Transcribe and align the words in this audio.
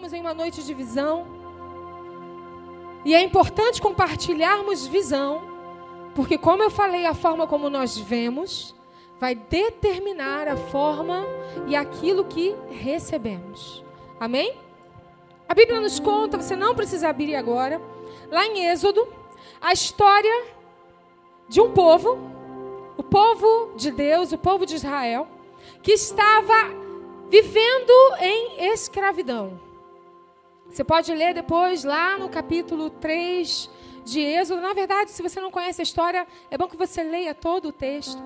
estamos 0.00 0.12
em 0.14 0.20
uma 0.22 0.32
noite 0.32 0.62
de 0.62 0.72
visão. 0.72 1.26
E 3.04 3.14
é 3.14 3.22
importante 3.22 3.82
compartilharmos 3.82 4.86
visão, 4.86 5.42
porque, 6.14 6.38
como 6.38 6.62
eu 6.62 6.70
falei, 6.70 7.04
a 7.04 7.12
forma 7.12 7.46
como 7.46 7.68
nós 7.68 7.98
vemos 7.98 8.74
vai 9.18 9.34
determinar 9.34 10.48
a 10.48 10.56
forma 10.56 11.26
e 11.66 11.76
aquilo 11.76 12.24
que 12.24 12.56
recebemos. 12.70 13.84
Amém? 14.18 14.54
A 15.46 15.52
Bíblia 15.52 15.82
nos 15.82 16.00
conta, 16.00 16.40
você 16.40 16.56
não 16.56 16.74
precisa 16.74 17.10
abrir 17.10 17.34
agora, 17.34 17.78
lá 18.30 18.46
em 18.46 18.70
Êxodo, 18.70 19.06
a 19.60 19.74
história 19.74 20.46
de 21.46 21.60
um 21.60 21.72
povo, 21.72 22.18
o 22.96 23.02
povo 23.02 23.72
de 23.76 23.90
Deus, 23.90 24.32
o 24.32 24.38
povo 24.38 24.64
de 24.64 24.76
Israel, 24.76 25.28
que 25.82 25.92
estava 25.92 26.70
vivendo 27.28 27.92
em 28.18 28.72
escravidão. 28.72 29.69
Você 30.70 30.84
pode 30.84 31.12
ler 31.12 31.34
depois 31.34 31.82
lá 31.82 32.16
no 32.16 32.28
capítulo 32.28 32.90
3 32.90 33.68
de 34.04 34.20
Êxodo. 34.20 34.60
Na 34.60 34.72
verdade, 34.72 35.10
se 35.10 35.20
você 35.20 35.40
não 35.40 35.50
conhece 35.50 35.82
a 35.82 35.82
história, 35.82 36.24
é 36.48 36.56
bom 36.56 36.68
que 36.68 36.76
você 36.76 37.02
leia 37.02 37.34
todo 37.34 37.68
o 37.68 37.72
texto. 37.72 38.22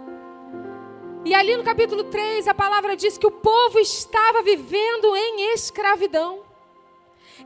E 1.25 1.35
ali 1.35 1.57
no 1.57 1.65
capítulo 1.65 2.05
3, 2.05 2.47
a 2.47 2.53
palavra 2.53 2.95
diz 2.95 3.17
que 3.17 3.27
o 3.27 3.31
povo 3.31 3.79
estava 3.79 4.43
vivendo 4.43 5.17
em 5.17 5.55
escravidão. 5.55 6.43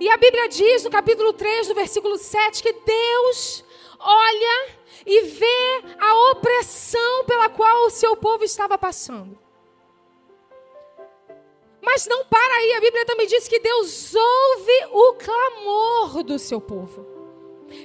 E 0.01 0.11
a 0.11 0.17
Bíblia 0.17 0.49
diz 0.49 0.83
no 0.83 0.91
capítulo 0.91 1.33
3, 1.33 1.69
no 1.69 1.77
versículo 1.77 2.19
7, 2.19 2.61
que 2.61 2.73
Deus 2.73 3.65
olha 4.01 4.69
e 5.07 5.23
vê 5.27 5.83
a 6.01 6.33
opressão 6.33 7.25
pela 7.25 7.49
qual 7.49 7.87
o 7.87 7.91
seu 7.91 8.17
povo 8.17 8.43
estava 8.43 8.77
passando. 8.77 9.39
Mas 11.89 12.07
não 12.07 12.23
para 12.27 12.55
aí, 12.57 12.75
a 12.75 12.81
Bíblia 12.83 13.07
também 13.07 13.27
diz 13.27 13.49
que 13.49 13.59
Deus 13.59 14.15
ouve 14.15 14.89
o 14.93 15.15
clamor 15.15 16.23
do 16.23 16.39
seu 16.39 16.61
povo. 16.61 17.07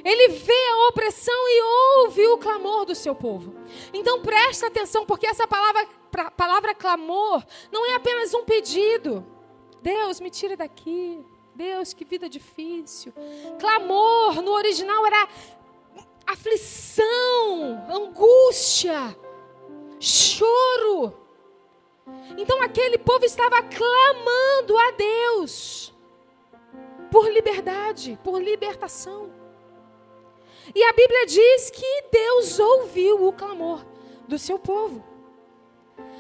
Ele 0.03 0.27
vê 0.27 0.67
a 0.71 0.89
opressão 0.89 1.33
e 1.33 1.63
ouve 2.01 2.27
o 2.27 2.37
clamor 2.37 2.83
do 2.83 2.93
seu 2.93 3.15
povo. 3.15 3.55
Então 3.93 4.21
presta 4.21 4.67
atenção, 4.67 5.05
porque 5.05 5.25
essa 5.25 5.47
palavra, 5.47 5.87
palavra 6.35 6.75
clamor 6.75 7.45
não 7.71 7.85
é 7.85 7.95
apenas 7.95 8.33
um 8.33 8.43
pedido. 8.43 9.25
Deus, 9.81 10.19
me 10.19 10.29
tira 10.29 10.57
daqui. 10.57 11.25
Deus, 11.55 11.93
que 11.93 12.03
vida 12.03 12.27
difícil. 12.27 13.13
Clamor 13.57 14.41
no 14.41 14.51
original 14.51 15.05
era 15.05 15.29
aflição, 16.27 17.87
angústia, 17.89 19.17
choro. 19.97 21.22
Então 22.37 22.61
aquele 22.61 22.97
povo 22.97 23.25
estava 23.25 23.61
clamando 23.61 24.77
a 24.77 24.91
Deus 24.91 25.93
por 27.11 27.29
liberdade, 27.31 28.19
por 28.23 28.41
libertação. 28.41 29.31
E 30.73 30.83
a 30.83 30.93
Bíblia 30.93 31.25
diz 31.25 31.69
que 31.69 32.03
Deus 32.11 32.59
ouviu 32.59 33.27
o 33.27 33.33
clamor 33.33 33.85
do 34.27 34.39
seu 34.39 34.57
povo. 34.57 35.03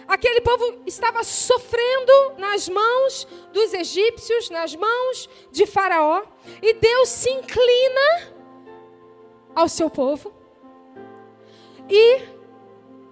Aquele 0.07 0.41
povo 0.41 0.81
estava 0.85 1.23
sofrendo 1.23 2.33
nas 2.37 2.67
mãos 2.67 3.25
dos 3.53 3.73
egípcios, 3.73 4.49
nas 4.49 4.75
mãos 4.75 5.29
de 5.49 5.65
Faraó, 5.65 6.23
e 6.61 6.73
Deus 6.73 7.09
se 7.09 7.29
inclina 7.29 8.33
ao 9.55 9.69
seu 9.69 9.89
povo 9.89 10.33
e 11.89 12.32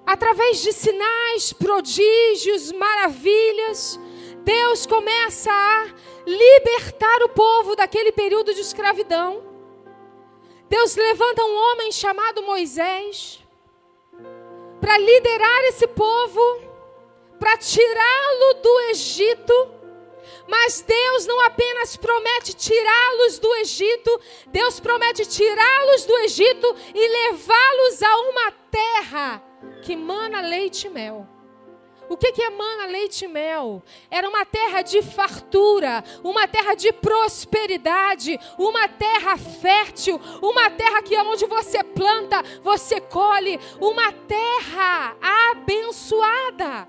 através 0.06 0.62
de 0.62 0.72
sinais, 0.72 1.54
prodígios, 1.54 2.72
maravilhas, 2.72 4.00
Deus 4.44 4.86
começa 4.86 5.52
a 5.52 5.86
libertar 6.26 7.24
o 7.24 7.30
povo 7.30 7.76
daquele 7.76 8.12
período 8.12 8.54
de 8.54 8.62
escravidão. 8.62 9.44
Deus 10.70 10.96
levanta 10.96 11.44
um 11.44 11.56
homem 11.56 11.92
chamado 11.92 12.44
Moisés 12.44 13.40
para 14.80 14.98
liderar 14.98 15.64
esse 15.66 15.86
povo, 15.88 16.62
para 17.40 17.58
tirá-lo 17.58 18.62
do 18.62 18.80
Egito 18.92 19.82
mas 20.48 20.82
Deus 20.82 21.26
não 21.26 21.40
apenas 21.46 21.96
promete 21.96 22.54
tirá-los 22.54 23.40
do 23.40 23.56
Egito, 23.56 24.22
Deus 24.48 24.80
promete 24.80 25.26
tirá-los 25.26 26.06
do 26.06 26.18
Egito 26.20 26.76
e 26.94 27.08
levá-los 27.08 28.04
a 28.04 28.18
uma 28.18 28.52
terra 28.70 29.51
que 29.82 29.96
mana 29.96 30.42
leite 30.42 30.88
e 30.88 30.90
mel. 30.90 31.28
O 32.12 32.18
que, 32.18 32.34
que 32.34 32.42
é 32.42 32.50
mana, 32.50 32.88
leite 32.88 33.24
e 33.24 33.28
mel? 33.30 33.82
Era 34.10 34.28
uma 34.28 34.46
terra 34.46 34.82
de 34.82 35.02
fartura, 35.02 36.04
uma 36.22 36.46
terra 36.46 36.76
de 36.76 36.92
prosperidade, 36.92 38.38
uma 38.58 38.90
terra 38.90 39.38
fértil, 39.38 40.20
uma 40.42 40.70
terra 40.70 41.02
que 41.02 41.16
é 41.16 41.24
onde 41.24 41.46
você 41.46 41.82
planta, 41.82 42.44
você 42.62 43.00
colhe, 43.00 43.58
uma 43.80 44.12
terra 44.12 45.16
abençoada. 45.52 46.86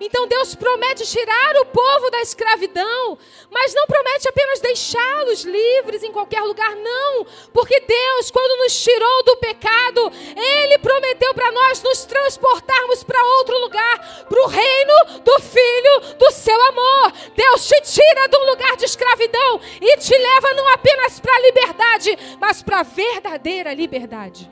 Então 0.00 0.26
Deus 0.26 0.54
promete 0.54 1.06
tirar 1.06 1.56
o 1.56 1.66
povo 1.66 2.10
da 2.10 2.20
escravidão, 2.20 3.18
mas 3.50 3.74
não 3.74 3.86
promete 3.86 4.28
apenas 4.28 4.60
deixá-los 4.60 5.44
livres 5.44 6.02
em 6.02 6.12
qualquer 6.12 6.42
lugar, 6.42 6.74
não. 6.76 7.24
Porque 7.52 7.80
Deus, 7.80 8.30
quando 8.30 8.62
nos 8.62 8.82
tirou 8.82 9.24
do 9.24 9.36
pecado, 9.36 10.12
Ele 10.36 10.78
prometeu 10.78 11.32
para 11.34 11.52
nós 11.52 11.82
nos 11.82 12.04
transportarmos 12.04 13.04
para 13.04 13.24
outro 13.38 13.58
lugar 13.60 14.24
para 14.28 14.42
o 14.42 14.48
reino 14.48 15.20
do 15.22 15.40
Filho 15.40 16.14
do 16.18 16.30
seu 16.30 16.60
amor. 16.66 17.12
Deus 17.36 17.66
te 17.66 17.80
tira 17.82 18.28
de 18.28 18.36
um 18.36 18.46
lugar 18.46 18.76
de 18.76 18.84
escravidão 18.84 19.60
e 19.80 19.96
te 19.98 20.16
leva 20.16 20.54
não 20.54 20.68
apenas 20.68 21.20
para 21.20 21.34
a 21.34 21.40
liberdade, 21.40 22.18
mas 22.40 22.62
para 22.62 22.80
a 22.80 22.82
verdadeira 22.82 23.72
liberdade. 23.74 24.50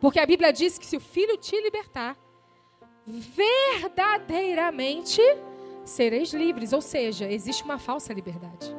Porque 0.00 0.20
a 0.20 0.26
Bíblia 0.26 0.52
diz 0.52 0.78
que 0.78 0.86
se 0.86 0.96
o 0.96 1.00
Filho 1.00 1.36
te 1.38 1.58
libertar, 1.62 2.16
verdadeiramente 3.06 5.20
sereis 5.84 6.32
livres. 6.32 6.72
Ou 6.72 6.80
seja, 6.80 7.30
existe 7.30 7.62
uma 7.62 7.78
falsa 7.78 8.12
liberdade. 8.12 8.74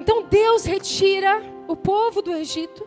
Então 0.00 0.24
Deus 0.24 0.64
retira 0.64 1.40
o 1.66 1.76
povo 1.76 2.20
do 2.20 2.32
Egito 2.32 2.86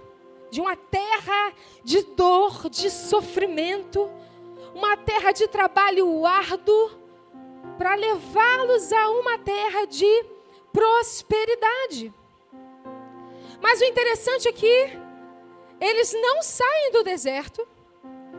de 0.49 0.61
uma 0.61 0.75
terra 0.75 1.53
de 1.83 2.03
dor, 2.03 2.69
de 2.69 2.89
sofrimento, 2.89 4.09
uma 4.73 4.95
terra 4.95 5.31
de 5.31 5.47
trabalho 5.47 6.25
árduo, 6.25 6.91
para 7.77 7.95
levá-los 7.95 8.91
a 8.91 9.09
uma 9.09 9.37
terra 9.37 9.85
de 9.85 10.25
prosperidade. 10.71 12.13
Mas 13.61 13.81
o 13.81 13.85
interessante 13.85 14.47
é 14.47 14.51
que 14.51 15.06
eles 15.79 16.13
não 16.13 16.41
saem 16.41 16.91
do 16.91 17.03
deserto 17.03 17.67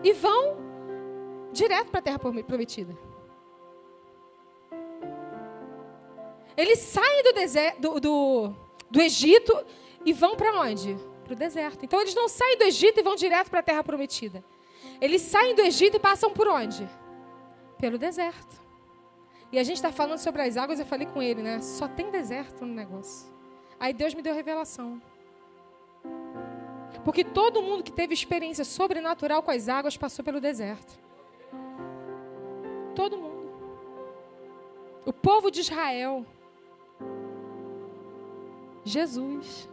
e 0.02 0.12
vão 0.12 0.56
direto 1.52 1.90
para 1.90 2.00
a 2.00 2.02
terra 2.02 2.18
prometida. 2.18 2.96
Eles 6.56 6.80
saem 6.80 7.22
do, 7.22 7.32
deserto, 7.32 7.80
do, 7.80 8.00
do, 8.00 8.52
do 8.90 9.00
Egito 9.00 9.64
e 10.04 10.12
vão 10.12 10.34
para 10.34 10.60
onde? 10.60 10.96
Para 11.24 11.32
o 11.32 11.36
deserto. 11.36 11.84
Então 11.84 12.00
eles 12.00 12.14
não 12.14 12.28
saem 12.28 12.58
do 12.58 12.64
Egito 12.64 12.98
e 12.98 13.02
vão 13.02 13.14
direto 13.14 13.48
para 13.48 13.60
a 13.60 13.62
terra 13.62 13.84
prometida. 13.84 14.44
Eles 15.00 15.22
saem 15.22 15.54
do 15.54 15.62
Egito 15.62 15.96
e 15.96 16.00
passam 16.00 16.32
por 16.32 16.48
onde? 16.48 16.88
Pelo 17.78 17.96
deserto. 17.96 18.60
E 19.52 19.58
a 19.58 19.62
gente 19.62 19.76
está 19.76 19.92
falando 19.92 20.18
sobre 20.18 20.42
as 20.42 20.56
águas, 20.56 20.80
eu 20.80 20.86
falei 20.86 21.06
com 21.06 21.22
ele, 21.22 21.42
né? 21.42 21.60
Só 21.60 21.86
tem 21.86 22.10
deserto 22.10 22.66
no 22.66 22.74
negócio. 22.74 23.32
Aí 23.78 23.92
Deus 23.92 24.12
me 24.12 24.20
deu 24.20 24.34
revelação. 24.34 25.00
Porque 27.04 27.24
todo 27.24 27.62
mundo 27.62 27.82
que 27.82 27.92
teve 27.92 28.14
experiência 28.14 28.64
sobrenatural 28.64 29.42
com 29.42 29.50
as 29.50 29.68
águas 29.68 29.96
passou 29.96 30.24
pelo 30.24 30.40
deserto. 30.40 30.98
Todo 32.94 33.16
mundo. 33.16 33.38
O 35.06 35.12
povo 35.12 35.50
de 35.50 35.60
Israel. 35.60 36.26
Jesus. 38.84 39.68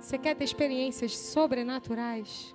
Você 0.00 0.18
quer 0.18 0.34
ter 0.36 0.44
experiências 0.44 1.16
sobrenaturais? 1.16 2.54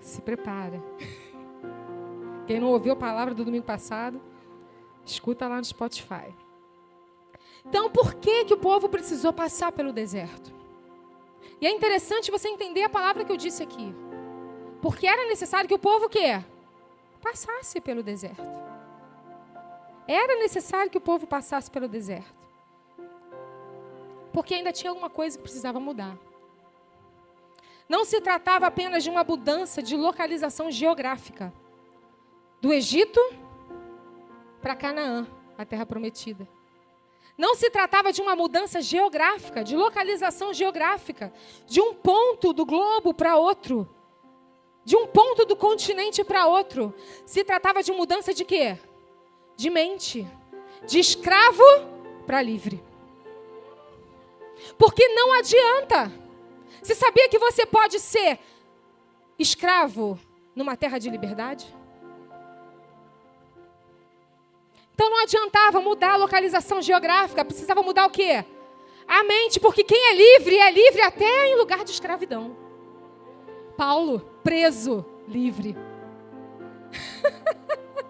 Se 0.00 0.22
prepara. 0.22 0.80
Quem 2.46 2.60
não 2.60 2.68
ouviu 2.68 2.92
a 2.92 2.96
palavra 2.96 3.34
do 3.34 3.44
domingo 3.44 3.66
passado, 3.66 4.20
escuta 5.04 5.48
lá 5.48 5.56
no 5.56 5.64
Spotify. 5.64 6.34
Então, 7.64 7.90
por 7.90 8.14
que, 8.14 8.44
que 8.46 8.54
o 8.54 8.58
povo 8.58 8.88
precisou 8.88 9.32
passar 9.32 9.72
pelo 9.72 9.92
deserto? 9.92 10.52
E 11.60 11.66
é 11.66 11.70
interessante 11.70 12.30
você 12.30 12.48
entender 12.48 12.84
a 12.84 12.88
palavra 12.88 13.24
que 13.24 13.32
eu 13.32 13.36
disse 13.36 13.62
aqui. 13.62 13.94
Porque 14.80 15.06
era 15.06 15.26
necessário 15.26 15.68
que 15.68 15.74
o 15.74 15.78
povo 15.78 16.06
o 16.06 16.08
quê? 16.08 16.42
Passasse 17.20 17.80
pelo 17.80 18.02
deserto. 18.02 18.42
Era 20.06 20.36
necessário 20.38 20.90
que 20.90 20.98
o 20.98 21.00
povo 21.00 21.26
passasse 21.26 21.70
pelo 21.70 21.88
deserto. 21.88 22.38
Porque 24.32 24.54
ainda 24.54 24.72
tinha 24.72 24.90
alguma 24.90 25.10
coisa 25.10 25.36
que 25.36 25.42
precisava 25.42 25.80
mudar. 25.80 26.16
não 27.88 28.04
se 28.04 28.20
tratava 28.20 28.66
apenas 28.66 29.02
de 29.02 29.10
uma 29.10 29.24
mudança 29.24 29.82
de 29.82 29.96
localização 29.96 30.70
geográfica 30.70 31.52
do 32.60 32.72
Egito 32.72 33.20
para 34.60 34.76
Canaã, 34.76 35.26
a 35.56 35.64
terra 35.64 35.86
prometida. 35.86 36.46
Não 37.38 37.54
se 37.54 37.70
tratava 37.70 38.12
de 38.12 38.20
uma 38.20 38.34
mudança 38.34 38.82
geográfica, 38.82 39.62
de 39.62 39.76
localização 39.76 40.52
geográfica, 40.52 41.32
de 41.66 41.80
um 41.80 41.94
ponto 41.94 42.52
do 42.52 42.66
globo 42.66 43.14
para 43.14 43.36
outro, 43.36 43.88
de 44.84 44.96
um 44.96 45.06
ponto 45.06 45.44
do 45.44 45.54
continente 45.54 46.24
para 46.24 46.48
outro. 46.48 46.92
Se 47.24 47.44
tratava 47.44 47.80
de 47.80 47.92
mudança 47.92 48.34
de 48.34 48.44
quê? 48.44 48.76
De 49.56 49.70
mente, 49.70 50.26
de 50.84 50.98
escravo 50.98 51.62
para 52.26 52.42
livre. 52.42 52.82
Porque 54.76 55.06
não 55.06 55.32
adianta. 55.34 56.10
Você 56.82 56.96
sabia 56.96 57.28
que 57.28 57.38
você 57.38 57.64
pode 57.64 58.00
ser 58.00 58.40
escravo 59.38 60.18
numa 60.56 60.76
terra 60.76 60.98
de 60.98 61.08
liberdade? 61.08 61.72
Então 64.98 65.10
não 65.10 65.22
adiantava 65.22 65.80
mudar 65.80 66.14
a 66.14 66.16
localização 66.16 66.82
geográfica, 66.82 67.44
precisava 67.44 67.84
mudar 67.84 68.06
o 68.06 68.10
quê? 68.10 68.44
A 69.06 69.22
mente, 69.22 69.60
porque 69.60 69.84
quem 69.84 69.96
é 69.96 70.12
livre 70.12 70.58
é 70.58 70.72
livre 70.72 71.00
até 71.02 71.46
em 71.46 71.54
lugar 71.54 71.84
de 71.84 71.92
escravidão. 71.92 72.56
Paulo, 73.76 74.18
preso, 74.42 75.06
livre. 75.28 75.76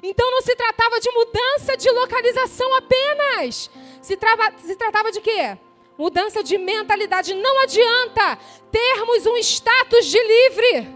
então 0.00 0.30
não 0.30 0.40
se 0.40 0.54
tratava 0.54 1.00
de 1.00 1.10
mudança 1.10 1.76
de 1.76 1.90
localização 1.90 2.72
apenas. 2.76 3.68
Se, 4.00 4.16
trava, 4.16 4.52
se 4.58 4.76
tratava 4.76 5.10
de 5.10 5.20
quê? 5.20 5.58
Mudança 5.98 6.44
de 6.44 6.56
mentalidade. 6.56 7.34
Não 7.34 7.60
adianta 7.64 8.38
termos 8.70 9.26
um 9.26 9.36
status 9.38 10.06
de 10.06 10.22
livre, 10.22 10.88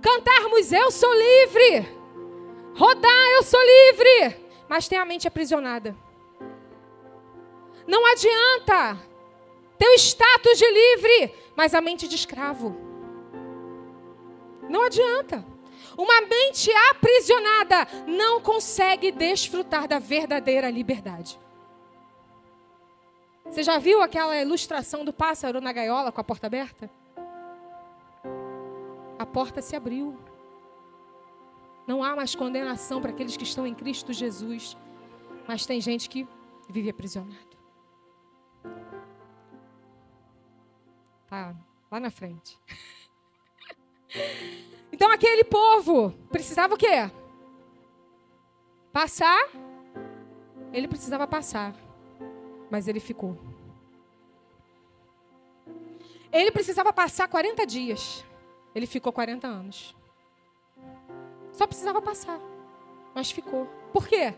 cantarmos 0.00 0.72
eu 0.72 0.90
sou 0.90 1.12
livre 1.12 2.00
rodar, 2.74 3.28
eu 3.36 3.42
sou 3.42 3.60
livre, 3.60 4.36
mas 4.68 4.88
tem 4.88 4.98
a 4.98 5.04
mente 5.04 5.28
aprisionada. 5.28 5.96
Não 7.86 8.06
adianta 8.06 8.98
ter 9.78 9.88
o 9.88 9.94
status 9.94 10.58
de 10.58 10.70
livre, 10.70 11.34
mas 11.56 11.74
a 11.74 11.80
mente 11.80 12.06
de 12.06 12.14
escravo. 12.14 12.76
Não 14.68 14.84
adianta. 14.84 15.44
Uma 15.96 16.22
mente 16.22 16.70
aprisionada 16.90 17.86
não 18.06 18.40
consegue 18.40 19.10
desfrutar 19.10 19.86
da 19.86 19.98
verdadeira 19.98 20.70
liberdade. 20.70 21.38
Você 23.44 23.62
já 23.62 23.76
viu 23.76 24.00
aquela 24.00 24.36
ilustração 24.40 25.04
do 25.04 25.12
pássaro 25.12 25.60
na 25.60 25.72
gaiola 25.72 26.10
com 26.10 26.20
a 26.20 26.24
porta 26.24 26.46
aberta? 26.46 26.88
A 29.18 29.26
porta 29.26 29.60
se 29.60 29.76
abriu. 29.76 30.16
Não 31.86 32.02
há 32.02 32.14
mais 32.14 32.34
condenação 32.34 33.00
para 33.00 33.10
aqueles 33.10 33.36
que 33.36 33.44
estão 33.44 33.66
em 33.66 33.74
Cristo 33.74 34.12
Jesus. 34.12 34.76
Mas 35.46 35.66
tem 35.66 35.80
gente 35.80 36.08
que 36.08 36.26
vive 36.68 36.90
aprisionado. 36.90 37.56
Tá 41.26 41.54
lá 41.90 42.00
na 42.00 42.10
frente. 42.10 42.58
Então 44.94 45.10
aquele 45.10 45.42
povo 45.42 46.10
precisava 46.30 46.74
o 46.74 46.76
quê? 46.76 47.10
Passar. 48.92 49.48
Ele 50.70 50.86
precisava 50.86 51.26
passar. 51.26 51.74
Mas 52.70 52.86
ele 52.86 53.00
ficou. 53.00 53.38
Ele 56.30 56.50
precisava 56.50 56.92
passar 56.92 57.26
40 57.26 57.66
dias. 57.66 58.24
Ele 58.74 58.86
ficou 58.86 59.12
40 59.12 59.46
anos. 59.46 59.96
Só 61.52 61.66
precisava 61.66 62.00
passar. 62.00 62.40
Mas 63.14 63.30
ficou. 63.30 63.66
Por 63.92 64.08
quê? 64.08 64.34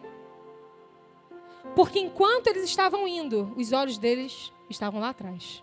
Porque 1.75 1.99
enquanto 1.99 2.49
eles 2.49 2.65
estavam 2.65 3.09
indo, 3.09 3.53
os 3.57 3.73
olhos 3.73 3.97
deles 3.97 4.53
estavam 4.69 5.01
lá 5.01 5.11
atrás. 5.11 5.63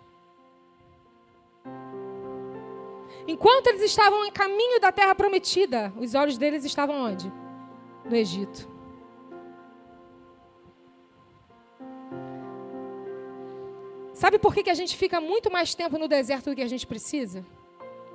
Enquanto 3.27 3.68
eles 3.68 3.83
estavam 3.83 4.25
em 4.25 4.31
caminho 4.31 4.80
da 4.80 4.92
terra 4.92 5.13
prometida, 5.13 5.94
os 5.98 6.15
olhos 6.15 6.38
deles 6.38 6.65
estavam 6.65 7.03
onde? 7.03 7.31
No 8.03 8.15
Egito. 8.15 8.68
Sabe 14.13 14.38
por 14.38 14.53
que, 14.53 14.63
que 14.63 14.69
a 14.69 14.75
gente 14.75 14.95
fica 14.98 15.21
muito 15.21 15.51
mais 15.51 15.74
tempo 15.74 15.98
no 15.98 16.07
deserto 16.07 16.50
do 16.50 16.56
que 16.56 16.62
a 16.62 16.68
gente 16.68 16.86
precisa? 16.86 17.45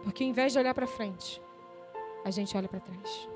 Porque 0.03 0.23
ao 0.23 0.31
invés 0.31 0.53
de 0.53 0.59
olhar 0.59 0.75
para 0.75 0.87
frente, 0.87 1.41
a 2.26 2.31
gente 2.32 2.56
olha 2.56 2.69
para 2.69 2.81
trás. 2.81 3.28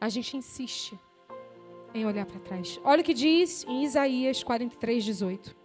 A 0.00 0.08
gente 0.08 0.36
insiste 0.36 0.98
em 1.94 2.04
olhar 2.04 2.26
para 2.26 2.40
trás. 2.40 2.80
Olha 2.82 3.02
o 3.02 3.04
que 3.04 3.14
diz 3.14 3.62
em 3.68 3.84
Isaías 3.84 4.42
43, 4.42 5.04
18. 5.04 5.56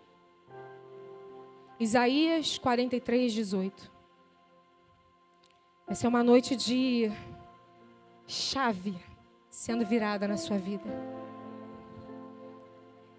Isaías 1.79 2.59
43, 2.59 3.33
18. 3.33 3.91
Essa 5.87 6.05
é 6.05 6.07
uma 6.07 6.23
noite 6.23 6.55
de 6.55 7.11
chave 8.27 8.95
sendo 9.49 9.83
virada 9.83 10.27
na 10.27 10.37
sua 10.37 10.59
vida. 10.59 10.85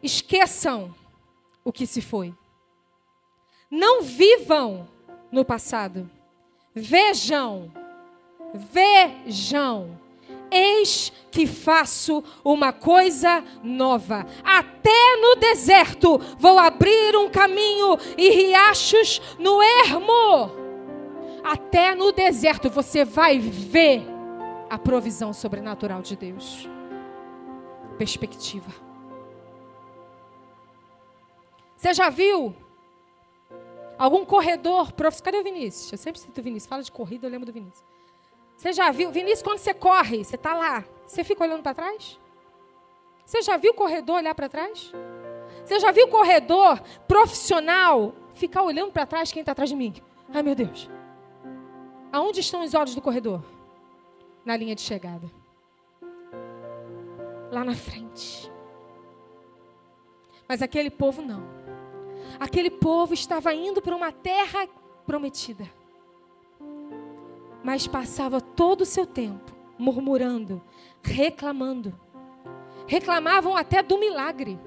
Esqueçam 0.00 0.94
o 1.64 1.72
que 1.72 1.84
se 1.84 2.00
foi. 2.00 2.32
Não 3.68 4.02
vivam 4.02 4.94
no 5.36 5.44
passado. 5.44 6.10
Vejam, 6.74 7.70
vejam. 8.54 10.00
Eis 10.50 11.12
que 11.30 11.46
faço 11.46 12.24
uma 12.42 12.72
coisa 12.72 13.44
nova. 13.62 14.26
Até 14.42 15.16
no 15.20 15.36
deserto 15.36 16.18
vou 16.38 16.58
abrir 16.58 17.16
um 17.16 17.28
caminho 17.28 17.98
e 18.16 18.30
riachos 18.30 19.20
no 19.38 19.62
ermo. 19.62 20.50
Até 21.44 21.94
no 21.94 22.12
deserto 22.12 22.70
você 22.70 23.04
vai 23.04 23.38
ver 23.38 24.02
a 24.70 24.78
provisão 24.78 25.32
sobrenatural 25.32 26.00
de 26.00 26.16
Deus. 26.16 26.68
Perspectiva. 27.98 28.70
Você 31.76 31.92
já 31.92 32.08
viu 32.08 32.54
Algum 33.98 34.24
corredor 34.24 34.92
profissional. 34.92 35.32
Cadê 35.32 35.38
o 35.38 35.44
Vinícius? 35.44 35.92
Eu 35.92 35.98
sempre 35.98 36.20
cito 36.20 36.40
o 36.40 36.44
Vinícius. 36.44 36.68
Fala 36.68 36.82
de 36.82 36.92
corrida, 36.92 37.26
eu 37.26 37.30
lembro 37.30 37.46
do 37.46 37.52
Vinícius. 37.52 37.84
Você 38.56 38.72
já 38.72 38.90
viu? 38.90 39.10
Vinícius, 39.10 39.42
quando 39.42 39.58
você 39.58 39.74
corre, 39.74 40.24
você 40.24 40.36
está 40.36 40.54
lá. 40.54 40.84
Você 41.06 41.22
fica 41.22 41.44
olhando 41.44 41.62
para 41.62 41.74
trás? 41.74 42.18
Você 43.24 43.42
já 43.42 43.56
viu 43.56 43.72
o 43.72 43.74
corredor 43.74 44.16
olhar 44.16 44.34
para 44.34 44.48
trás? 44.48 44.92
Você 45.64 45.80
já 45.80 45.90
viu 45.90 46.06
o 46.06 46.10
corredor 46.10 46.80
profissional 47.08 48.14
ficar 48.34 48.62
olhando 48.62 48.92
para 48.92 49.04
trás 49.04 49.32
quem 49.32 49.40
está 49.40 49.52
atrás 49.52 49.68
de 49.68 49.76
mim? 49.76 49.94
Ai, 50.32 50.42
meu 50.42 50.54
Deus. 50.54 50.88
Aonde 52.12 52.40
estão 52.40 52.62
os 52.62 52.74
olhos 52.74 52.94
do 52.94 53.02
corredor? 53.02 53.42
Na 54.44 54.56
linha 54.56 54.74
de 54.74 54.80
chegada. 54.80 55.28
Lá 57.50 57.64
na 57.64 57.74
frente. 57.74 58.50
Mas 60.48 60.62
aquele 60.62 60.90
povo 60.90 61.20
não. 61.20 61.55
Aquele 62.38 62.70
povo 62.70 63.14
estava 63.14 63.54
indo 63.54 63.80
para 63.80 63.96
uma 63.96 64.12
terra 64.12 64.68
prometida. 65.06 65.70
Mas 67.62 67.86
passava 67.86 68.40
todo 68.40 68.82
o 68.82 68.86
seu 68.86 69.06
tempo 69.06 69.56
murmurando, 69.78 70.62
reclamando. 71.02 71.98
Reclamavam 72.86 73.56
até 73.56 73.82
do 73.82 73.98
milagre. 73.98 74.58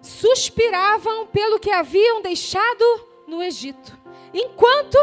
Suspiravam 0.00 1.26
pelo 1.26 1.58
que 1.58 1.70
haviam 1.70 2.22
deixado 2.22 2.84
no 3.26 3.42
Egito, 3.42 3.96
enquanto 4.32 4.96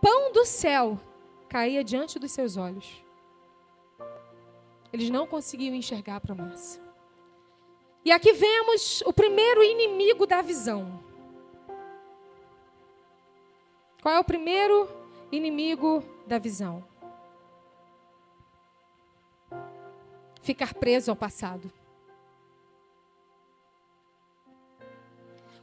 pão 0.00 0.32
do 0.32 0.44
céu 0.44 0.98
caía 1.48 1.84
diante 1.84 2.18
dos 2.18 2.32
seus 2.32 2.56
olhos. 2.56 3.04
Eles 4.92 5.10
não 5.10 5.26
conseguiam 5.26 5.74
enxergar 5.74 6.16
a 6.16 6.20
promessa. 6.20 6.83
E 8.04 8.12
aqui 8.12 8.32
vemos 8.32 9.02
o 9.06 9.12
primeiro 9.12 9.62
inimigo 9.62 10.26
da 10.26 10.42
visão. 10.42 11.02
Qual 14.02 14.14
é 14.14 14.20
o 14.20 14.24
primeiro 14.24 14.86
inimigo 15.32 16.04
da 16.26 16.38
visão? 16.38 16.84
Ficar 20.42 20.74
preso 20.74 21.10
ao 21.10 21.16
passado. 21.16 21.72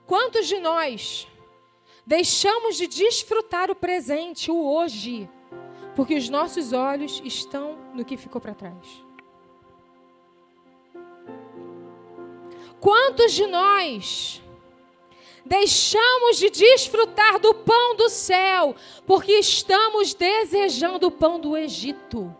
Quantos 0.07 0.47
de 0.47 0.59
nós 0.59 1.27
deixamos 2.03 2.75
de 2.75 2.87
desfrutar 2.87 3.69
o 3.69 3.75
presente, 3.75 4.49
o 4.49 4.65
hoje, 4.65 5.29
porque 5.95 6.15
os 6.15 6.27
nossos 6.27 6.73
olhos 6.73 7.21
estão 7.23 7.77
no 7.93 8.03
que 8.03 8.17
ficou 8.17 8.41
para 8.41 8.55
trás? 8.55 9.10
Quantos 12.81 13.33
de 13.33 13.45
nós 13.45 14.41
deixamos 15.45 16.37
de 16.37 16.49
desfrutar 16.49 17.39
do 17.39 17.53
pão 17.53 17.95
do 17.95 18.09
céu 18.09 18.75
porque 19.05 19.33
estamos 19.33 20.15
desejando 20.15 21.07
o 21.07 21.11
pão 21.11 21.39
do 21.39 21.55
Egito? 21.55 22.35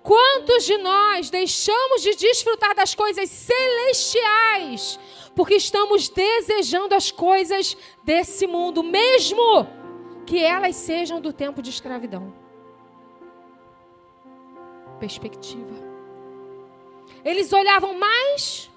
Quantos 0.00 0.64
de 0.64 0.78
nós 0.78 1.28
deixamos 1.28 2.00
de 2.02 2.14
desfrutar 2.14 2.72
das 2.76 2.94
coisas 2.94 3.28
celestiais 3.28 5.00
porque 5.34 5.56
estamos 5.56 6.08
desejando 6.08 6.94
as 6.94 7.10
coisas 7.10 7.76
desse 8.04 8.46
mundo, 8.46 8.84
mesmo 8.84 9.66
que 10.24 10.38
elas 10.38 10.76
sejam 10.76 11.20
do 11.20 11.32
tempo 11.32 11.60
de 11.60 11.70
escravidão? 11.70 12.32
Perspectiva. 15.00 15.85
Eles 17.26 17.52
olhavam 17.52 17.92
mais 17.98 18.70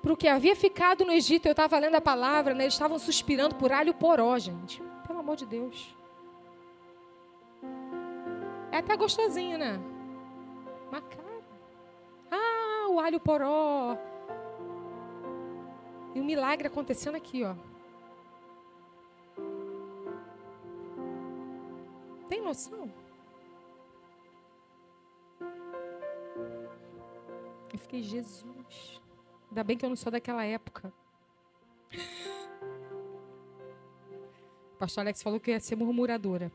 para 0.00 0.10
o 0.10 0.16
que 0.16 0.26
havia 0.26 0.56
ficado 0.56 1.04
no 1.04 1.12
Egito. 1.12 1.44
Eu 1.44 1.50
estava 1.50 1.78
lendo 1.78 1.96
a 1.96 2.00
palavra, 2.00 2.54
né? 2.54 2.64
eles 2.64 2.72
estavam 2.72 2.98
suspirando 2.98 3.54
por 3.56 3.70
alho 3.70 3.92
poró, 3.92 4.38
gente. 4.38 4.82
Pelo 5.06 5.18
amor 5.18 5.36
de 5.36 5.44
Deus. 5.44 5.94
É 8.72 8.78
até 8.78 8.96
gostosinho, 8.96 9.58
né? 9.58 9.78
Mas, 10.90 11.04
ah, 12.30 12.88
o 12.88 12.98
alho 12.98 13.20
poró. 13.20 13.98
E 16.14 16.20
o 16.20 16.24
milagre 16.24 16.68
acontecendo 16.68 17.16
aqui, 17.16 17.44
ó. 17.44 17.54
Tem 22.30 22.40
noção? 22.40 22.90
Eu 27.72 27.78
fiquei, 27.78 28.02
Jesus. 28.02 29.00
Ainda 29.48 29.64
bem 29.64 29.76
que 29.76 29.84
eu 29.84 29.88
não 29.88 29.96
sou 29.96 30.10
daquela 30.10 30.44
época. 30.44 30.92
O 34.74 34.76
pastor 34.78 35.02
Alex 35.02 35.22
falou 35.22 35.38
que 35.38 35.50
eu 35.50 35.54
ia 35.54 35.60
ser 35.60 35.76
murmuradora. 35.76 36.50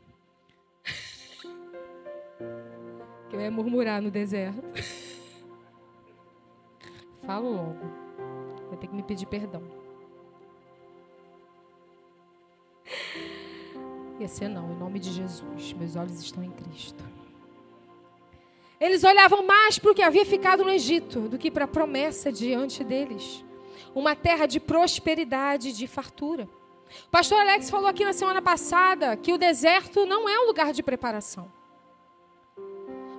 Que 3.29 3.35
eu 3.35 3.41
ia 3.41 3.51
murmurar 3.51 4.01
no 4.01 4.11
deserto. 4.11 4.61
Falo 7.25 7.51
logo. 7.51 7.85
Vai 8.69 8.77
ter 8.77 8.87
que 8.87 8.95
me 8.95 9.03
pedir 9.03 9.25
perdão. 9.25 9.61
Ia 14.19 14.27
ser 14.27 14.47
não, 14.47 14.71
em 14.71 14.77
nome 14.77 14.99
de 14.99 15.11
Jesus. 15.11 15.73
Meus 15.73 15.95
olhos 15.95 16.19
estão 16.19 16.43
em 16.43 16.51
Cristo. 16.51 17.14
Eles 18.79 19.03
olhavam 19.03 19.45
mais 19.45 19.79
para 19.79 19.91
o 19.91 19.95
que 19.95 20.01
havia 20.01 20.25
ficado 20.25 20.63
no 20.63 20.71
Egito 20.71 21.21
do 21.21 21.37
que 21.37 21.49
para 21.49 21.65
a 21.65 21.67
promessa 21.67 22.31
diante 22.31 22.83
deles. 22.83 23.43
Uma 23.93 24.15
terra 24.15 24.45
de 24.45 24.59
prosperidade, 24.59 25.71
de 25.71 25.87
fartura. 25.87 26.49
O 27.07 27.09
pastor 27.09 27.39
Alex 27.39 27.69
falou 27.69 27.87
aqui 27.87 28.03
na 28.03 28.13
semana 28.13 28.41
passada 28.41 29.15
que 29.15 29.33
o 29.33 29.37
deserto 29.37 30.05
não 30.05 30.27
é 30.27 30.39
um 30.39 30.47
lugar 30.47 30.73
de 30.73 30.83
preparação. 30.83 31.51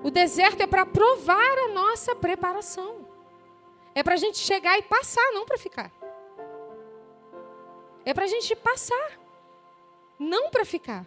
O 0.02 0.10
deserto 0.10 0.60
é 0.60 0.66
para 0.66 0.86
provar 0.86 1.58
a 1.66 1.68
nossa 1.72 2.14
preparação. 2.14 3.06
É 3.94 4.02
para 4.02 4.14
a 4.14 4.18
gente 4.18 4.38
chegar 4.38 4.78
e 4.78 4.82
passar, 4.82 5.32
não 5.32 5.46
para 5.46 5.56
ficar. 5.56 5.90
É 8.04 8.12
para 8.12 8.25
a 8.25 8.28
gente 8.28 8.54
passar, 8.54 9.18
não 10.18 10.50
para 10.50 10.64
ficar. 10.64 11.06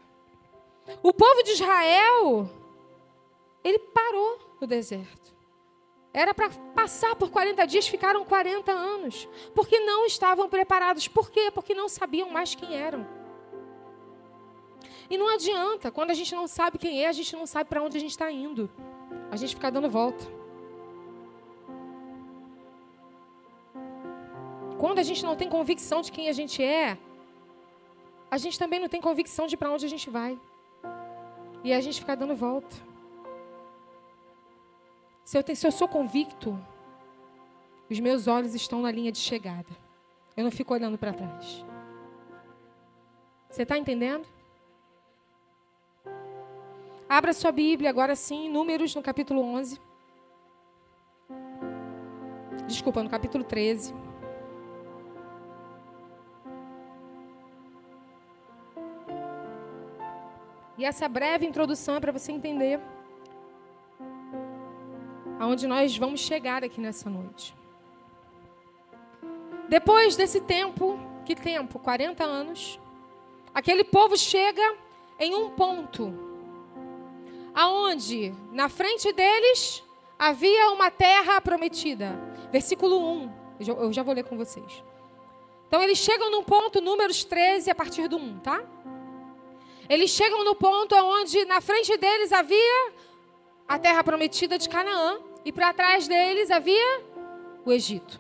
O 1.03 1.13
povo 1.13 1.44
de 1.44 1.51
Israel, 1.51 2.50
ele 3.63 3.80
parou 3.80 4.39
no 4.60 4.68
deserto. 4.68 5.36
Era 6.13 6.34
para 6.34 6.50
passar 6.74 7.16
por 7.16 7.30
40 7.30 7.66
dias, 7.68 7.88
ficaram 7.88 8.25
40 8.25 8.72
anos. 8.72 9.28
Porque 9.54 9.80
não 9.80 10.06
estavam 10.06 10.50
preparados. 10.50 11.08
Por 11.08 11.30
quê? 11.30 11.51
Porque 11.51 11.75
não 11.75 11.88
sabiam 11.88 12.30
mais 12.30 12.56
quem 12.56 12.75
eram. 12.75 13.06
E 15.10 15.18
não 15.18 15.28
adianta, 15.28 15.92
quando 15.92 16.12
a 16.12 16.13
gente 16.13 16.34
não 16.36 16.48
sabe 16.48 16.78
quem 16.78 17.04
é, 17.04 17.08
a 17.08 17.12
gente 17.12 17.36
não 17.36 17.46
sabe 17.46 17.70
para 17.70 17.82
onde 17.82 17.98
a 17.98 18.00
gente 18.00 18.12
está 18.12 18.32
indo. 18.32 18.70
A 19.32 19.36
gente 19.36 19.56
fica 19.56 19.72
dando 19.72 19.89
volta. 19.89 20.25
Quando 24.80 25.00
a 25.00 25.04
gente 25.04 25.24
não 25.24 25.36
tem 25.36 25.50
convicção 25.50 26.01
de 26.01 26.12
quem 26.12 26.30
a 26.30 26.32
gente 26.32 26.63
é, 26.63 26.98
a 28.32 28.38
gente 28.38 28.58
também 28.58 28.80
não 28.80 28.88
tem 28.88 29.01
convicção 29.01 29.46
de 29.48 29.58
para 29.58 29.72
onde 29.72 29.86
a 29.86 29.89
gente 29.89 30.10
vai. 30.10 30.39
E 31.63 31.74
a 31.74 31.82
gente 31.82 32.00
fica 32.00 32.16
dando 32.16 32.36
volta. 32.36 32.88
Se 35.30 35.38
eu, 35.38 35.56
se 35.56 35.68
eu 35.68 35.72
sou 35.72 35.88
convicto, 35.88 36.60
os 37.88 38.00
meus 38.00 38.26
olhos 38.28 38.56
estão 38.56 38.82
na 38.82 38.92
linha 38.92 39.12
de 39.12 39.20
chegada. 39.20 39.70
Eu 40.36 40.44
não 40.44 40.50
fico 40.50 40.74
olhando 40.74 40.98
para 40.98 41.14
trás. 41.14 41.64
Você 43.48 43.62
está 43.62 43.78
entendendo? 43.78 44.28
Abra 47.08 47.32
sua 47.32 47.52
Bíblia 47.52 47.92
agora 47.92 48.16
sim, 48.16 48.50
Números 48.50 48.96
no 48.96 49.04
capítulo 49.04 49.44
11. 49.44 49.80
Desculpa, 52.66 53.04
no 53.04 53.10
capítulo 53.12 53.44
13. 53.44 53.94
E 60.76 60.84
essa 60.84 61.08
breve 61.08 61.46
introdução 61.46 61.98
é 61.98 62.00
para 62.00 62.12
você 62.12 62.32
entender 62.32 62.82
aonde 65.39 65.65
nós 65.65 65.98
vamos 65.98 66.19
chegar 66.19 66.63
aqui 66.63 66.81
nessa 66.81 67.10
noite. 67.10 67.55
Depois 69.69 70.17
desse 70.17 70.41
tempo, 70.41 71.00
que 71.25 71.34
tempo? 71.34 71.79
40 71.79 72.24
anos. 72.24 72.79
Aquele 73.53 73.84
povo 73.86 74.17
chega 74.17 74.75
em 75.17 75.34
um 75.34 75.51
ponto 75.51 76.13
aonde 77.53 78.34
na 78.51 78.67
frente 78.67 79.12
deles 79.13 79.84
havia 80.17 80.72
uma 80.72 80.91
terra 80.91 81.39
prometida. 81.39 82.19
Versículo 82.51 83.00
1. 83.00 83.31
Eu 83.60 83.93
já 83.93 84.03
vou 84.03 84.13
ler 84.13 84.24
com 84.24 84.38
vocês. 84.38 84.84
Então 85.67 85.81
eles 85.84 86.00
chegam 86.00 86.31
no 86.31 86.43
ponto, 86.43 86.81
números 86.81 87.24
13, 87.24 87.69
a 87.69 87.75
partir 87.75 88.08
do 88.08 88.17
1, 88.17 88.39
tá? 88.39 88.63
Eles 89.88 90.10
chegam 90.10 90.43
no 90.43 90.55
ponto 90.55 90.96
onde 90.96 91.46
na 91.46 91.62
frente 91.62 91.96
deles 91.98 92.34
havia 92.34 92.91
a 93.67 93.77
terra 93.77 94.03
prometida 94.03 94.58
de 94.58 94.67
Canaã 94.67 95.29
e 95.43 95.51
para 95.51 95.74
trás 95.74 96.08
deles 96.08 96.51
havia 96.51 97.01
o 97.65 97.72
Egito. 97.72 98.19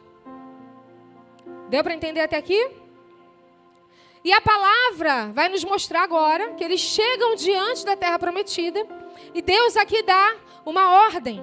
Deu 1.69 1.83
para 1.83 1.93
entender 1.93 2.21
até 2.21 2.37
aqui? 2.37 2.69
E 4.23 4.33
a 4.33 4.41
palavra 4.41 5.31
vai 5.33 5.47
nos 5.49 5.63
mostrar 5.63 6.03
agora 6.03 6.53
que 6.53 6.63
eles 6.63 6.81
chegam 6.81 7.35
diante 7.35 7.85
da 7.85 7.95
terra 7.95 8.19
prometida 8.19 8.85
e 9.33 9.41
Deus 9.41 9.77
aqui 9.77 10.03
dá 10.03 10.35
uma 10.65 11.05
ordem. 11.05 11.41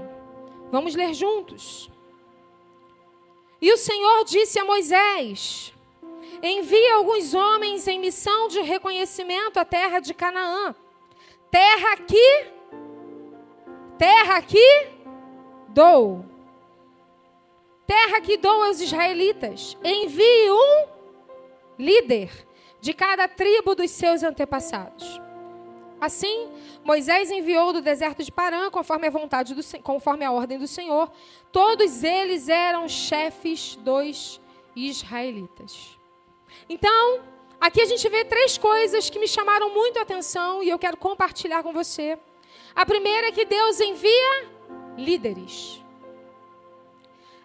Vamos 0.71 0.95
ler 0.95 1.15
juntos. 1.15 1.91
E 3.61 3.73
o 3.73 3.77
Senhor 3.77 4.25
disse 4.25 4.59
a 4.59 4.65
Moisés: 4.65 5.73
Envia 6.43 6.97
alguns 6.97 7.35
homens 7.35 7.89
em 7.89 7.99
missão 7.99 8.49
de 8.49 8.61
reconhecimento 8.61 9.59
à 9.59 9.65
terra 9.65 10.01
de 10.01 10.13
Canaã. 10.13 10.75
Terra 11.51 11.93
aqui, 11.93 12.47
terra 13.97 14.37
aqui, 14.37 14.96
dou. 15.77 16.25
Terra 17.87 18.21
que 18.23 18.39
dou 18.39 18.65
aos 18.65 18.81
israelitas. 18.81 19.77
Envie 19.85 20.51
um 20.51 20.87
líder 21.79 22.31
de 22.81 22.95
cada 22.95 23.29
tribo 23.29 23.75
dos 23.75 23.91
seus 23.91 24.23
antepassados. 24.23 25.21
Assim, 26.01 26.51
Moisés 26.83 27.31
enviou 27.31 27.73
do 27.73 27.83
deserto 27.83 28.23
de 28.25 28.33
Parã, 28.33 28.71
conforme 28.71 29.07
a 29.07 29.11
vontade 29.11 29.55
do, 29.55 29.63
conforme 29.83 30.25
a 30.25 30.33
ordem 30.33 30.59
do 30.59 30.67
Senhor. 30.67 31.11
Todos 31.53 32.03
eles 32.03 32.49
eram 32.49 32.89
chefes 32.89 33.77
dos 33.77 34.41
israelitas. 34.75 35.99
Então, 36.69 37.21
aqui 37.61 37.83
a 37.83 37.87
gente 37.87 38.09
vê 38.09 38.25
três 38.25 38.57
coisas 38.57 39.11
que 39.11 39.19
me 39.19 39.29
chamaram 39.29 39.71
muito 39.75 39.99
a 39.99 40.03
atenção 40.03 40.63
e 40.63 40.71
eu 40.71 40.79
quero 40.79 40.97
compartilhar 40.97 41.63
com 41.63 41.73
você. 41.73 42.19
A 42.75 42.85
primeira 42.85 43.29
é 43.29 43.33
que 43.33 43.45
Deus 43.45 43.81
envia 43.81 44.56
líderes. 44.97 45.83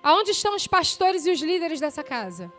Aonde 0.04 0.32
estão 0.32 0.56
os 0.56 0.66
pastores 0.66 1.26
e 1.26 1.32
os 1.32 1.42
líderes 1.42 1.80
dessa 1.80 2.04
casa? 2.04 2.52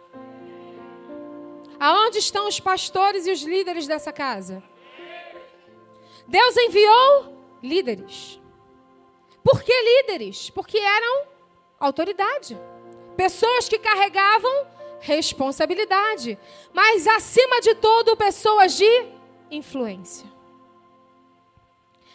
Aonde 1.79 2.19
estão 2.19 2.47
os 2.47 2.61
pastores 2.61 3.27
e 3.27 3.33
os 3.33 3.43
líderes 3.43 3.87
dessa 3.87 4.13
casa? 4.13 4.63
Deus 6.29 6.57
enviou 6.57 7.37
líderes. 7.63 8.41
Por 9.43 9.63
que 9.63 9.73
líderes? 9.73 10.51
Porque 10.51 10.79
eram 10.79 11.27
autoridade. 11.81 12.57
Pessoas 13.17 13.69
que 13.69 13.79
carregavam 13.79 14.67
responsabilidade. 15.01 16.39
Mas, 16.73 17.07
acima 17.09 17.61
de 17.61 17.75
tudo, 17.75 18.17
pessoas 18.17 18.77
de 18.77 19.07
influência. 19.51 20.31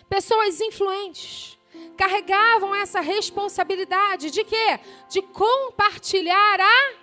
Pessoas 0.09 0.61
influentes. 0.61 1.56
Carregavam 1.95 2.73
essa 2.75 2.99
responsabilidade 2.99 4.31
de 4.31 4.43
quê? 4.43 4.79
De 5.09 5.21
compartilhar 5.21 6.59
a 6.59 6.93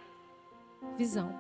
visão. 0.96 1.38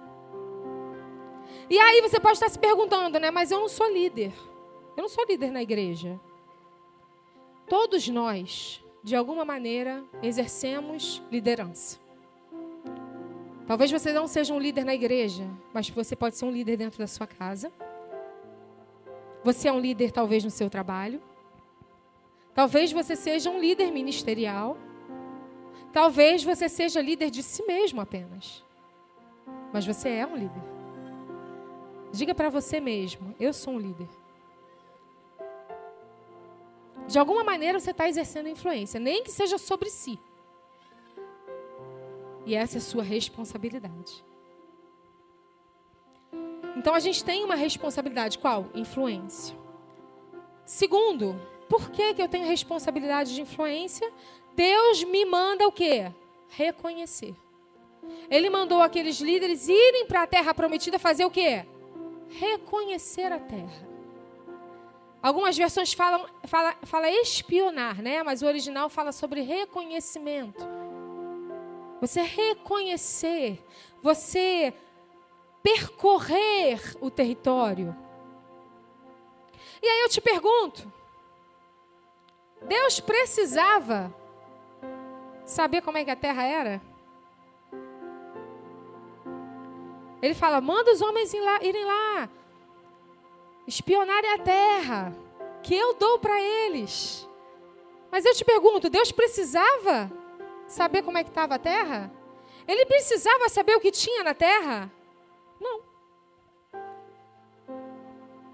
E 1.68 1.78
aí 1.78 2.00
você 2.02 2.20
pode 2.20 2.34
estar 2.34 2.48
se 2.48 2.58
perguntando, 2.58 3.18
né? 3.18 3.30
Mas 3.30 3.50
eu 3.50 3.60
não 3.60 3.68
sou 3.68 3.90
líder. 3.90 4.32
Eu 4.96 5.02
não 5.02 5.08
sou 5.08 5.24
líder 5.24 5.50
na 5.50 5.62
igreja. 5.62 6.20
Todos 7.68 8.06
nós, 8.08 8.82
de 9.02 9.16
alguma 9.16 9.44
maneira, 9.44 10.04
exercemos 10.22 11.22
liderança. 11.30 11.98
Talvez 13.66 13.90
você 13.90 14.12
não 14.12 14.26
seja 14.26 14.52
um 14.52 14.58
líder 14.58 14.84
na 14.84 14.94
igreja, 14.94 15.48
mas 15.72 15.88
você 15.88 16.14
pode 16.14 16.36
ser 16.36 16.44
um 16.44 16.50
líder 16.50 16.76
dentro 16.76 16.98
da 16.98 17.06
sua 17.06 17.26
casa. 17.26 17.72
Você 19.42 19.68
é 19.68 19.72
um 19.72 19.80
líder, 19.80 20.10
talvez, 20.10 20.44
no 20.44 20.50
seu 20.50 20.68
trabalho. 20.68 21.20
Talvez 22.54 22.92
você 22.92 23.16
seja 23.16 23.50
um 23.50 23.58
líder 23.58 23.90
ministerial. 23.90 24.76
Talvez 25.92 26.44
você 26.44 26.68
seja 26.68 27.00
líder 27.00 27.30
de 27.30 27.42
si 27.42 27.64
mesmo 27.66 28.00
apenas. 28.00 28.64
Mas 29.72 29.84
você 29.84 30.08
é 30.08 30.26
um 30.26 30.36
líder. 30.36 30.62
Diga 32.12 32.34
para 32.34 32.48
você 32.48 32.80
mesmo: 32.80 33.34
eu 33.40 33.52
sou 33.52 33.74
um 33.74 33.78
líder. 33.78 34.08
De 37.08 37.18
alguma 37.18 37.42
maneira 37.42 37.78
você 37.78 37.90
está 37.90 38.08
exercendo 38.08 38.48
influência, 38.48 38.98
nem 39.00 39.24
que 39.24 39.30
seja 39.30 39.58
sobre 39.58 39.90
si. 39.90 40.18
E 42.46 42.54
essa 42.54 42.78
é 42.78 42.80
sua 42.80 43.02
responsabilidade. 43.02 44.24
Então 46.76 46.94
a 46.94 47.00
gente 47.00 47.24
tem 47.24 47.44
uma 47.44 47.54
responsabilidade, 47.54 48.38
qual? 48.38 48.66
Influência. 48.74 49.56
Segundo, 50.64 51.40
por 51.74 51.90
que, 51.90 52.14
que 52.14 52.22
eu 52.22 52.28
tenho 52.28 52.46
responsabilidade 52.46 53.34
de 53.34 53.42
influência? 53.42 54.08
Deus 54.54 55.02
me 55.02 55.24
manda 55.24 55.66
o 55.66 55.72
quê? 55.72 56.12
Reconhecer. 56.48 57.34
Ele 58.30 58.48
mandou 58.48 58.80
aqueles 58.80 59.18
líderes 59.18 59.66
irem 59.66 60.06
para 60.06 60.22
a 60.22 60.26
terra 60.26 60.54
prometida 60.54 61.00
fazer 61.00 61.24
o 61.24 61.30
quê? 61.32 61.66
Reconhecer 62.28 63.32
a 63.32 63.40
terra. 63.40 63.88
Algumas 65.20 65.56
versões 65.56 65.92
falam 65.92 66.28
fala, 66.44 66.76
fala 66.84 67.10
espionar, 67.10 68.00
né? 68.00 68.22
Mas 68.22 68.40
o 68.40 68.46
original 68.46 68.88
fala 68.88 69.10
sobre 69.10 69.40
reconhecimento. 69.40 70.64
Você 72.00 72.22
reconhecer, 72.22 73.60
você 74.00 74.72
percorrer 75.60 76.96
o 77.00 77.10
território. 77.10 77.96
E 79.82 79.88
aí 79.88 80.02
eu 80.02 80.08
te 80.08 80.20
pergunto: 80.20 80.93
Deus 82.64 83.00
precisava 83.00 84.14
saber 85.44 85.82
como 85.82 85.98
é 85.98 86.04
que 86.04 86.10
a 86.10 86.16
terra 86.16 86.44
era? 86.44 86.82
Ele 90.22 90.34
fala: 90.34 90.60
manda 90.60 90.92
os 90.92 91.02
homens 91.02 91.32
irem 91.34 91.84
lá, 91.84 92.28
espionarem 93.66 94.32
a 94.32 94.38
terra, 94.38 95.14
que 95.62 95.74
eu 95.74 95.94
dou 95.94 96.18
para 96.18 96.40
eles. 96.40 97.28
Mas 98.10 98.24
eu 98.24 98.34
te 98.34 98.44
pergunto: 98.44 98.88
Deus 98.88 99.12
precisava 99.12 100.10
saber 100.66 101.02
como 101.02 101.18
é 101.18 101.24
que 101.24 101.30
estava 101.30 101.56
a 101.56 101.58
terra? 101.58 102.10
Ele 102.66 102.86
precisava 102.86 103.48
saber 103.50 103.76
o 103.76 103.80
que 103.80 103.90
tinha 103.90 104.24
na 104.24 104.32
terra? 104.32 104.90
Não. 105.60 105.82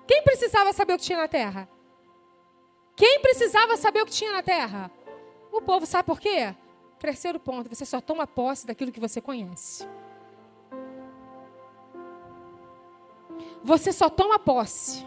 Quem 0.09 0.25
precisava 0.25 0.73
saber 0.73 0.95
o 0.95 0.99
que 0.99 1.05
tinha 1.05 1.19
na 1.19 1.29
terra? 1.29 1.69
Quem 3.01 3.19
precisava 3.21 3.79
saber 3.79 4.03
o 4.03 4.05
que 4.05 4.13
tinha 4.13 4.31
na 4.31 4.43
terra? 4.43 4.91
O 5.51 5.63
povo 5.63 5.87
sabe 5.87 6.05
por 6.05 6.21
quê? 6.21 6.55
Terceiro 6.99 7.41
ponto, 7.41 7.75
você 7.75 7.87
só 7.87 7.99
toma 7.99 8.27
posse 8.27 8.67
daquilo 8.67 8.93
que 8.93 9.01
você 9.01 9.23
conhece. 9.23 9.89
Você 13.65 13.91
só 13.91 14.11
toma 14.11 14.39
posse 14.39 15.03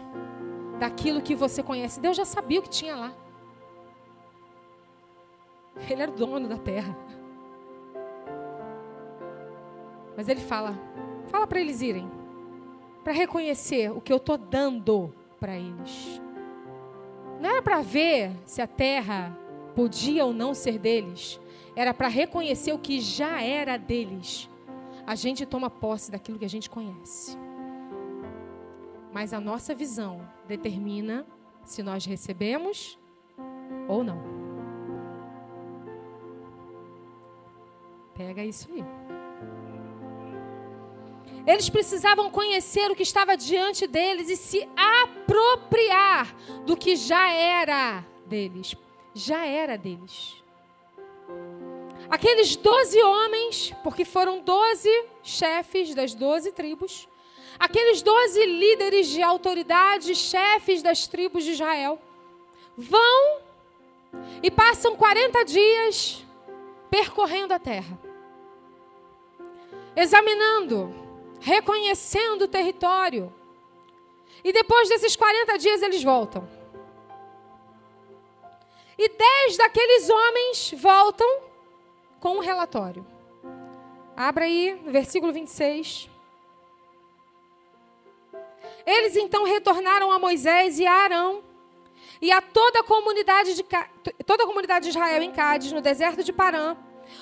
daquilo 0.80 1.22
que 1.22 1.36
você 1.36 1.62
conhece. 1.62 2.00
Deus 2.00 2.16
já 2.16 2.24
sabia 2.24 2.58
o 2.58 2.64
que 2.64 2.68
tinha 2.68 2.96
lá. 2.96 3.14
Ele 5.88 6.02
era 6.02 6.10
o 6.10 6.16
dono 6.16 6.48
da 6.48 6.58
terra. 6.58 6.98
Mas 10.16 10.28
ele 10.28 10.40
fala: 10.40 10.76
fala 11.28 11.46
para 11.46 11.60
eles 11.60 11.80
irem, 11.80 12.10
para 13.04 13.12
reconhecer 13.12 13.92
o 13.92 14.00
que 14.00 14.12
eu 14.12 14.16
estou 14.16 14.36
dando 14.36 15.14
para 15.38 15.54
eles. 15.56 16.23
Não 17.40 17.50
era 17.50 17.62
para 17.62 17.82
ver 17.82 18.32
se 18.44 18.62
a 18.62 18.66
terra 18.66 19.36
podia 19.74 20.24
ou 20.24 20.32
não 20.32 20.54
ser 20.54 20.78
deles, 20.78 21.40
era 21.76 21.92
para 21.92 22.08
reconhecer 22.08 22.72
o 22.72 22.78
que 22.78 23.00
já 23.00 23.42
era 23.42 23.76
deles. 23.76 24.48
A 25.06 25.14
gente 25.14 25.44
toma 25.44 25.68
posse 25.68 26.10
daquilo 26.10 26.38
que 26.38 26.44
a 26.44 26.48
gente 26.48 26.70
conhece. 26.70 27.36
Mas 29.12 29.32
a 29.32 29.40
nossa 29.40 29.74
visão 29.74 30.26
determina 30.46 31.26
se 31.64 31.82
nós 31.82 32.04
recebemos 32.04 32.98
ou 33.88 34.02
não. 34.02 34.18
Pega 38.14 38.44
isso 38.44 38.68
aí. 38.72 38.84
Eles 41.46 41.68
precisavam 41.68 42.30
conhecer 42.30 42.90
o 42.90 42.94
que 42.94 43.02
estava 43.02 43.36
diante 43.36 43.86
deles 43.86 44.30
e 44.30 44.36
se 44.36 44.66
apropriar 44.76 45.13
do 46.64 46.76
que 46.76 46.96
já 46.96 47.32
era 47.32 48.04
deles. 48.26 48.74
Já 49.14 49.44
era 49.46 49.76
deles. 49.76 50.42
Aqueles 52.10 52.56
doze 52.56 53.00
homens, 53.02 53.74
porque 53.82 54.04
foram 54.04 54.40
doze 54.40 54.90
chefes 55.22 55.94
das 55.94 56.14
doze 56.14 56.52
tribos, 56.52 57.08
aqueles 57.58 58.02
doze 58.02 58.44
líderes 58.44 59.08
de 59.08 59.22
autoridade, 59.22 60.14
chefes 60.14 60.82
das 60.82 61.06
tribos 61.06 61.44
de 61.44 61.52
Israel, 61.52 61.98
vão 62.76 63.38
e 64.42 64.50
passam 64.50 64.96
40 64.96 65.44
dias 65.44 66.24
percorrendo 66.90 67.54
a 67.54 67.58
terra 67.58 67.98
examinando, 69.96 70.92
reconhecendo 71.40 72.42
o 72.42 72.48
território. 72.48 73.32
E 74.44 74.52
depois 74.52 74.88
desses 74.90 75.16
40 75.16 75.58
dias 75.58 75.82
eles 75.82 76.04
voltam. 76.04 76.46
E 78.96 79.08
dez 79.08 79.56
daqueles 79.56 80.08
homens 80.08 80.74
voltam 80.76 81.42
com 82.20 82.36
um 82.36 82.40
relatório. 82.40 83.04
Abra 84.16 84.44
aí, 84.44 84.80
versículo 84.86 85.32
26. 85.32 86.08
Eles 88.86 89.16
então 89.16 89.44
retornaram 89.44 90.12
a 90.12 90.18
Moisés 90.18 90.78
e 90.78 90.86
a 90.86 90.92
Arão 90.92 91.42
e 92.20 92.30
a 92.30 92.40
toda 92.40 92.80
a 92.80 92.84
comunidade 92.84 93.54
de, 93.54 93.64
toda 94.24 94.44
a 94.44 94.46
comunidade 94.46 94.84
de 94.84 94.90
Israel 94.90 95.22
em 95.22 95.32
Cádiz, 95.32 95.72
no 95.72 95.80
deserto 95.80 96.22
de 96.22 96.32
Parã, 96.32 96.76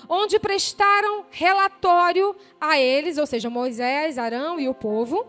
onde 0.08 0.38
prestaram 0.38 1.24
relatório 1.30 2.36
a 2.60 2.78
eles, 2.78 3.16
ou 3.16 3.26
seja, 3.26 3.48
Moisés, 3.48 4.18
Arão 4.18 4.60
e 4.60 4.68
o 4.68 4.74
povo, 4.74 5.26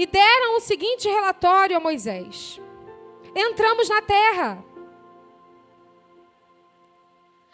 e 0.00 0.06
deram 0.06 0.56
o 0.56 0.60
seguinte 0.60 1.06
relatório 1.06 1.76
a 1.76 1.80
Moisés: 1.80 2.58
Entramos 3.36 3.86
na 3.86 4.00
terra, 4.00 4.64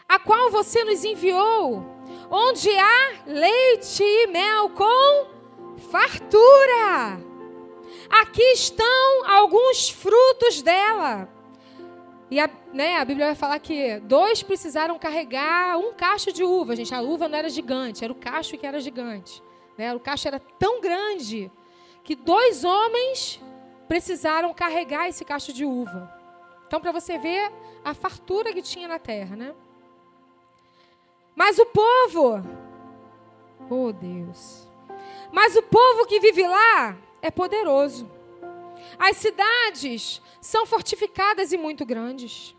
a 0.09 0.17
qual 0.21 0.49
você 0.53 0.85
nos 0.85 1.05
enviou, 1.05 1.85
onde 2.31 2.71
há 2.71 3.25
leite 3.27 4.01
e 4.01 4.29
mel 4.29 4.71
com 4.71 5.27
fartura. 5.91 7.21
Aqui 8.09 8.45
estão 8.53 9.29
alguns 9.29 9.91
frutos 9.91 10.63
dela 10.63 11.29
e 12.31 12.39
a, 12.39 12.49
né, 12.73 12.97
a 12.99 13.05
Bíblia 13.05 13.27
vai 13.27 13.35
falar 13.35 13.59
que 13.59 13.99
dois 13.99 14.45
precisaram 14.45 14.97
carregar 15.01 15.79
um 15.79 15.93
cacho 15.95 16.33
de 16.33 16.45
uva. 16.45 16.77
Gente, 16.77 16.95
a 16.95 17.01
uva 17.01 17.29
não 17.29 17.37
era 17.37 17.49
gigante, 17.49 18.05
era 18.05 18.13
o 18.13 18.17
cacho 18.17 18.57
que 18.57 18.65
era 18.65 18.79
gigante. 18.79 19.43
Né? 19.77 19.93
O 19.93 19.99
cacho 19.99 20.29
era 20.29 20.39
tão 20.39 20.81
grande 20.81 21.51
que 22.07 22.15
dois 22.15 22.63
homens 22.63 23.43
precisaram 23.89 24.55
carregar 24.55 25.09
esse 25.09 25.25
cacho 25.25 25.53
de 25.53 25.65
uva. 25.65 26.09
Então, 26.65 26.81
para 26.81 26.93
você 26.93 27.19
ver 27.19 27.53
a 27.85 27.95
fartura 27.95 28.53
que 28.53 28.63
tinha 28.63 28.87
na 28.87 29.01
terra, 29.01 29.35
né? 29.35 29.53
Mas 31.35 31.59
o 31.59 31.67
povo, 31.67 32.43
oh 33.69 33.93
Deus, 33.93 34.69
mas 35.33 35.57
o 35.57 35.63
povo 35.65 36.07
que 36.07 36.21
vive 36.21 36.47
lá 36.47 36.97
é 37.21 37.31
poderoso. 37.31 38.09
As 38.97 39.17
cidades 39.17 40.23
são 40.41 40.65
fortificadas 40.65 41.53
e 41.53 41.59
muito 41.59 41.85
grandes. 41.85 42.55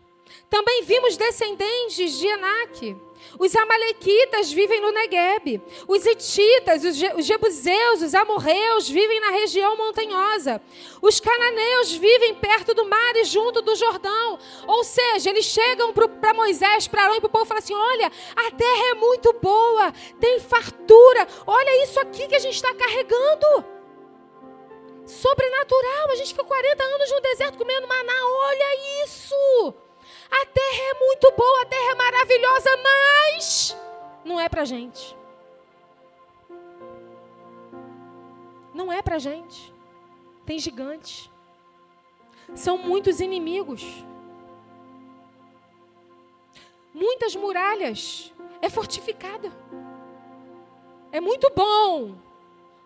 Também 0.50 0.82
vimos 0.82 1.16
descendentes 1.16 2.18
de 2.18 2.26
Enaque. 2.26 2.96
Os 3.38 3.54
amalequitas 3.54 4.52
vivem 4.52 4.80
no 4.80 4.90
Negueb. 4.90 5.62
Os 5.86 6.04
ititas, 6.06 6.84
os, 6.84 6.96
Je 6.96 7.08
os 7.14 7.24
jebuseus, 7.24 8.02
os 8.02 8.14
amorreus 8.14 8.88
vivem 8.88 9.20
na 9.20 9.30
região 9.30 9.76
montanhosa. 9.76 10.60
Os 11.00 11.20
cananeus 11.20 11.92
vivem 11.92 12.34
perto 12.34 12.74
do 12.74 12.84
mar 12.84 13.16
e 13.16 13.24
junto 13.24 13.62
do 13.62 13.74
Jordão. 13.76 14.38
Ou 14.66 14.84
seja, 14.84 15.30
eles 15.30 15.44
chegam 15.44 15.92
para 15.92 16.34
Moisés, 16.34 16.88
para 16.88 17.04
Arão 17.04 17.16
e 17.16 17.20
para 17.20 17.28
o 17.28 17.30
povo 17.30 17.44
e 17.44 17.48
falam 17.48 17.62
assim: 17.62 17.74
olha, 17.74 18.10
a 18.36 18.50
terra 18.50 18.86
é 18.90 18.94
muito 18.94 19.32
boa, 19.34 19.92
tem 20.20 20.40
fartura. 20.40 21.26
Olha 21.46 21.84
isso 21.84 21.98
aqui 22.00 22.26
que 22.26 22.36
a 22.36 22.40
gente 22.40 22.54
está 22.54 22.74
carregando. 22.74 23.64
Sobrenatural. 25.06 26.10
A 26.10 26.16
gente 26.16 26.28
ficou 26.28 26.44
40 26.44 26.84
anos 26.84 27.10
no 27.10 27.20
deserto 27.20 27.58
comendo 27.58 27.88
maná. 27.88 28.12
Olha 28.12 29.04
isso. 29.04 29.87
A 30.30 30.46
terra 30.46 30.82
é 30.90 30.94
muito 30.94 31.32
boa, 31.32 31.62
a 31.62 31.66
terra 31.66 31.90
é 31.90 31.94
maravilhosa, 31.94 32.70
mas 32.82 33.76
não 34.24 34.38
é 34.38 34.48
para 34.48 34.64
gente. 34.64 35.16
Não 38.74 38.92
é 38.92 39.02
para 39.02 39.18
gente. 39.18 39.74
Tem 40.44 40.58
gigantes. 40.58 41.30
São 42.54 42.78
muitos 42.78 43.20
inimigos. 43.20 43.82
Muitas 46.94 47.34
muralhas. 47.34 48.32
É 48.60 48.68
fortificada. 48.68 49.50
É 51.10 51.20
muito 51.20 51.50
bom, 51.54 52.14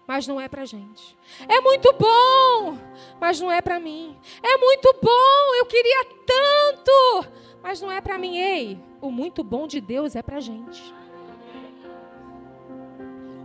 mas 0.06 0.26
não 0.26 0.40
é 0.40 0.48
para 0.48 0.64
gente. 0.64 1.16
É 1.48 1.60
muito 1.60 1.92
bom, 1.92 2.78
mas 3.20 3.40
não 3.40 3.50
é 3.50 3.60
para 3.60 3.78
mim. 3.78 4.16
É 4.42 4.56
muito 4.56 4.94
bom, 5.00 5.54
eu 5.58 5.66
queria 5.66 6.04
tanto, 6.26 7.28
mas 7.62 7.80
não 7.80 7.90
é 7.90 8.00
para 8.00 8.18
mim. 8.18 8.36
Ei, 8.36 8.78
o 9.00 9.10
muito 9.10 9.44
bom 9.44 9.66
de 9.66 9.80
Deus 9.80 10.16
é 10.16 10.22
para 10.22 10.40
gente. 10.40 10.94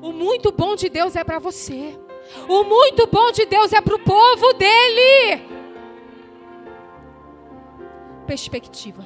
O 0.02 0.12
muito 0.12 0.52
bom 0.52 0.76
de 0.76 0.90
Deus 0.90 1.16
é 1.16 1.24
para 1.24 1.40
você. 1.40 2.00
O 2.48 2.64
muito 2.64 3.08
bom 3.08 3.32
de 3.32 3.46
Deus 3.46 3.72
é 3.74 3.82
para 3.82 3.96
o 3.96 4.00
povo 4.00 4.54
dele. 4.54 5.42
Perspectiva. 8.26 9.06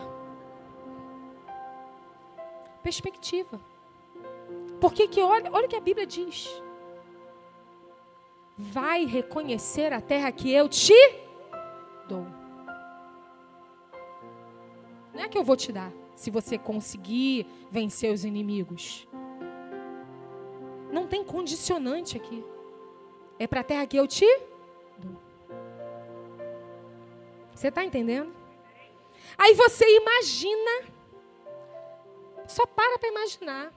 Perspectiva. 2.82 3.60
Porque 4.80 5.08
que 5.08 5.22
olha, 5.22 5.52
olha 5.54 5.68
o 5.68 5.70
que 5.70 5.76
a 5.76 5.80
Bíblia 5.82 6.08
diz 6.08 6.50
vai 8.58 9.06
reconhecer 9.06 9.94
a 9.94 10.02
terra 10.02 10.32
que 10.32 10.52
eu 10.52 10.68
te 10.68 10.94
dou. 12.08 12.26
Não 15.14 15.22
é 15.22 15.28
que 15.28 15.38
eu 15.38 15.44
vou 15.44 15.56
te 15.56 15.72
dar, 15.72 15.92
se 16.16 16.30
você 16.30 16.58
conseguir 16.58 17.46
vencer 17.70 18.14
os 18.14 18.24
inimigos. 18.24 19.08
Não 20.92 21.08
tem 21.08 21.24
condicionante 21.24 22.18
aqui. 22.18 22.44
É 23.40 23.48
para 23.48 23.62
a 23.62 23.64
terra 23.64 23.88
que 23.88 23.98
eu 23.98 24.08
te 24.08 24.28
dou. 24.98 25.18
Você 27.54 27.70
está 27.70 27.84
entendendo? 27.84 28.34
Aí 29.38 29.54
você 29.54 29.86
imagina, 29.98 30.88
só 32.48 32.66
para 32.66 33.00
para 33.00 33.10
imaginar, 33.10 33.74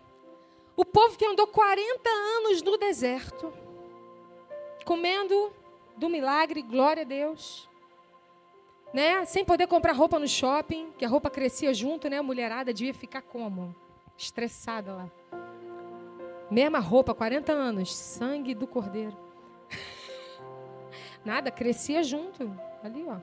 o 0.76 0.84
povo 0.84 1.16
que 1.16 1.24
andou 1.24 1.46
40 1.46 2.10
anos 2.10 2.62
no 2.62 2.76
deserto 2.76 3.52
comendo 4.84 5.52
do 5.96 6.08
milagre, 6.08 6.62
glória 6.62 7.02
a 7.02 7.06
Deus. 7.06 7.68
Né? 8.92 9.24
Sem 9.24 9.44
poder 9.44 9.66
comprar 9.66 9.92
roupa 9.92 10.18
no 10.18 10.28
shopping, 10.28 10.92
que 10.96 11.04
a 11.04 11.08
roupa 11.08 11.28
crescia 11.28 11.74
junto, 11.74 12.08
né? 12.08 12.18
A 12.18 12.22
mulherada 12.22 12.72
devia 12.72 12.94
ficar 12.94 13.22
como? 13.22 13.74
Estressada 14.16 14.94
lá. 14.94 15.10
Mesma 16.50 16.78
roupa, 16.78 17.14
40 17.14 17.52
anos, 17.52 17.94
sangue 17.94 18.54
do 18.54 18.66
cordeiro. 18.66 19.16
Nada, 21.24 21.50
crescia 21.50 22.02
junto. 22.02 22.56
Ali, 22.82 23.04
ó. 23.08 23.16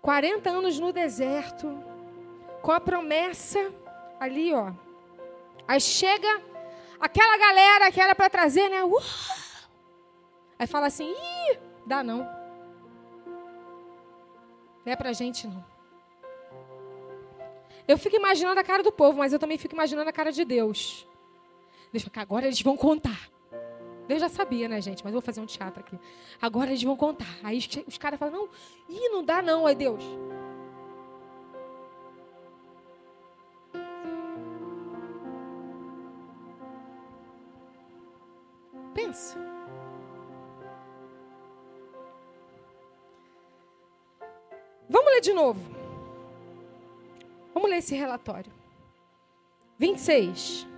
40 0.00 0.48
anos 0.48 0.78
no 0.78 0.92
deserto, 0.92 1.82
com 2.62 2.70
a 2.70 2.80
promessa 2.80 3.74
ali, 4.20 4.54
ó. 4.54 4.72
Aí 5.66 5.80
chega 5.80 6.40
aquela 7.00 7.36
galera 7.36 7.90
que 7.90 8.00
era 8.00 8.14
para 8.14 8.30
trazer, 8.30 8.68
né? 8.70 8.84
Uh! 8.84 9.45
Aí 10.58 10.66
fala 10.66 10.86
assim: 10.86 11.10
ih, 11.10 11.58
dá 11.84 12.02
não. 12.02 12.18
Não 14.84 14.92
é 14.92 14.96
pra 14.96 15.12
gente 15.12 15.46
não. 15.46 15.64
Eu 17.88 17.96
fico 17.98 18.16
imaginando 18.16 18.58
a 18.58 18.64
cara 18.64 18.82
do 18.82 18.90
povo, 18.90 19.18
mas 19.18 19.32
eu 19.32 19.38
também 19.38 19.58
fico 19.58 19.74
imaginando 19.74 20.08
a 20.08 20.12
cara 20.12 20.32
de 20.32 20.44
Deus. 20.44 21.06
Deixa 21.92 22.10
que 22.10 22.18
agora 22.18 22.46
eles 22.46 22.60
vão 22.60 22.76
contar. 22.76 23.30
Deus 24.08 24.20
já 24.20 24.28
sabia, 24.28 24.68
né, 24.68 24.80
gente? 24.80 25.02
Mas 25.02 25.12
eu 25.12 25.20
vou 25.20 25.22
fazer 25.22 25.40
um 25.40 25.46
teatro 25.46 25.80
aqui. 25.80 25.98
Agora 26.40 26.70
eles 26.70 26.82
vão 26.82 26.96
contar. 26.96 27.38
Aí 27.42 27.58
os, 27.86 27.98
caras 27.98 28.18
falam: 28.18 28.34
não, 28.34 28.48
ih, 28.88 29.08
não 29.08 29.24
dá 29.24 29.42
não, 29.42 29.68
é 29.68 29.74
Deus. 29.74 30.04
Pensa. 38.94 39.45
De 45.26 45.32
novo. 45.32 45.60
Vamos 47.52 47.68
ler 47.68 47.78
esse 47.78 47.96
relatório. 47.96 48.52
26. 49.76 50.68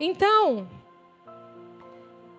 Então, 0.00 0.66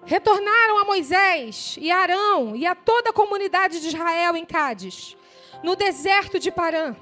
retornaram 0.10 0.80
a 0.80 0.86
Moisés 0.86 1.76
e 1.80 1.92
a 1.92 2.00
Arão 2.00 2.56
e 2.56 2.66
a 2.66 2.74
toda 2.74 3.12
a 3.12 3.14
comunidade 3.14 3.80
de 3.80 3.90
Israel 3.90 4.36
em 4.36 4.44
Cádiz, 4.44 5.16
no 5.64 5.76
deserto 5.76 6.40
de 6.40 6.50
Parã, 6.50 6.96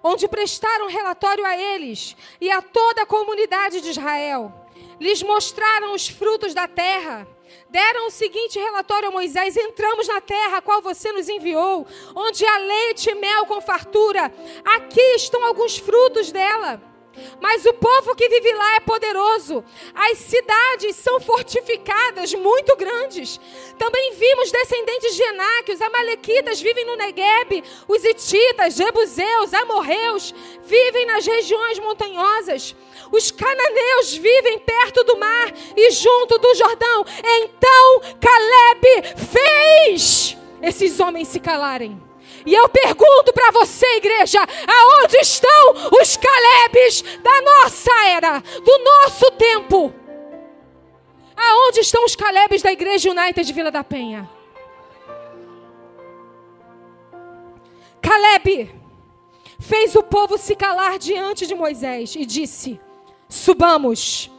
onde 0.00 0.28
prestaram 0.28 0.86
relatório 0.86 1.44
a 1.44 1.58
eles 1.58 2.16
e 2.40 2.52
a 2.52 2.62
toda 2.62 3.02
a 3.02 3.06
comunidade 3.06 3.80
de 3.80 3.90
Israel. 3.90 4.52
Lhes 5.00 5.24
mostraram 5.24 5.92
os 5.92 6.06
frutos 6.06 6.54
da 6.54 6.68
terra. 6.68 7.26
Deram 7.68 8.06
o 8.06 8.12
seguinte 8.12 8.60
relatório 8.60 9.08
a 9.08 9.10
Moisés: 9.12 9.56
Entramos 9.56 10.06
na 10.06 10.20
terra 10.20 10.58
a 10.58 10.62
qual 10.62 10.80
você 10.80 11.10
nos 11.10 11.28
enviou, 11.28 11.84
onde 12.14 12.46
há 12.46 12.58
leite 12.58 13.10
e 13.10 13.14
mel 13.16 13.44
com 13.44 13.60
fartura. 13.60 14.32
Aqui 14.64 15.16
estão 15.16 15.44
alguns 15.44 15.78
frutos 15.78 16.30
dela. 16.30 16.91
Mas 17.40 17.64
o 17.66 17.74
povo 17.74 18.14
que 18.14 18.28
vive 18.28 18.52
lá 18.52 18.76
é 18.76 18.80
poderoso. 18.80 19.64
As 19.94 20.18
cidades 20.18 20.96
são 20.96 21.20
fortificadas, 21.20 22.32
muito 22.34 22.76
grandes. 22.76 23.38
Também 23.78 24.12
vimos 24.14 24.50
descendentes 24.50 25.14
de 25.14 25.22
Enaque, 25.22 25.72
os 25.72 25.82
amalequitas 25.82 26.60
vivem 26.60 26.84
no 26.86 26.96
Negueb, 26.96 27.64
os 27.88 28.04
ititas, 28.04 28.74
jebuseus, 28.74 29.52
amorreus 29.54 30.34
vivem 30.64 31.06
nas 31.06 31.26
regiões 31.26 31.78
montanhosas. 31.78 32.74
Os 33.10 33.30
cananeus 33.30 34.14
vivem 34.14 34.58
perto 34.60 35.04
do 35.04 35.18
mar 35.18 35.52
e 35.76 35.90
junto 35.90 36.38
do 36.38 36.54
Jordão. 36.54 37.04
Então 37.24 38.02
Caleb 38.20 39.16
fez 39.16 40.36
esses 40.62 41.00
homens 41.00 41.28
se 41.28 41.40
calarem. 41.40 42.11
E 42.44 42.54
eu 42.54 42.68
pergunto 42.68 43.32
para 43.32 43.50
você, 43.52 43.86
igreja, 43.96 44.40
aonde 44.40 45.16
estão 45.18 45.74
os 46.00 46.16
Calebes 46.16 47.02
da 47.22 47.42
nossa 47.42 47.90
era, 48.06 48.40
do 48.40 48.78
nosso 48.78 49.30
tempo? 49.32 49.94
Aonde 51.36 51.80
estão 51.80 52.04
os 52.04 52.16
Calebes 52.16 52.62
da 52.62 52.72
Igreja 52.72 53.10
United 53.10 53.46
de 53.46 53.52
Vila 53.52 53.70
da 53.70 53.82
Penha? 53.82 54.28
Caleb 58.00 58.74
fez 59.58 59.94
o 59.94 60.02
povo 60.02 60.36
se 60.36 60.56
calar 60.56 60.98
diante 60.98 61.46
de 61.46 61.54
Moisés 61.54 62.14
e 62.16 62.26
disse: 62.26 62.80
Subamos 63.28 64.30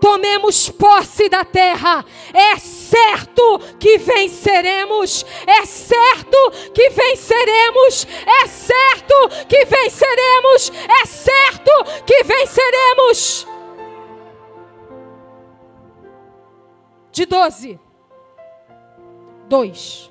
tomemos 0.00 0.70
posse 0.70 1.28
da 1.28 1.44
terra. 1.44 2.04
É 2.32 2.58
certo 2.58 3.58
que 3.78 3.98
venceremos. 3.98 5.24
É 5.46 5.64
certo 5.64 6.36
que 6.72 6.90
venceremos. 6.90 8.06
É 8.42 8.46
certo 8.46 9.14
que 9.48 9.64
venceremos. 9.64 10.72
É 11.02 11.06
certo 11.06 11.70
que 12.06 12.22
venceremos. 12.24 13.46
De 17.12 17.26
doze, 17.26 17.78
dois 19.48 20.10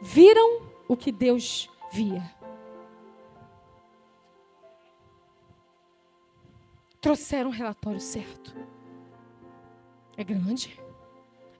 viram 0.00 0.62
o 0.86 0.96
que 0.96 1.12
Deus 1.12 1.68
via. 1.92 2.37
Trouxeram 7.00 7.50
o 7.50 7.52
relatório 7.52 8.00
certo. 8.00 8.54
É 10.16 10.24
grande, 10.24 10.78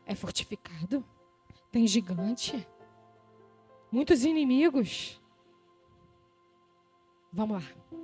é 0.04 0.14
fortificado, 0.14 1.04
tem 1.70 1.86
gigante, 1.86 2.66
muitos 3.92 4.24
inimigos. 4.24 5.20
Vamos 7.32 7.62
lá, 7.62 7.98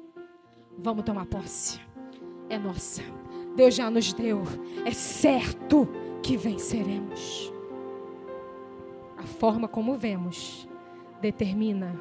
vamos 0.79 1.05
tomar 1.05 1.27
posse. 1.27 1.81
É 2.49 2.59
nossa. 2.59 3.03
Deus 3.57 3.75
já 3.75 3.91
nos 3.91 4.13
deu. 4.13 4.43
É 4.85 4.93
certo 4.93 5.89
que 6.23 6.37
venceremos. 6.37 7.53
A 9.17 9.23
forma 9.23 9.67
como 9.67 9.97
vemos 9.97 10.69
determina 11.21 11.99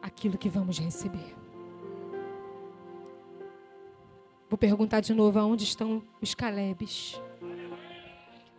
aquilo 0.00 0.38
que 0.38 0.48
vamos 0.48 0.78
receber. 0.78 1.35
Vou 4.48 4.56
perguntar 4.56 5.00
de 5.00 5.12
novo: 5.12 5.38
aonde 5.38 5.64
estão 5.64 6.02
os 6.20 6.34
Calebes? 6.34 7.20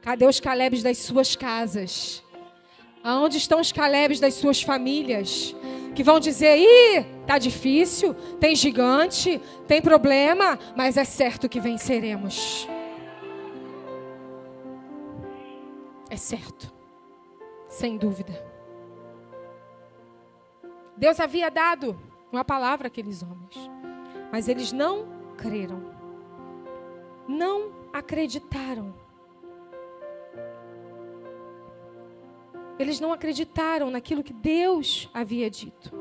Cadê 0.01 0.25
os 0.25 0.39
Calebes 0.39 0.83
das 0.83 0.97
suas 0.97 1.35
casas? 1.35 2.23
Aonde 3.03 3.37
estão 3.37 3.61
os 3.61 3.71
Calebes 3.71 4.19
das 4.19 4.33
suas 4.33 4.61
famílias? 4.61 5.55
Que 5.95 6.03
vão 6.03 6.19
dizer: 6.19 6.57
ih, 6.57 7.05
tá 7.25 7.37
difícil, 7.37 8.13
tem 8.39 8.55
gigante, 8.55 9.41
tem 9.67 9.81
problema, 9.81 10.59
mas 10.75 10.97
é 10.97 11.05
certo 11.05 11.47
que 11.47 11.59
venceremos. 11.59 12.67
É 16.09 16.15
certo, 16.15 16.71
sem 17.69 17.97
dúvida. 17.97 18.45
Deus 20.95 21.19
havia 21.19 21.49
dado 21.49 21.99
uma 22.31 22.43
palavra 22.43 22.87
àqueles 22.87 23.21
homens, 23.21 23.69
mas 24.31 24.47
eles 24.47 24.71
não 24.71 25.16
creram, 25.37 25.81
não 27.27 27.71
acreditaram. 27.93 28.93
Eles 32.79 32.99
não 32.99 33.13
acreditaram 33.13 33.89
naquilo 33.89 34.23
que 34.23 34.33
Deus 34.33 35.09
havia 35.13 35.49
dito. 35.49 35.91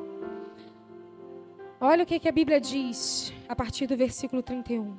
Olha 1.81 2.05
o 2.05 2.07
que, 2.07 2.19
que 2.19 2.29
a 2.29 2.33
Bíblia 2.33 2.61
diz 2.61 3.33
a 3.49 3.55
partir 3.55 3.87
do 3.87 3.97
versículo 3.97 4.43
31. 4.43 4.97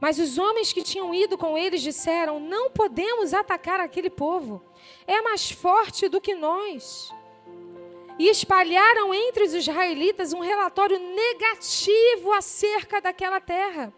Mas 0.00 0.18
os 0.18 0.38
homens 0.38 0.72
que 0.72 0.82
tinham 0.82 1.14
ido 1.14 1.38
com 1.38 1.56
eles 1.56 1.82
disseram: 1.82 2.38
Não 2.38 2.70
podemos 2.70 3.32
atacar 3.32 3.80
aquele 3.80 4.10
povo, 4.10 4.62
é 5.06 5.20
mais 5.22 5.50
forte 5.50 6.08
do 6.08 6.20
que 6.20 6.34
nós. 6.34 7.12
E 8.18 8.28
espalharam 8.28 9.12
entre 9.12 9.44
os 9.44 9.54
israelitas 9.54 10.32
um 10.32 10.40
relatório 10.40 10.98
negativo 10.98 12.32
acerca 12.32 13.00
daquela 13.00 13.40
terra. 13.40 13.92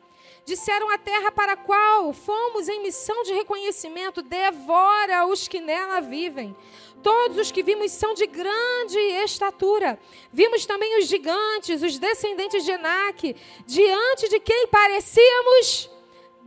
Disseram 0.44 0.88
a 0.88 0.96
terra 0.96 1.30
para 1.30 1.52
a 1.52 1.56
qual 1.56 2.12
fomos 2.12 2.68
em 2.68 2.82
missão 2.82 3.22
de 3.22 3.34
reconhecimento, 3.34 4.22
devora 4.22 5.26
os 5.26 5.46
que 5.46 5.60
nela 5.60 6.00
vivem. 6.00 6.56
Todos 7.02 7.36
os 7.36 7.52
que 7.52 7.62
vimos 7.62 7.92
são 7.92 8.14
de 8.14 8.26
grande 8.26 8.98
estatura. 8.98 10.00
Vimos 10.32 10.64
também 10.64 10.98
os 10.98 11.06
gigantes, 11.06 11.82
os 11.82 11.98
descendentes 11.98 12.64
de 12.64 12.72
Enaque, 12.72 13.36
diante 13.66 14.28
de 14.30 14.40
quem 14.40 14.66
parecíamos 14.68 15.90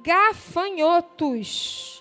gafanhotos. 0.02 2.01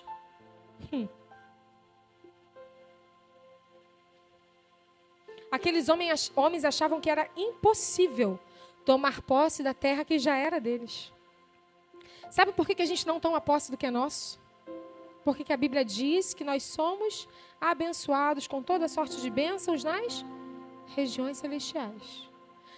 Aqueles 5.51 5.89
homens, 5.89 6.63
achavam 6.63 7.01
que 7.01 7.09
era 7.09 7.29
impossível 7.35 8.39
tomar 8.85 9.21
posse 9.21 9.61
da 9.61 9.73
terra 9.73 10.05
que 10.05 10.17
já 10.17 10.37
era 10.37 10.61
deles. 10.61 11.11
Sabe 12.29 12.53
por 12.53 12.65
que, 12.65 12.73
que 12.73 12.81
a 12.81 12.85
gente 12.85 13.05
não 13.05 13.19
toma 13.19 13.41
posse 13.41 13.69
do 13.69 13.75
que 13.75 13.85
é 13.85 13.91
nosso? 13.91 14.39
Porque 15.25 15.43
que 15.43 15.51
a 15.51 15.57
Bíblia 15.57 15.83
diz 15.83 16.33
que 16.33 16.45
nós 16.45 16.63
somos 16.63 17.27
abençoados 17.59 18.47
com 18.47 18.63
toda 18.63 18.87
sorte 18.87 19.19
de 19.19 19.29
bênçãos 19.29 19.83
nas 19.83 20.25
regiões 20.95 21.37
celestiais. 21.37 22.29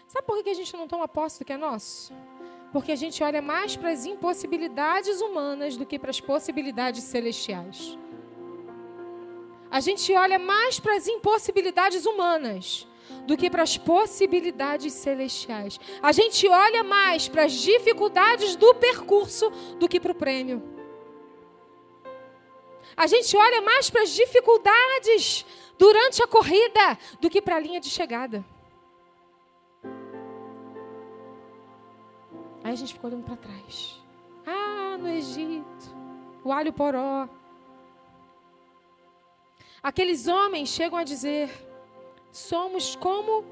Sabe 0.07 0.25
por 0.25 0.43
que 0.43 0.49
a 0.49 0.55
gente 0.55 0.75
não 0.75 0.88
toma 0.88 1.07
posse 1.07 1.39
do 1.39 1.45
que 1.45 1.53
é 1.53 1.57
nosso? 1.57 2.12
Porque 2.71 2.91
a 2.91 2.95
gente 2.95 3.23
olha 3.23 3.41
mais 3.41 3.75
para 3.75 3.91
as 3.91 4.05
impossibilidades 4.05 5.21
humanas 5.21 5.77
do 5.77 5.86
que 5.86 5.99
para 5.99 6.09
as 6.09 6.19
possibilidades 6.19 7.03
celestiais. 7.03 7.97
A 9.73 9.79
gente 9.79 10.13
olha 10.13 10.38
mais 10.38 10.79
para 10.79 10.95
as 10.95 11.07
impossibilidades 11.07 12.05
humanas 12.05 12.88
do 13.25 13.36
que 13.36 13.49
para 13.49 13.63
as 13.63 13.75
possibilidades 13.75 14.93
celestiais. 14.93 15.79
A 15.99 16.12
gente 16.12 16.47
olha 16.47 16.83
mais 16.83 17.27
para 17.27 17.45
as 17.45 17.53
dificuldades 17.53 18.55
do 18.55 18.75
percurso 18.75 19.49
do 19.79 19.89
que 19.89 19.99
para 19.99 20.12
o 20.12 20.15
prêmio. 20.15 20.62
A 22.95 23.07
gente 23.07 23.36
olha 23.36 23.63
mais 23.63 23.89
para 23.89 24.03
as 24.03 24.12
dificuldades 24.12 25.43
durante 25.75 26.21
a 26.21 26.27
corrida 26.27 26.95
do 27.19 27.27
que 27.27 27.41
para 27.41 27.55
a 27.55 27.59
linha 27.59 27.79
de 27.79 27.89
chegada. 27.89 28.45
Aí 32.63 32.73
a 32.73 32.75
gente 32.75 32.93
ficou 32.93 33.09
olhando 33.09 33.25
para 33.25 33.38
trás. 33.38 33.99
Ah, 34.45 34.99
no 34.99 35.09
Egito, 35.09 35.86
o 36.43 36.51
alho 36.51 36.71
poró. 36.71 37.27
Aqueles 39.83 40.29
homens 40.29 40.69
chegam 40.69 40.97
a 40.97 41.03
dizer: 41.03 41.51
somos 42.31 42.95
como 42.95 43.43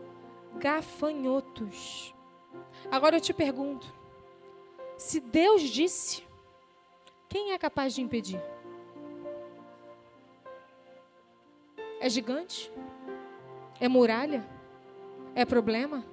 gafanhotos. 0.56 2.16
Agora 2.90 3.18
eu 3.18 3.22
te 3.22 3.34
pergunto: 3.34 3.86
se 4.98 5.20
Deus 5.20 5.64
disse, 5.64 6.24
quem 7.28 7.52
é 7.52 7.58
capaz 7.58 7.94
de 7.94 8.02
impedir? 8.02 8.42
É 12.00 12.10
gigante? 12.10 12.72
É 13.80 13.90
muralha? 13.90 14.48
É 15.36 15.44
problema? 15.44 16.06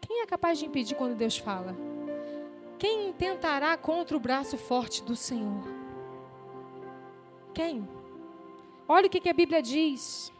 Quem 0.00 0.22
é 0.22 0.26
capaz 0.26 0.58
de 0.58 0.66
impedir 0.66 0.94
quando 0.94 1.16
Deus 1.16 1.36
fala? 1.36 1.76
Quem 2.78 3.08
intentará 3.08 3.76
contra 3.76 4.16
o 4.16 4.20
braço 4.20 4.56
forte 4.56 5.02
do 5.02 5.16
Senhor? 5.16 5.64
Quem? 7.52 7.95
Olha 8.88 9.06
o 9.06 9.10
que, 9.10 9.28
a 9.28 9.34
Bíblia 9.34 9.62
diz. 9.62 10.32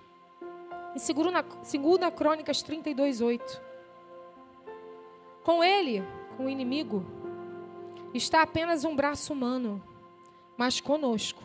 Em 0.95 1.15
2 1.15 2.15
Crônicas 2.15 2.63
32, 2.63 3.21
8. 3.21 3.63
Com 5.43 5.63
ele, 5.63 6.03
com 6.37 6.47
o 6.47 6.51
inimigo, 6.51 7.05
está 8.15 8.43
apenas 8.43 8.85
um 8.85 8.97
braço 8.97 9.33
humano, 9.33 9.83
mas 10.57 10.81
conosco. 10.81 11.43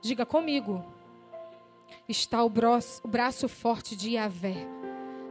Diga 0.00 0.26
comigo 0.26 0.84
está 2.08 2.42
o 2.42 2.48
braço, 2.48 3.00
o 3.04 3.08
braço 3.08 3.48
forte 3.48 3.96
de 3.96 4.12
Yahvé, 4.12 4.66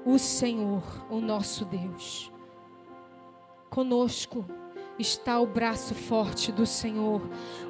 o 0.05 0.17
Senhor, 0.17 0.83
o 1.09 1.19
nosso 1.19 1.65
Deus. 1.65 2.31
Conosco 3.69 4.45
está 4.99 5.39
o 5.39 5.45
braço 5.45 5.95
forte 5.95 6.51
do 6.51 6.65
Senhor, 6.65 7.21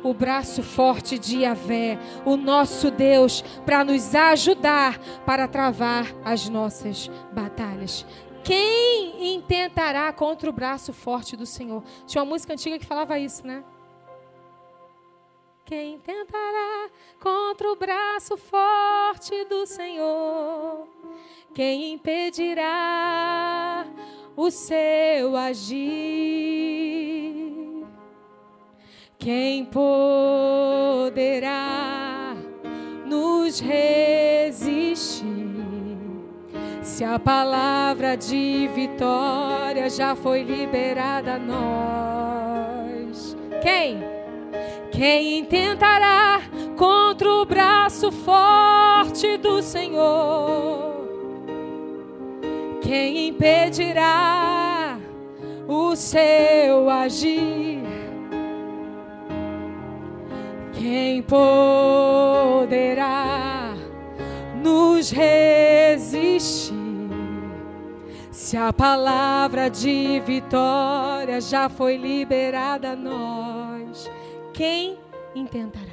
o 0.03 0.13
braço 0.13 0.61
forte 0.61 1.17
de 1.17 1.39
Yahvé, 1.39 1.97
o 2.25 2.35
nosso 2.35 2.91
Deus, 2.91 3.41
para 3.65 3.83
nos 3.83 4.13
ajudar 4.13 4.99
para 5.25 5.47
travar 5.47 6.07
as 6.23 6.49
nossas 6.49 7.09
batalhas. 7.31 8.05
Quem 8.43 9.35
intentará 9.35 10.11
contra 10.11 10.49
o 10.49 10.53
braço 10.53 10.91
forte 10.91 11.37
do 11.37 11.45
Senhor? 11.45 11.83
Tinha 12.07 12.23
uma 12.23 12.29
música 12.29 12.53
antiga 12.53 12.79
que 12.79 12.85
falava 12.85 13.19
isso, 13.19 13.45
né? 13.45 13.63
Quem 15.63 15.99
tentará 15.99 16.89
contra 17.19 17.71
o 17.71 17.75
braço 17.75 18.35
forte 18.35 19.45
do 19.45 19.65
Senhor? 19.65 20.87
Quem 21.53 21.93
impedirá 21.93 23.85
o 24.41 24.49
seu 24.49 25.37
agir? 25.37 25.85
Quem 29.19 29.65
poderá 29.65 31.05
nos 33.05 33.59
resistir? 33.59 35.27
Se 36.81 37.03
a 37.03 37.19
palavra 37.19 38.17
de 38.17 38.67
vitória 38.73 39.87
já 39.91 40.15
foi 40.15 40.41
liberada 40.41 41.35
a 41.35 41.39
nós. 41.39 43.37
Quem? 43.61 43.99
Quem 44.91 45.45
tentará 45.45 46.41
contra 46.75 47.31
o 47.31 47.45
braço 47.45 48.11
forte 48.11 49.37
do 49.37 49.61
Senhor? 49.61 50.90
Quem 52.91 53.29
impedirá 53.29 54.99
o 55.65 55.95
seu 55.95 56.89
agir? 56.89 57.79
Quem 60.73 61.21
poderá 61.21 62.91
podemos 64.61 65.09
resistir? 65.09 66.73
Se 68.29 68.57
a 68.57 68.73
palavra 68.73 69.69
de 69.69 70.19
vitória 70.19 71.39
já 71.39 71.69
foi 71.69 71.95
liberada 71.95 72.91
a 72.91 72.95
nós, 72.97 74.11
quem 74.53 74.99
intentará? 75.33 75.85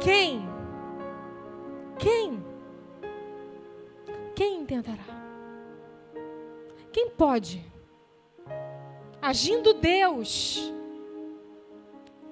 Quem? 0.00 0.48
Quem? 1.98 2.40
Quem 4.36 4.60
intentará? 4.60 5.13
Quem 6.94 7.10
pode? 7.10 7.60
Agindo 9.20 9.74
Deus, 9.74 10.72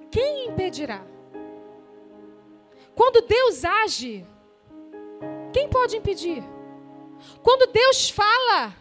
quem 0.09 0.47
impedirá? 0.47 1.05
Quando 2.95 3.27
Deus 3.27 3.65
age, 3.65 4.25
quem 5.51 5.69
pode 5.69 5.97
impedir? 5.97 6.41
Quando 7.43 7.69
Deus 7.73 8.09
fala, 8.09 8.73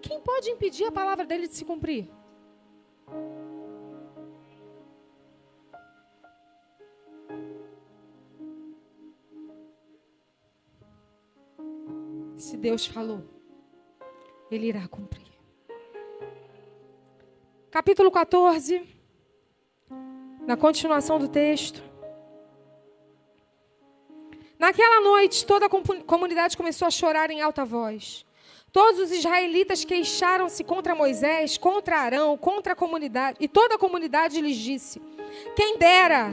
quem 0.00 0.18
pode 0.18 0.48
impedir 0.48 0.86
a 0.86 0.92
palavra 0.92 1.26
dele 1.26 1.46
de 1.46 1.56
se 1.56 1.64
cumprir? 1.66 2.10
Se 12.46 12.56
Deus 12.56 12.86
falou, 12.86 13.24
Ele 14.48 14.68
irá 14.68 14.86
cumprir. 14.86 15.26
Capítulo 17.72 18.08
14, 18.08 18.86
na 20.46 20.56
continuação 20.56 21.18
do 21.18 21.26
texto. 21.26 21.82
Naquela 24.56 25.00
noite, 25.00 25.44
toda 25.44 25.66
a 25.66 25.68
comunidade 26.06 26.56
começou 26.56 26.86
a 26.86 26.90
chorar 26.92 27.32
em 27.32 27.40
alta 27.40 27.64
voz. 27.64 28.24
Todos 28.70 29.00
os 29.00 29.10
israelitas 29.10 29.84
queixaram-se 29.84 30.62
contra 30.62 30.94
Moisés, 30.94 31.58
contra 31.58 31.98
Arão, 31.98 32.38
contra 32.38 32.74
a 32.74 32.76
comunidade. 32.76 33.38
E 33.40 33.48
toda 33.48 33.74
a 33.74 33.78
comunidade 33.78 34.40
lhes 34.40 34.56
disse: 34.56 35.02
Quem 35.56 35.78
dera 35.78 36.30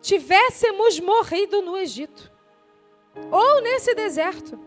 tivéssemos 0.00 0.98
morrido 0.98 1.60
no 1.60 1.76
Egito 1.76 2.29
ou 3.30 3.60
nesse 3.60 3.94
deserto, 3.94 4.58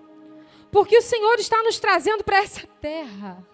porque 0.72 0.98
o 0.98 1.02
Senhor 1.02 1.36
está 1.40 1.62
nos 1.64 1.80
trazendo 1.80 2.24
para 2.24 2.38
essa 2.38 2.68
terra. 2.82 3.46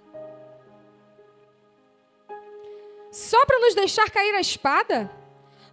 Só 3.11 3.43
para 3.45 3.59
nos 3.59 3.75
deixar 3.75 4.09
cair 4.09 4.35
a 4.35 4.39
espada? 4.39 5.11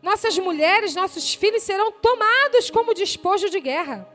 Nossas 0.02 0.38
mulheres, 0.38 0.94
nossos 0.94 1.34
filhos 1.34 1.62
serão 1.62 1.92
tomados 1.92 2.70
como 2.70 2.94
despojo 2.94 3.50
de 3.50 3.60
guerra. 3.60 4.08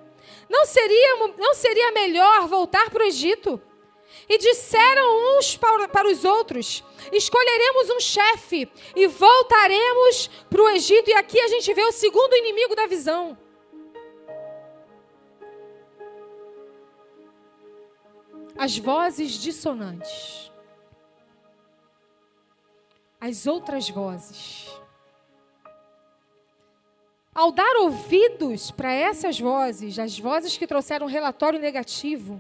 Não 0.49 0.65
seria, 0.65 1.15
não 1.37 1.53
seria 1.53 1.91
melhor 1.91 2.47
voltar 2.47 2.89
para 2.89 3.03
o 3.03 3.07
Egito? 3.07 3.61
E 4.27 4.37
disseram 4.37 5.37
uns 5.37 5.55
para, 5.55 5.87
para 5.87 6.07
os 6.07 6.25
outros: 6.25 6.83
Escolheremos 7.11 7.89
um 7.91 7.99
chefe 7.99 8.69
e 8.95 9.07
voltaremos 9.07 10.29
para 10.49 10.61
o 10.61 10.69
Egito. 10.69 11.09
E 11.09 11.13
aqui 11.13 11.39
a 11.39 11.47
gente 11.47 11.73
vê 11.73 11.83
o 11.83 11.91
segundo 11.91 12.35
inimigo 12.35 12.75
da 12.75 12.87
visão. 12.87 13.37
As 18.61 18.77
vozes 18.77 19.31
dissonantes. 19.31 20.51
As 23.19 23.47
outras 23.47 23.89
vozes. 23.89 24.69
Ao 27.33 27.51
dar 27.51 27.77
ouvidos 27.77 28.69
para 28.69 28.93
essas 28.93 29.39
vozes, 29.39 29.97
as 29.97 30.19
vozes 30.19 30.57
que 30.57 30.67
trouxeram 30.67 31.07
relatório 31.07 31.59
negativo, 31.59 32.39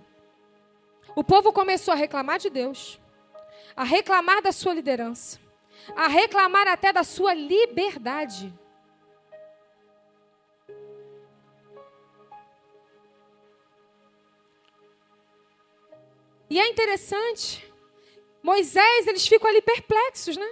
o 1.15 1.23
povo 1.23 1.51
começou 1.51 1.91
a 1.91 1.97
reclamar 1.97 2.37
de 2.37 2.51
Deus, 2.51 3.01
a 3.75 3.83
reclamar 3.83 4.43
da 4.43 4.51
sua 4.51 4.75
liderança, 4.75 5.39
a 5.95 6.07
reclamar 6.07 6.67
até 6.67 6.93
da 6.93 7.03
sua 7.03 7.33
liberdade. 7.33 8.53
E 16.51 16.59
é 16.59 16.67
interessante, 16.67 17.65
Moisés, 18.43 19.07
eles 19.07 19.25
ficam 19.25 19.49
ali 19.49 19.61
perplexos, 19.61 20.35
né? 20.35 20.51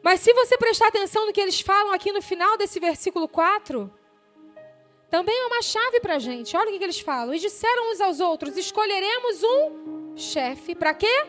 Mas 0.00 0.20
se 0.20 0.32
você 0.32 0.56
prestar 0.56 0.86
atenção 0.86 1.26
no 1.26 1.32
que 1.32 1.40
eles 1.40 1.60
falam 1.60 1.92
aqui 1.92 2.12
no 2.12 2.22
final 2.22 2.56
desse 2.56 2.78
versículo 2.78 3.26
4, 3.26 3.92
também 5.10 5.36
é 5.36 5.46
uma 5.46 5.62
chave 5.62 5.98
para 5.98 6.14
a 6.14 6.18
gente. 6.20 6.56
Olha 6.56 6.72
o 6.72 6.78
que, 6.78 6.84
eles 6.84 7.00
falam. 7.00 7.34
E 7.34 7.40
disseram 7.40 7.90
uns 7.90 8.00
aos 8.00 8.20
outros: 8.20 8.56
escolheremos 8.56 9.42
um 9.42 10.16
chefe 10.16 10.76
para 10.76 10.94
quê? 10.94 11.26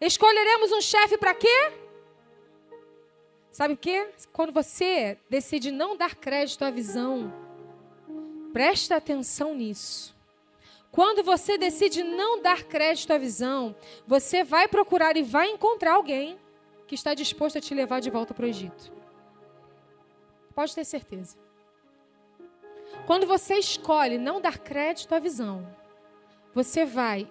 Escolheremos 0.00 0.72
um 0.72 0.80
chefe 0.80 1.16
para 1.16 1.32
quê? 1.32 1.72
Sabe 3.52 3.74
o 3.74 3.76
quê? 3.76 4.10
Quando 4.32 4.52
você 4.52 5.16
decide 5.30 5.70
não 5.70 5.96
dar 5.96 6.16
crédito 6.16 6.64
à 6.64 6.72
visão, 6.72 7.32
presta 8.52 8.96
atenção 8.96 9.54
nisso. 9.54 10.17
Quando 10.90 11.22
você 11.22 11.58
decide 11.58 12.02
não 12.02 12.40
dar 12.40 12.64
crédito 12.64 13.12
à 13.12 13.18
visão, 13.18 13.74
você 14.06 14.42
vai 14.42 14.66
procurar 14.66 15.16
e 15.16 15.22
vai 15.22 15.50
encontrar 15.50 15.94
alguém 15.94 16.38
que 16.86 16.94
está 16.94 17.14
disposto 17.14 17.58
a 17.58 17.60
te 17.60 17.74
levar 17.74 18.00
de 18.00 18.10
volta 18.10 18.32
para 18.32 18.46
o 18.46 18.48
Egito. 18.48 18.92
Pode 20.54 20.74
ter 20.74 20.84
certeza. 20.84 21.36
Quando 23.06 23.26
você 23.26 23.54
escolhe 23.54 24.18
não 24.18 24.40
dar 24.40 24.58
crédito 24.58 25.14
à 25.14 25.18
visão, 25.18 25.66
você 26.54 26.84
vai 26.84 27.30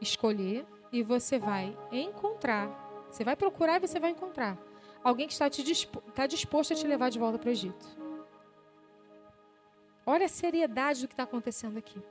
escolher 0.00 0.66
e 0.90 1.02
você 1.02 1.38
vai 1.38 1.76
encontrar. 1.92 2.68
Você 3.10 3.22
vai 3.22 3.36
procurar 3.36 3.76
e 3.76 3.86
você 3.86 4.00
vai 4.00 4.10
encontrar 4.10 4.58
alguém 5.04 5.26
que 5.26 5.34
está, 5.34 5.50
te 5.50 5.62
dispo, 5.62 6.02
está 6.08 6.26
disposto 6.26 6.72
a 6.72 6.76
te 6.76 6.86
levar 6.86 7.10
de 7.10 7.18
volta 7.18 7.38
para 7.38 7.48
o 7.48 7.52
Egito. 7.52 7.86
Olha 10.06 10.24
a 10.26 10.28
seriedade 10.28 11.02
do 11.02 11.08
que 11.08 11.14
está 11.14 11.24
acontecendo 11.24 11.78
aqui. 11.78 12.02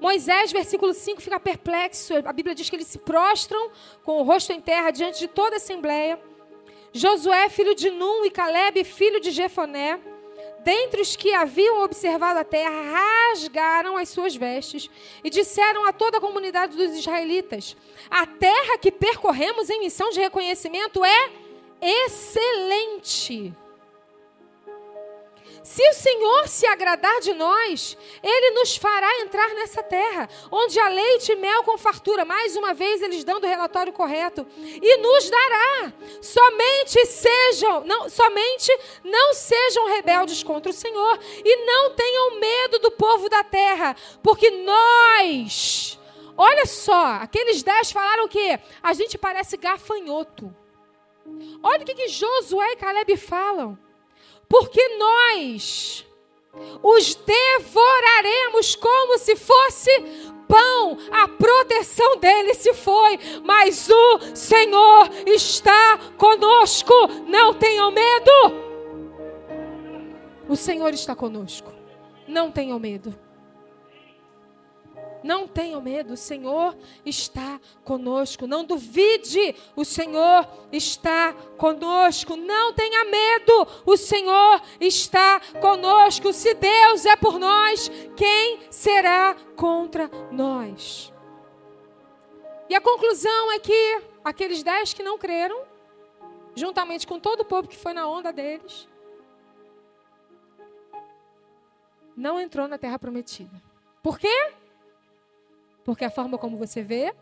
Moisés, 0.00 0.52
versículo 0.52 0.94
5, 0.94 1.20
fica 1.20 1.38
perplexo. 1.38 2.14
A 2.24 2.32
Bíblia 2.32 2.54
diz 2.54 2.68
que 2.68 2.76
eles 2.76 2.86
se 2.86 2.98
prostram 2.98 3.70
com 4.04 4.20
o 4.20 4.22
rosto 4.22 4.52
em 4.52 4.60
terra 4.60 4.90
diante 4.90 5.20
de 5.20 5.28
toda 5.28 5.56
a 5.56 5.58
assembleia. 5.58 6.20
Josué, 6.92 7.48
filho 7.48 7.74
de 7.74 7.90
Num, 7.90 8.24
e 8.24 8.30
Caleb, 8.30 8.82
filho 8.82 9.20
de 9.20 9.30
Jefoné, 9.30 10.00
dentre 10.64 11.00
os 11.00 11.14
que 11.14 11.32
haviam 11.32 11.82
observado 11.82 12.40
a 12.40 12.44
terra, 12.44 13.30
rasgaram 13.30 13.96
as 13.96 14.08
suas 14.08 14.34
vestes 14.34 14.90
e 15.22 15.30
disseram 15.30 15.86
a 15.86 15.92
toda 15.92 16.18
a 16.18 16.20
comunidade 16.20 16.76
dos 16.76 16.98
israelitas: 16.98 17.76
A 18.10 18.26
terra 18.26 18.78
que 18.78 18.90
percorremos 18.90 19.70
em 19.70 19.80
missão 19.80 20.10
de 20.10 20.20
reconhecimento 20.20 21.04
é 21.04 21.30
excelente. 21.80 23.54
Se 25.62 25.86
o 25.90 25.92
Senhor 25.92 26.48
se 26.48 26.66
agradar 26.66 27.20
de 27.20 27.34
nós, 27.34 27.96
Ele 28.22 28.50
nos 28.52 28.76
fará 28.76 29.20
entrar 29.20 29.48
nessa 29.54 29.82
terra, 29.82 30.28
onde 30.50 30.80
há 30.80 30.88
leite 30.88 31.32
e 31.32 31.36
mel 31.36 31.62
com 31.64 31.76
fartura. 31.76 32.24
Mais 32.24 32.56
uma 32.56 32.72
vez, 32.72 33.02
eles 33.02 33.24
dando 33.24 33.44
o 33.44 33.48
relatório 33.48 33.92
correto. 33.92 34.46
E 34.58 34.96
nos 34.98 35.28
dará. 35.28 35.92
Somente 36.22 37.04
sejam, 37.06 37.84
não, 37.84 38.08
somente 38.08 38.72
não 39.04 39.34
sejam 39.34 39.88
rebeldes 39.88 40.42
contra 40.42 40.70
o 40.70 40.74
Senhor. 40.74 41.18
E 41.44 41.56
não 41.66 41.90
tenham 41.94 42.40
medo 42.40 42.78
do 42.78 42.90
povo 42.90 43.28
da 43.28 43.44
terra, 43.44 43.94
porque 44.22 44.50
nós. 44.50 45.98
Olha 46.36 46.64
só, 46.64 47.18
aqueles 47.20 47.62
dez 47.62 47.92
falaram 47.92 48.24
o 48.24 48.28
quê? 48.28 48.58
A 48.82 48.94
gente 48.94 49.18
parece 49.18 49.58
gafanhoto. 49.58 50.54
Olha 51.62 51.82
o 51.82 51.84
que, 51.84 51.94
que 51.94 52.08
Josué 52.08 52.72
e 52.72 52.76
Caleb 52.76 53.14
falam 53.18 53.78
porque 54.50 54.96
nós 54.98 56.04
os 56.82 57.14
devoraremos 57.14 58.74
como 58.74 59.16
se 59.16 59.36
fosse 59.36 59.90
pão. 60.48 60.98
A 61.12 61.28
proteção 61.28 62.16
dele 62.16 62.52
se 62.54 62.74
foi, 62.74 63.16
mas 63.44 63.88
o 63.88 64.18
Senhor 64.34 65.08
está 65.24 65.98
conosco. 66.18 66.92
Não 67.28 67.54
tenham 67.54 67.92
medo. 67.92 68.30
O 70.48 70.56
Senhor 70.56 70.92
está 70.92 71.14
conosco. 71.14 71.72
Não 72.26 72.50
tenham 72.50 72.80
medo. 72.80 73.16
Não 75.22 75.46
tenham 75.46 75.80
medo, 75.80 76.14
o 76.14 76.16
Senhor 76.16 76.76
está 77.04 77.60
conosco. 77.84 78.46
Não 78.46 78.64
duvide, 78.64 79.54
o 79.76 79.84
Senhor 79.84 80.48
está 80.72 81.32
conosco. 81.56 82.36
Não 82.36 82.72
tenha 82.72 83.04
medo, 83.04 83.66
o 83.84 83.96
Senhor 83.96 84.62
está 84.80 85.40
conosco. 85.60 86.32
Se 86.32 86.54
Deus 86.54 87.04
é 87.04 87.16
por 87.16 87.38
nós, 87.38 87.90
quem 88.16 88.60
será 88.70 89.36
contra 89.56 90.10
nós? 90.30 91.12
E 92.68 92.74
a 92.74 92.80
conclusão 92.80 93.52
é 93.52 93.58
que 93.58 94.02
aqueles 94.24 94.62
dez 94.62 94.94
que 94.94 95.02
não 95.02 95.18
creram, 95.18 95.62
juntamente 96.54 97.06
com 97.06 97.18
todo 97.18 97.40
o 97.40 97.44
povo 97.44 97.68
que 97.68 97.76
foi 97.76 97.92
na 97.92 98.06
onda 98.06 98.32
deles, 98.32 98.88
não 102.16 102.38
entrou 102.40 102.68
na 102.68 102.78
terra 102.78 102.98
prometida. 102.98 103.62
Por 104.02 104.18
quê? 104.18 104.52
Porque 105.90 106.04
a 106.04 106.10
forma 106.10 106.38
como 106.38 106.56
você 106.56 106.84
vê 106.84 107.12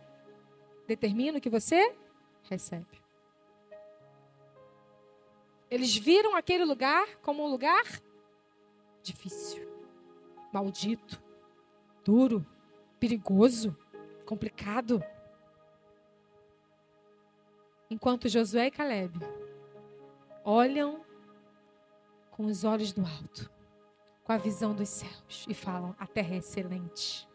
determina 0.86 1.38
o 1.38 1.40
que 1.40 1.48
você 1.48 1.96
recebe. 2.42 3.02
Eles 5.70 5.96
viram 5.96 6.36
aquele 6.36 6.66
lugar 6.66 7.16
como 7.22 7.42
um 7.42 7.48
lugar 7.48 7.82
difícil, 9.02 9.66
maldito, 10.52 11.18
duro, 12.04 12.44
perigoso, 13.00 13.74
complicado. 14.26 15.02
Enquanto 17.88 18.28
Josué 18.28 18.66
e 18.66 18.70
Caleb 18.70 19.18
olham 20.44 21.02
com 22.30 22.44
os 22.44 22.64
olhos 22.64 22.92
do 22.92 23.00
alto, 23.00 23.50
com 24.24 24.32
a 24.32 24.36
visão 24.36 24.74
dos 24.74 24.90
céus 24.90 25.46
e 25.48 25.54
falam: 25.54 25.96
a 25.98 26.06
terra 26.06 26.34
é 26.34 26.36
excelente. 26.36 27.27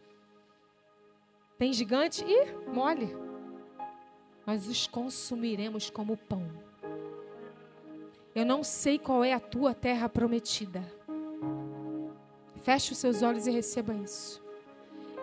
Tem 1.58 1.72
gigante? 1.72 2.24
Ih, 2.24 2.68
mole. 2.72 3.16
Nós 4.46 4.66
os 4.66 4.86
consumiremos 4.86 5.88
como 5.88 6.16
pão. 6.16 6.46
Eu 8.34 8.44
não 8.44 8.64
sei 8.64 8.98
qual 8.98 9.22
é 9.22 9.32
a 9.32 9.40
tua 9.40 9.72
terra 9.72 10.08
prometida. 10.08 10.82
Feche 12.62 12.92
os 12.92 12.98
seus 12.98 13.22
olhos 13.22 13.46
e 13.46 13.50
receba 13.50 13.94
isso. 13.94 14.42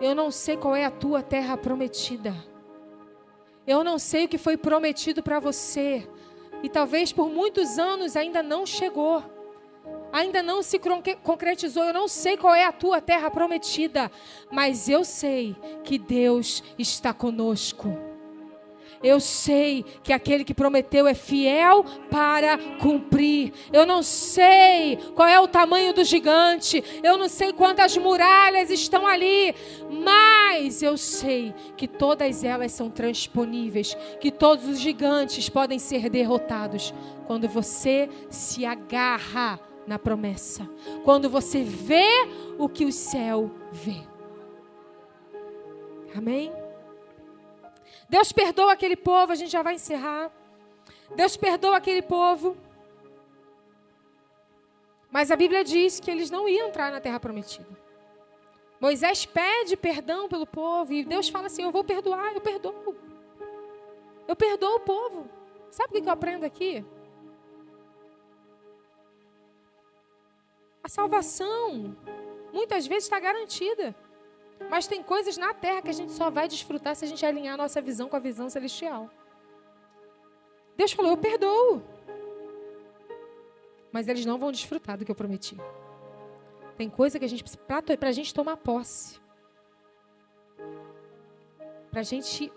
Eu 0.00 0.14
não 0.14 0.30
sei 0.30 0.56
qual 0.56 0.74
é 0.74 0.84
a 0.84 0.90
tua 0.90 1.22
terra 1.22 1.56
prometida. 1.56 2.34
Eu 3.66 3.84
não 3.84 3.98
sei 3.98 4.24
o 4.24 4.28
que 4.28 4.38
foi 4.38 4.56
prometido 4.56 5.22
para 5.22 5.38
você. 5.38 6.08
E 6.62 6.68
talvez 6.68 7.12
por 7.12 7.28
muitos 7.28 7.78
anos 7.78 8.16
ainda 8.16 8.42
não 8.42 8.64
chegou. 8.64 9.22
Ainda 10.12 10.42
não 10.42 10.62
se 10.62 10.78
concretizou. 11.22 11.84
Eu 11.84 11.94
não 11.94 12.06
sei 12.06 12.36
qual 12.36 12.54
é 12.54 12.64
a 12.64 12.72
tua 12.72 13.00
terra 13.00 13.30
prometida. 13.30 14.10
Mas 14.50 14.88
eu 14.88 15.04
sei 15.04 15.56
que 15.82 15.98
Deus 15.98 16.62
está 16.78 17.14
conosco. 17.14 18.12
Eu 19.02 19.18
sei 19.18 19.84
que 20.04 20.12
aquele 20.12 20.44
que 20.44 20.54
prometeu 20.54 21.08
é 21.08 21.14
fiel 21.14 21.84
para 22.08 22.56
cumprir. 22.80 23.52
Eu 23.72 23.84
não 23.84 24.00
sei 24.00 24.96
qual 25.16 25.26
é 25.26 25.40
o 25.40 25.48
tamanho 25.48 25.92
do 25.92 26.04
gigante. 26.04 26.84
Eu 27.02 27.18
não 27.18 27.28
sei 27.28 27.52
quantas 27.52 27.96
muralhas 27.96 28.70
estão 28.70 29.04
ali. 29.06 29.54
Mas 29.90 30.82
eu 30.82 30.96
sei 30.96 31.52
que 31.76 31.88
todas 31.88 32.44
elas 32.44 32.70
são 32.70 32.88
transponíveis. 32.88 33.96
Que 34.20 34.30
todos 34.30 34.68
os 34.68 34.78
gigantes 34.78 35.48
podem 35.48 35.80
ser 35.80 36.08
derrotados. 36.08 36.94
Quando 37.26 37.48
você 37.48 38.08
se 38.30 38.64
agarra 38.64 39.58
na 39.86 39.98
promessa. 39.98 40.68
Quando 41.04 41.28
você 41.28 41.62
vê 41.62 42.08
o 42.58 42.68
que 42.68 42.84
o 42.84 42.92
céu 42.92 43.50
vê. 43.70 44.02
Amém? 46.16 46.52
Deus 48.08 48.32
perdoa 48.32 48.72
aquele 48.72 48.96
povo, 48.96 49.32
a 49.32 49.34
gente 49.34 49.50
já 49.50 49.62
vai 49.62 49.74
encerrar. 49.74 50.30
Deus 51.14 51.36
perdoa 51.36 51.76
aquele 51.76 52.02
povo. 52.02 52.56
Mas 55.10 55.30
a 55.30 55.36
Bíblia 55.36 55.62
diz 55.62 56.00
que 56.00 56.10
eles 56.10 56.30
não 56.30 56.48
iam 56.48 56.68
entrar 56.68 56.90
na 56.90 57.00
terra 57.00 57.20
prometida. 57.20 57.68
Moisés 58.80 59.24
pede 59.24 59.76
perdão 59.76 60.28
pelo 60.28 60.46
povo 60.46 60.92
e 60.92 61.04
Deus 61.04 61.28
fala 61.28 61.46
assim: 61.46 61.62
Eu 61.62 61.70
vou 61.70 61.84
perdoar, 61.84 62.34
eu 62.34 62.40
perdoo. 62.40 62.96
Eu 64.26 64.34
perdoo 64.34 64.76
o 64.76 64.80
povo. 64.80 65.28
Sabe 65.70 65.98
o 65.98 66.02
que 66.02 66.08
eu 66.08 66.12
aprendo 66.12 66.44
aqui? 66.44 66.84
A 70.82 70.88
salvação 70.88 71.96
muitas 72.52 72.86
vezes 72.86 73.04
está 73.04 73.18
garantida. 73.20 73.94
Mas 74.70 74.86
tem 74.86 75.02
coisas 75.02 75.36
na 75.36 75.52
terra 75.54 75.82
que 75.82 75.90
a 75.90 75.92
gente 75.94 76.12
só 76.12 76.30
vai 76.30 76.48
desfrutar 76.48 76.94
se 76.94 77.04
a 77.04 77.08
gente 77.08 77.24
alinhar 77.24 77.54
a 77.54 77.56
nossa 77.56 77.80
visão 77.80 78.08
com 78.08 78.16
a 78.16 78.20
visão 78.20 78.48
celestial. 78.48 79.10
Deus 80.76 80.92
falou: 80.92 81.12
Eu 81.12 81.16
perdoo. 81.16 81.82
Mas 83.90 84.08
eles 84.08 84.24
não 84.24 84.38
vão 84.38 84.50
desfrutar 84.50 84.96
do 84.96 85.04
que 85.04 85.10
eu 85.10 85.14
prometi. 85.14 85.56
Tem 86.76 86.88
coisa 86.88 87.18
que 87.18 87.24
a 87.24 87.28
gente 87.28 87.42
precisa, 87.42 87.62
para 87.98 88.08
a 88.08 88.12
gente 88.12 88.32
tomar 88.32 88.56
posse. 88.56 89.20
Para 91.90 92.00
a 92.00 92.04
gente 92.04 92.50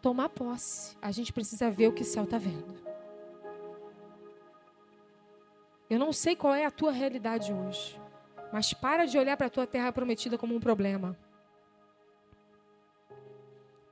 tomar 0.00 0.30
posse, 0.30 0.96
a 1.02 1.10
gente 1.10 1.32
precisa 1.32 1.70
ver 1.70 1.88
o 1.88 1.92
que 1.92 2.02
o 2.02 2.04
céu 2.04 2.24
está 2.24 2.38
vendo. 2.38 2.87
Eu 5.88 5.98
não 5.98 6.12
sei 6.12 6.36
qual 6.36 6.54
é 6.54 6.64
a 6.64 6.70
tua 6.70 6.92
realidade 6.92 7.52
hoje. 7.52 8.00
Mas 8.52 8.72
para 8.72 9.06
de 9.06 9.18
olhar 9.18 9.36
para 9.36 9.46
a 9.46 9.50
tua 9.50 9.66
terra 9.66 9.92
prometida 9.92 10.36
como 10.36 10.54
um 10.54 10.60
problema. 10.60 11.16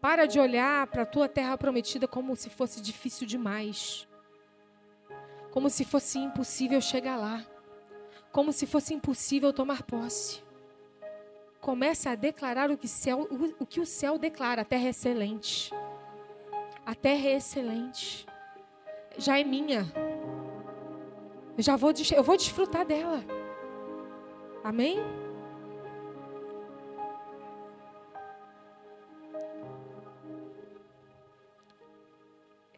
Para 0.01 0.27
de 0.27 0.39
olhar 0.39 0.87
para 0.89 1.03
a 1.03 1.07
tua 1.07 1.29
terra 1.29 1.57
prometida 1.57 2.07
como 2.07 2.37
se 2.37 2.51
fosse 2.51 2.81
difícil 2.81 3.27
demais. 3.27 4.07
Como 5.51 5.71
se 5.71 5.85
fosse 5.85 6.19
impossível 6.19 6.81
chegar 6.81 7.17
lá. 7.17 7.45
Como 8.31 8.53
se 8.53 8.67
fosse 8.67 8.93
impossível 8.95 9.53
tomar 9.53 9.83
posse. 9.83 10.45
Começa 11.61 12.11
a 12.11 12.15
declarar 12.15 12.71
o 12.71 12.77
que, 12.77 12.87
céu, 12.87 13.27
o 13.59 13.67
que 13.67 13.81
o 13.81 13.87
céu 13.87 14.19
declara. 14.19 14.63
A 14.63 14.65
terra 14.65 14.87
é 14.87 14.91
excelente. 14.91 15.73
A 16.85 16.95
terra 16.95 17.29
é 17.29 17.37
excelente. 17.37 18.27
Já 19.19 19.41
é 19.41 19.45
minha. 19.45 19.85
Eu 21.57 21.63
já 21.63 21.75
vou, 21.75 21.93
eu 22.15 22.23
vou 22.23 22.37
desfrutar 22.37 22.85
dela. 22.85 23.25
Amém? 24.63 24.99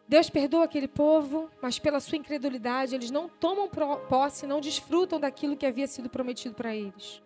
Deus 0.07 0.31
perdoa 0.31 0.64
aquele 0.64 0.89
povo, 0.89 1.51
mas 1.61 1.79
pela 1.79 2.01
sua 2.01 2.16
incredulidade, 2.16 2.95
eles 2.95 3.11
não 3.11 3.29
tomam 3.29 3.68
posse, 3.68 4.47
não 4.47 4.61
desfrutam 4.61 5.20
daquilo 5.20 5.57
que 5.57 5.66
havia 5.66 5.87
sido 5.87 6.09
prometido 6.09 6.55
para 6.55 6.74
eles. 6.74 7.20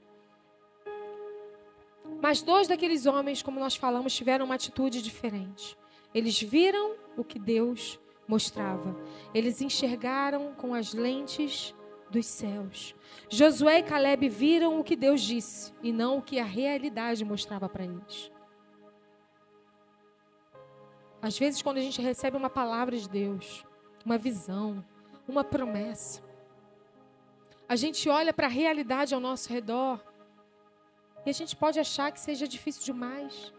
Mas 2.20 2.42
dois 2.42 2.66
daqueles 2.66 3.06
homens, 3.06 3.42
como 3.42 3.60
nós 3.60 3.76
falamos, 3.76 4.14
tiveram 4.14 4.46
uma 4.46 4.56
atitude 4.56 5.00
diferente. 5.00 5.76
Eles 6.12 6.40
viram 6.40 6.96
o 7.16 7.22
que 7.22 7.38
Deus 7.38 8.00
mostrava. 8.32 8.96
Eles 9.34 9.60
enxergaram 9.60 10.54
com 10.54 10.72
as 10.72 10.94
lentes 10.94 11.74
dos 12.10 12.24
céus. 12.24 12.94
Josué 13.28 13.80
e 13.80 13.82
Caleb 13.82 14.26
viram 14.28 14.80
o 14.80 14.84
que 14.84 14.96
Deus 14.96 15.20
disse 15.20 15.72
e 15.82 15.92
não 15.92 16.18
o 16.18 16.22
que 16.22 16.38
a 16.38 16.44
realidade 16.44 17.24
mostrava 17.24 17.68
para 17.68 17.84
eles. 17.84 18.32
Às 21.20 21.38
vezes, 21.38 21.60
quando 21.62 21.76
a 21.76 21.82
gente 21.82 22.00
recebe 22.00 22.36
uma 22.36 22.50
palavra 22.50 22.96
de 22.96 23.08
Deus, 23.08 23.64
uma 24.04 24.16
visão, 24.16 24.84
uma 25.28 25.44
promessa, 25.44 26.22
a 27.68 27.76
gente 27.76 28.08
olha 28.08 28.32
para 28.32 28.46
a 28.46 28.56
realidade 28.62 29.14
ao 29.14 29.20
nosso 29.20 29.52
redor 29.52 30.00
e 31.24 31.30
a 31.30 31.32
gente 31.32 31.54
pode 31.54 31.78
achar 31.78 32.10
que 32.10 32.18
seja 32.18 32.48
difícil 32.48 32.82
demais, 32.82 33.52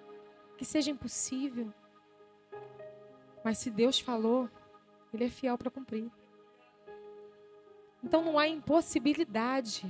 que 0.57 0.65
seja 0.65 0.91
impossível. 0.91 1.71
Mas 3.43 3.57
se 3.59 3.69
Deus 3.69 3.99
falou, 3.99 4.49
Ele 5.13 5.25
é 5.25 5.29
fiel 5.29 5.57
para 5.57 5.69
cumprir. 5.69 6.09
Então 8.03 8.23
não 8.23 8.37
há 8.37 8.47
impossibilidade 8.47 9.85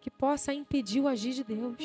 que 0.00 0.10
possa 0.10 0.52
impedir 0.52 1.00
o 1.00 1.08
agir 1.08 1.32
de 1.32 1.42
Deus. 1.42 1.78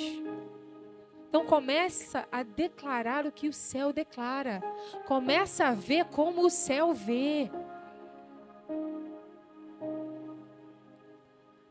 Então 1.30 1.46
começa 1.46 2.28
a 2.32 2.44
declarar 2.44 3.26
o 3.26 3.32
que 3.32 3.48
o 3.48 3.54
céu 3.54 3.94
declara. 3.94 4.62
Começa 5.06 5.68
a 5.68 5.74
ver 5.74 6.06
como 6.06 6.46
o 6.46 6.50
céu 6.50 6.94
vê. 6.94 7.50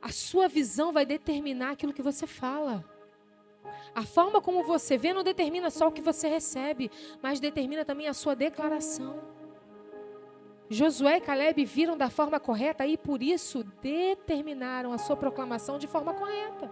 A 0.00 0.11
sua 0.11 0.48
visão 0.48 0.92
vai 0.92 1.04
determinar 1.04 1.72
aquilo 1.72 1.92
que 1.92 2.02
você 2.02 2.26
fala. 2.26 2.84
A 3.94 4.02
forma 4.04 4.40
como 4.40 4.62
você 4.62 4.96
vê 4.96 5.12
não 5.12 5.24
determina 5.24 5.70
só 5.70 5.88
o 5.88 5.92
que 5.92 6.02
você 6.02 6.28
recebe, 6.28 6.90
mas 7.22 7.40
determina 7.40 7.84
também 7.84 8.09
a 8.09 8.14
sua 8.14 8.36
declaração. 8.36 9.36
Josué 10.68 11.18
e 11.18 11.20
Caleb 11.20 11.64
viram 11.64 11.96
da 11.96 12.10
forma 12.10 12.40
correta 12.40 12.84
e 12.86 12.96
por 12.96 13.22
isso 13.22 13.62
determinaram 13.80 14.92
a 14.92 14.98
sua 14.98 15.16
proclamação 15.16 15.78
de 15.78 15.86
forma 15.86 16.12
correta. 16.12 16.70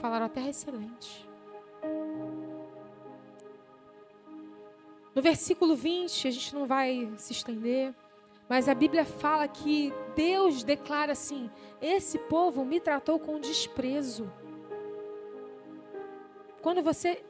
Falaram 0.00 0.26
a 0.26 0.28
terra 0.28 0.46
é 0.46 0.50
excelente. 0.50 1.28
No 5.14 5.22
versículo 5.22 5.74
20, 5.74 6.28
a 6.28 6.30
gente 6.30 6.54
não 6.54 6.66
vai 6.66 7.10
se 7.16 7.32
estender, 7.32 7.94
mas 8.48 8.68
a 8.68 8.74
Bíblia 8.74 9.04
fala 9.04 9.48
que 9.48 9.92
Deus 10.14 10.62
declara 10.62 11.12
assim: 11.12 11.50
Esse 11.80 12.18
povo 12.18 12.64
me 12.64 12.78
tratou 12.78 13.18
com 13.18 13.40
desprezo. 13.40 14.30
Quando 16.62 16.82
você 16.82 17.24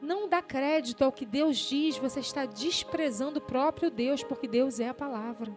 não 0.00 0.28
dá 0.28 0.40
crédito 0.40 1.02
ao 1.02 1.12
que 1.12 1.26
Deus 1.26 1.56
diz, 1.56 1.98
você 1.98 2.20
está 2.20 2.46
desprezando 2.46 3.38
o 3.38 3.42
próprio 3.42 3.90
Deus, 3.90 4.22
porque 4.22 4.46
Deus 4.46 4.80
é 4.80 4.88
a 4.88 4.94
palavra. 4.94 5.56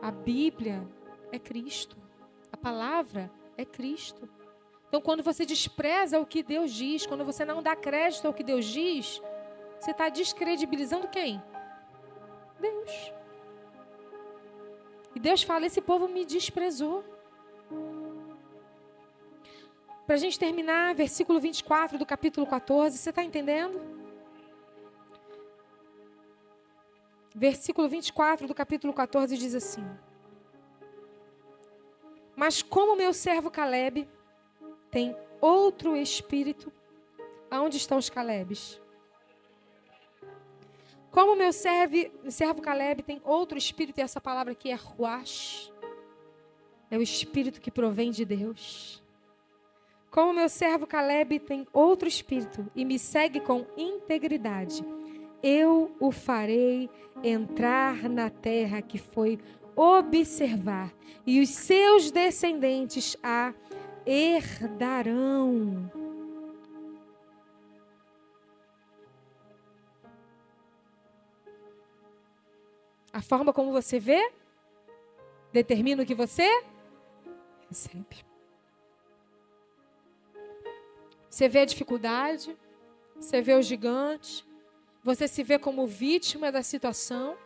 A 0.00 0.10
Bíblia 0.10 0.86
é 1.32 1.38
Cristo. 1.38 1.96
A 2.52 2.56
palavra 2.56 3.30
é 3.56 3.64
Cristo. 3.64 4.28
Então, 4.88 5.00
quando 5.00 5.22
você 5.22 5.44
despreza 5.44 6.20
o 6.20 6.26
que 6.26 6.42
Deus 6.42 6.72
diz, 6.72 7.06
quando 7.06 7.24
você 7.24 7.44
não 7.44 7.62
dá 7.62 7.74
crédito 7.74 8.26
ao 8.26 8.34
que 8.34 8.44
Deus 8.44 8.64
diz, 8.64 9.20
você 9.80 9.90
está 9.90 10.08
descredibilizando 10.08 11.08
quem? 11.08 11.42
Deus. 12.60 13.12
E 15.14 15.20
Deus 15.20 15.42
fala: 15.42 15.66
esse 15.66 15.80
povo 15.80 16.08
me 16.08 16.24
desprezou. 16.24 17.04
Para 20.06 20.14
a 20.14 20.18
gente 20.18 20.38
terminar, 20.38 20.94
versículo 20.94 21.40
24 21.40 21.98
do 21.98 22.06
capítulo 22.06 22.46
14, 22.46 22.96
você 22.96 23.10
está 23.10 23.24
entendendo? 23.24 23.80
Versículo 27.34 27.88
24 27.88 28.46
do 28.46 28.54
capítulo 28.54 28.92
14 28.92 29.36
diz 29.36 29.52
assim: 29.52 29.84
Mas 32.36 32.62
como 32.62 32.94
meu 32.94 33.12
servo 33.12 33.50
Caleb 33.50 34.08
tem 34.92 35.16
outro 35.40 35.96
espírito, 35.96 36.72
aonde 37.50 37.76
estão 37.76 37.98
os 37.98 38.08
Calebes? 38.08 38.80
Como 41.10 41.34
meu 41.34 41.52
servo, 41.52 41.96
servo 42.30 42.62
Caleb 42.62 43.02
tem 43.02 43.20
outro 43.24 43.58
espírito, 43.58 43.98
e 43.98 44.02
essa 44.02 44.20
palavra 44.20 44.52
aqui 44.52 44.70
é 44.70 44.74
ruach, 44.76 45.72
é 46.90 46.96
o 46.96 47.02
espírito 47.02 47.60
que 47.60 47.72
provém 47.72 48.12
de 48.12 48.24
Deus. 48.24 49.04
Como 50.16 50.32
meu 50.32 50.48
servo 50.48 50.86
Caleb 50.86 51.38
tem 51.40 51.68
outro 51.74 52.08
espírito 52.08 52.66
e 52.74 52.86
me 52.86 52.98
segue 52.98 53.38
com 53.38 53.66
integridade, 53.76 54.82
eu 55.42 55.94
o 56.00 56.10
farei 56.10 56.88
entrar 57.22 58.08
na 58.08 58.30
terra 58.30 58.80
que 58.80 58.96
foi 58.96 59.38
observar, 59.76 60.90
e 61.26 61.38
os 61.38 61.50
seus 61.50 62.10
descendentes 62.10 63.14
a 63.22 63.52
herdarão. 64.06 65.92
A 73.12 73.20
forma 73.20 73.52
como 73.52 73.70
você 73.70 74.00
vê 74.00 74.32
determina 75.52 76.04
o 76.04 76.06
que 76.06 76.14
você 76.14 76.64
recebe. 77.68 78.24
Você 81.36 81.50
vê 81.50 81.58
a 81.58 81.64
dificuldade, 81.66 82.56
você 83.14 83.42
vê 83.42 83.52
o 83.52 83.60
gigante, 83.60 84.42
você 85.04 85.28
se 85.28 85.42
vê 85.42 85.58
como 85.58 85.86
vítima 85.86 86.50
da 86.50 86.62
situação, 86.62 87.36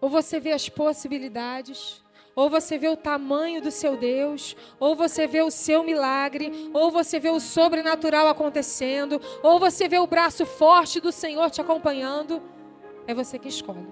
ou 0.00 0.08
você 0.08 0.38
vê 0.38 0.52
as 0.52 0.68
possibilidades, 0.68 2.04
ou 2.36 2.48
você 2.48 2.78
vê 2.78 2.88
o 2.88 2.96
tamanho 2.96 3.60
do 3.60 3.72
seu 3.72 3.96
Deus, 3.96 4.56
ou 4.78 4.94
você 4.94 5.26
vê 5.26 5.42
o 5.42 5.50
seu 5.50 5.82
milagre, 5.82 6.70
ou 6.72 6.88
você 6.88 7.18
vê 7.18 7.30
o 7.30 7.40
sobrenatural 7.40 8.28
acontecendo, 8.28 9.20
ou 9.42 9.58
você 9.58 9.88
vê 9.88 9.98
o 9.98 10.06
braço 10.06 10.46
forte 10.46 11.00
do 11.00 11.10
Senhor 11.10 11.50
te 11.50 11.60
acompanhando. 11.60 12.40
É 13.08 13.12
você 13.12 13.40
que 13.40 13.48
escolhe. 13.48 13.88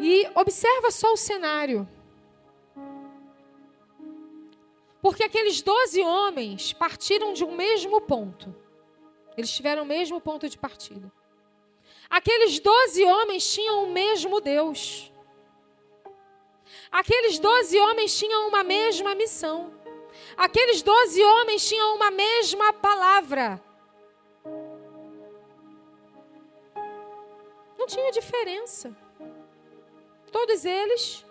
E 0.00 0.28
observa 0.34 0.90
só 0.90 1.12
o 1.12 1.16
cenário. 1.16 1.88
Porque 5.02 5.24
aqueles 5.24 5.60
doze 5.60 6.00
homens 6.00 6.72
partiram 6.72 7.32
de 7.32 7.44
um 7.44 7.56
mesmo 7.56 8.00
ponto. 8.00 8.54
Eles 9.36 9.50
tiveram 9.50 9.82
o 9.82 9.86
mesmo 9.86 10.20
ponto 10.20 10.48
de 10.48 10.56
partida. 10.56 11.10
Aqueles 12.08 12.60
doze 12.60 13.04
homens 13.04 13.52
tinham 13.52 13.84
o 13.84 13.90
mesmo 13.90 14.40
Deus. 14.40 15.12
Aqueles 16.90 17.40
doze 17.40 17.78
homens 17.80 18.16
tinham 18.16 18.46
uma 18.46 18.62
mesma 18.62 19.12
missão. 19.16 19.74
Aqueles 20.36 20.82
doze 20.82 21.22
homens 21.24 21.68
tinham 21.68 21.96
uma 21.96 22.10
mesma 22.10 22.72
palavra. 22.72 23.60
Não 27.76 27.86
tinha 27.88 28.12
diferença. 28.12 28.96
Todos 30.30 30.64
eles 30.64 31.26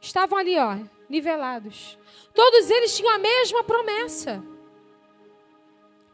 estavam 0.00 0.38
ali, 0.38 0.56
ó, 0.58 0.76
nivelados. 1.12 1.98
Todos 2.32 2.70
eles 2.70 2.96
tinham 2.96 3.14
a 3.14 3.18
mesma 3.18 3.62
promessa. 3.62 4.42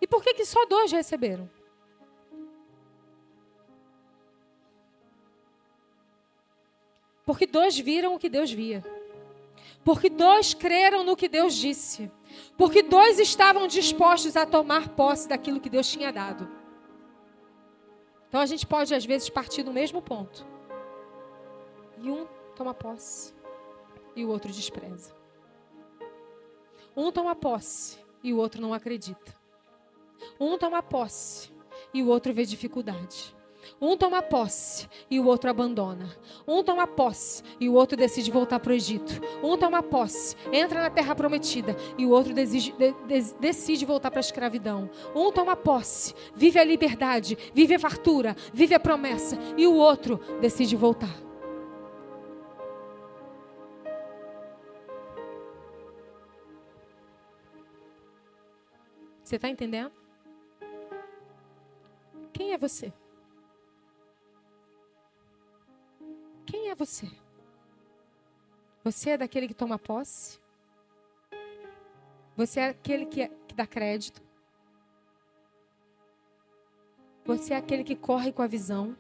E 0.01 0.07
por 0.09 0.21
que, 0.25 0.35
que 0.35 0.45
só 0.45 0.67
dois 0.67 0.91
receberam? 0.91 1.49
Porque 7.25 7.47
dois 7.47 7.79
viram 7.79 8.17
o 8.17 8.19
que 8.19 8.29
Deus 8.29 8.51
via. 8.51 8.85
Porque 9.85 10.11
dois 10.11 10.53
creram 10.53 11.05
no 11.05 11.15
que 11.15 11.29
Deus 11.29 11.55
disse. 11.55 12.11
Porque 12.57 12.83
dois 12.83 13.21
estavam 13.21 13.69
dispostos 13.69 14.37
a 14.37 14.45
tomar 14.45 14.89
posse 14.91 15.29
daquilo 15.29 15.61
que 15.61 15.71
Deus 15.71 15.89
tinha 15.89 16.13
dado. 16.13 16.51
Então 18.29 18.41
a 18.41 18.47
gente 18.47 18.67
pode, 18.67 18.93
às 18.95 19.05
vezes, 19.05 19.31
partir 19.31 19.63
do 19.63 19.73
mesmo 19.73 20.03
ponto. 20.03 20.45
E 21.99 22.11
um 22.11 22.27
toma 22.57 22.75
posse 22.75 23.38
e 24.19 24.25
o 24.25 24.31
outro 24.31 24.53
despreza. 24.53 25.15
Um 26.97 27.13
toma 27.13 27.37
posse 27.37 27.99
e 28.23 28.33
o 28.33 28.39
outro 28.39 28.61
não 28.61 28.75
acredita. 28.75 29.33
Um 30.41 30.59
toma 30.59 30.83
posse 30.83 31.53
e 31.95 32.03
o 32.03 32.09
outro 32.09 32.35
vê 32.35 32.45
dificuldade. 32.45 33.37
Um 33.81 33.97
toma 33.97 34.21
posse 34.21 34.89
e 35.09 35.21
o 35.21 35.27
outro 35.27 35.49
abandona. 35.49 36.09
Um 36.49 36.65
toma 36.65 36.85
posse 36.85 37.45
e 37.61 37.69
o 37.69 37.75
outro 37.75 37.97
decide 37.97 38.29
voltar 38.29 38.59
para 38.59 38.73
o 38.73 38.75
Egito. 38.75 39.21
Um 39.41 39.57
toma 39.57 39.85
posse, 39.85 40.35
entra 40.53 40.83
na 40.83 40.91
terra 40.91 41.15
prometida 41.15 41.77
e 41.97 42.05
o 42.05 42.11
outro 42.11 42.35
decide, 42.35 42.73
de, 42.73 42.93
de, 43.07 43.35
decide 43.35 43.85
voltar 43.85 44.11
para 44.11 44.19
a 44.19 44.21
escravidão. 44.21 44.91
Um 45.15 45.31
toma 45.31 45.55
posse, 45.55 46.13
vive 46.35 46.59
a 46.59 46.65
liberdade, 46.65 47.39
vive 47.55 47.75
a 47.75 47.79
fartura, 47.79 48.35
vive 48.53 48.75
a 48.75 48.81
promessa 48.81 49.39
e 49.57 49.65
o 49.65 49.75
outro 49.75 50.19
decide 50.41 50.75
voltar. 50.75 51.28
Você 59.29 59.37
está 59.37 59.47
entendendo? 59.47 59.93
Quem 62.33 62.55
é 62.55 62.57
você? 62.57 62.91
Quem 66.47 66.71
é 66.71 66.75
você? 66.75 67.11
Você 68.83 69.11
é 69.11 69.19
daquele 69.19 69.47
que 69.47 69.53
toma 69.53 69.79
posse? 69.79 70.41
Você 72.39 72.61
é 72.61 72.69
aquele 72.71 73.05
que, 73.05 73.21
é, 73.21 73.29
que 73.47 73.55
dá 73.55 73.67
crédito? 73.67 74.23
Você 77.27 77.53
é 77.53 77.59
aquele 77.59 77.85
que 77.85 77.97
corre 77.97 78.33
com 78.33 78.41
a 78.41 78.47
visão? 78.47 78.97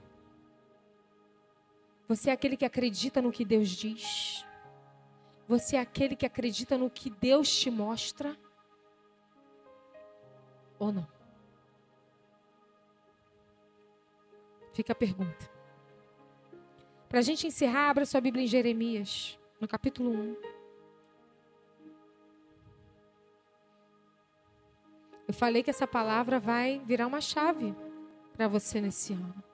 Você 2.06 2.28
é 2.28 2.34
aquele 2.34 2.58
que 2.58 2.66
acredita 2.66 3.22
no 3.22 3.32
que 3.32 3.46
Deus 3.46 3.70
diz? 3.70 4.44
Você 5.46 5.76
é 5.76 5.80
aquele 5.80 6.14
que 6.14 6.26
acredita 6.26 6.76
no 6.76 6.90
que 6.90 7.08
Deus 7.08 7.48
te 7.48 7.70
mostra? 7.70 8.36
Ou 10.78 10.92
não? 10.92 11.06
Fica 14.72 14.92
a 14.92 14.96
pergunta. 14.96 15.50
Para 17.08 17.18
a 17.18 17.22
gente 17.22 17.46
encerrar, 17.46 17.90
abra 17.90 18.06
sua 18.06 18.20
Bíblia 18.20 18.44
em 18.44 18.46
Jeremias, 18.46 19.38
no 19.60 19.66
capítulo 19.66 20.10
1. 20.10 20.36
Eu 25.26 25.34
falei 25.34 25.62
que 25.62 25.70
essa 25.70 25.86
palavra 25.86 26.38
vai 26.38 26.80
virar 26.86 27.06
uma 27.06 27.20
chave 27.20 27.74
para 28.32 28.46
você 28.46 28.80
nesse 28.80 29.12
ano. 29.12 29.44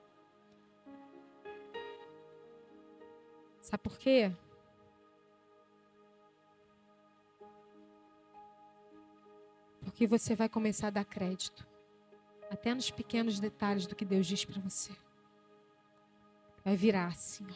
Sabe 3.61 3.81
por 3.81 3.97
quê? 3.97 4.31
Porque 9.95 10.07
você 10.07 10.35
vai 10.35 10.49
começar 10.49 10.87
a 10.87 10.89
dar 10.89 11.05
crédito. 11.05 11.65
Até 12.51 12.75
nos 12.75 12.91
pequenos 12.91 13.39
detalhes 13.39 13.87
do 13.87 13.95
que 13.95 14.03
Deus 14.03 14.27
diz 14.27 14.43
para 14.43 14.59
você. 14.59 14.91
Vai 16.65 16.75
virar 16.75 17.07
assim. 17.07 17.47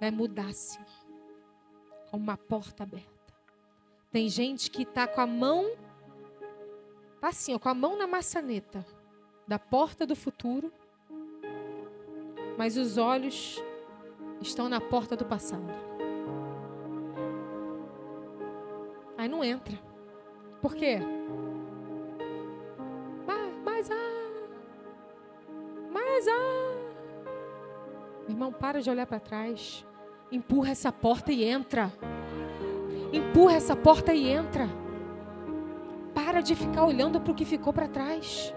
Vai 0.00 0.10
mudar 0.10 0.46
assim. 0.46 0.80
Como 2.10 2.24
uma 2.24 2.38
porta 2.38 2.84
aberta. 2.84 3.34
Tem 4.10 4.26
gente 4.30 4.70
que 4.70 4.84
está 4.84 5.06
com 5.06 5.20
a 5.20 5.26
mão. 5.26 5.76
Tá 7.20 7.28
assim, 7.28 7.54
ó, 7.54 7.58
com 7.58 7.68
a 7.68 7.74
mão 7.74 7.98
na 7.98 8.06
maçaneta 8.06 8.82
da 9.46 9.58
porta 9.58 10.06
do 10.06 10.16
futuro. 10.16 10.72
Mas 12.56 12.78
os 12.78 12.96
olhos 12.96 13.62
estão 14.40 14.66
na 14.66 14.80
porta 14.80 15.14
do 15.14 15.26
passado. 15.26 15.74
Aí 19.18 19.28
não 19.28 19.44
entra. 19.44 19.78
Por 20.62 20.74
quê? 20.74 21.17
Irmão, 28.48 28.52
para 28.52 28.80
de 28.80 28.88
olhar 28.88 29.06
para 29.06 29.20
trás. 29.20 29.84
Empurra 30.32 30.70
essa 30.70 30.90
porta 30.90 31.32
e 31.32 31.44
entra. 31.44 31.92
Empurra 33.12 33.56
essa 33.56 33.76
porta 33.76 34.14
e 34.14 34.28
entra. 34.28 34.68
Para 36.14 36.40
de 36.40 36.54
ficar 36.54 36.84
olhando 36.84 37.20
para 37.20 37.32
o 37.32 37.34
que 37.34 37.44
ficou 37.44 37.72
para 37.72 37.88
trás. 37.88 38.54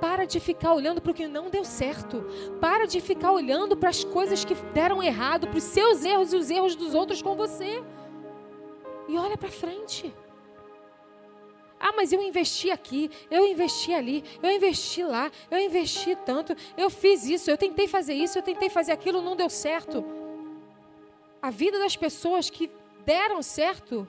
Para 0.00 0.24
de 0.24 0.40
ficar 0.40 0.72
olhando 0.72 1.02
para 1.02 1.12
o 1.12 1.14
que 1.14 1.28
não 1.28 1.50
deu 1.50 1.64
certo. 1.64 2.24
Para 2.60 2.86
de 2.86 3.00
ficar 3.00 3.32
olhando 3.32 3.76
para 3.76 3.90
as 3.90 4.02
coisas 4.02 4.44
que 4.44 4.54
deram 4.72 5.02
errado, 5.02 5.46
para 5.48 5.58
os 5.58 5.64
seus 5.64 6.02
erros 6.02 6.32
e 6.32 6.36
os 6.36 6.50
erros 6.50 6.74
dos 6.74 6.94
outros 6.94 7.20
com 7.20 7.36
você. 7.36 7.82
E 9.06 9.18
olha 9.18 9.36
para 9.36 9.50
frente. 9.50 10.14
Ah, 11.90 11.92
mas 11.96 12.12
eu 12.12 12.22
investi 12.22 12.70
aqui, 12.70 13.10
eu 13.28 13.44
investi 13.44 13.92
ali, 13.92 14.22
eu 14.40 14.48
investi 14.48 15.02
lá, 15.02 15.28
eu 15.50 15.58
investi 15.58 16.14
tanto, 16.24 16.56
eu 16.76 16.88
fiz 16.88 17.26
isso, 17.26 17.50
eu 17.50 17.58
tentei 17.58 17.88
fazer 17.88 18.14
isso, 18.14 18.38
eu 18.38 18.42
tentei 18.42 18.70
fazer 18.70 18.92
aquilo, 18.92 19.20
não 19.20 19.34
deu 19.34 19.50
certo. 19.50 20.04
A 21.42 21.50
vida 21.50 21.80
das 21.80 21.96
pessoas 21.96 22.48
que 22.48 22.70
deram 23.04 23.42
certo 23.42 24.06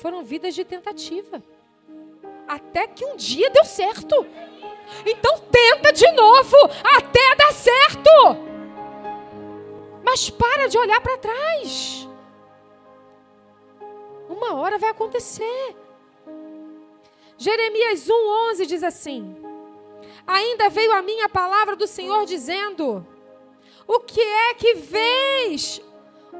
foram 0.00 0.24
vidas 0.24 0.52
de 0.52 0.64
tentativa. 0.64 1.40
Até 2.48 2.88
que 2.88 3.04
um 3.04 3.14
dia 3.14 3.48
deu 3.50 3.64
certo. 3.64 4.26
Então 5.06 5.38
tenta 5.48 5.92
de 5.92 6.10
novo 6.10 6.56
até 6.96 7.36
dar 7.36 7.52
certo. 7.52 8.10
Mas 10.02 10.28
para 10.28 10.66
de 10.66 10.76
olhar 10.76 11.00
para 11.00 11.18
trás. 11.18 12.08
Uma 14.28 14.56
hora 14.56 14.76
vai 14.76 14.90
acontecer. 14.90 15.76
Jeremias 17.40 18.06
1:11 18.06 18.66
diz 18.66 18.82
assim: 18.82 19.34
Ainda 20.26 20.68
veio 20.68 20.92
a 20.92 21.00
minha 21.00 21.26
palavra 21.26 21.74
do 21.74 21.86
Senhor 21.86 22.26
dizendo: 22.26 23.06
O 23.86 24.00
que 24.00 24.20
é 24.20 24.54
que 24.54 24.74
vês? 24.74 25.80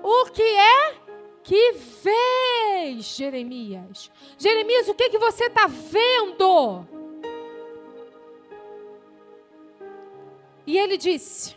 O 0.03 0.27
que 0.27 0.43
é 0.43 0.95
que 1.43 1.73
vês, 1.73 3.05
Jeremias? 3.17 4.11
Jeremias, 4.37 4.89
o 4.89 4.95
que 4.95 5.09
que 5.09 5.19
você 5.19 5.47
está 5.47 5.67
vendo? 5.67 6.87
E 10.67 10.77
ele 10.77 10.99
disse: 10.99 11.57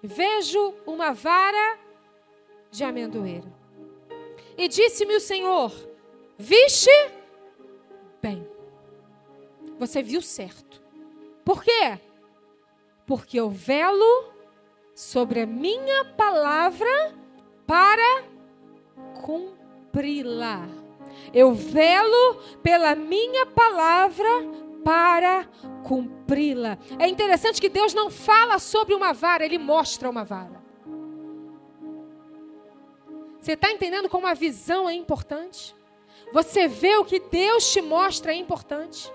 Vejo 0.00 0.74
uma 0.86 1.12
vara 1.12 1.76
de 2.70 2.84
amendoeiro. 2.84 3.52
E 4.56 4.68
disse-me 4.68 5.16
o 5.16 5.20
Senhor: 5.20 5.72
Viste? 6.38 7.23
Bem. 8.24 8.48
Você 9.78 10.02
viu 10.02 10.22
certo. 10.22 10.82
Por 11.44 11.62
quê? 11.62 12.00
Porque 13.06 13.38
eu 13.38 13.50
velo 13.50 14.32
sobre 14.94 15.40
a 15.40 15.46
minha 15.46 16.06
palavra 16.16 17.14
para 17.66 18.24
cumpri-la. 19.20 20.66
Eu 21.34 21.52
velo 21.52 22.40
pela 22.62 22.94
minha 22.94 23.44
palavra 23.44 24.30
para 24.82 25.46
cumpri-la. 25.86 26.78
É 26.98 27.06
interessante 27.06 27.60
que 27.60 27.68
Deus 27.68 27.92
não 27.92 28.10
fala 28.10 28.58
sobre 28.58 28.94
uma 28.94 29.12
vara, 29.12 29.44
ele 29.44 29.58
mostra 29.58 30.08
uma 30.08 30.24
vara. 30.24 30.64
Você 33.38 33.52
está 33.52 33.70
entendendo 33.70 34.08
como 34.08 34.26
a 34.26 34.32
visão 34.32 34.88
é 34.88 34.94
importante? 34.94 35.76
Você 36.34 36.66
vê 36.66 36.96
o 36.96 37.04
que 37.04 37.20
Deus 37.20 37.72
te 37.72 37.80
mostra 37.80 38.32
é 38.32 38.34
importante. 38.34 39.08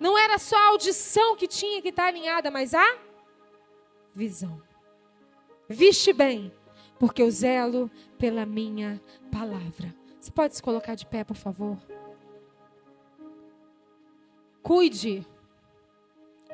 Não 0.00 0.18
era 0.18 0.40
só 0.40 0.56
a 0.56 0.68
audição 0.70 1.36
que 1.36 1.46
tinha 1.46 1.80
que 1.80 1.90
estar 1.90 2.06
alinhada, 2.06 2.50
mas 2.50 2.74
a 2.74 2.98
visão. 4.12 4.60
Viste 5.68 6.12
bem, 6.12 6.52
porque 6.98 7.22
eu 7.22 7.30
zelo 7.30 7.88
pela 8.18 8.44
minha 8.44 9.00
palavra. 9.30 9.94
Você 10.18 10.32
pode 10.32 10.56
se 10.56 10.62
colocar 10.64 10.96
de 10.96 11.06
pé, 11.06 11.22
por 11.22 11.36
favor? 11.36 11.78
Cuide 14.64 15.24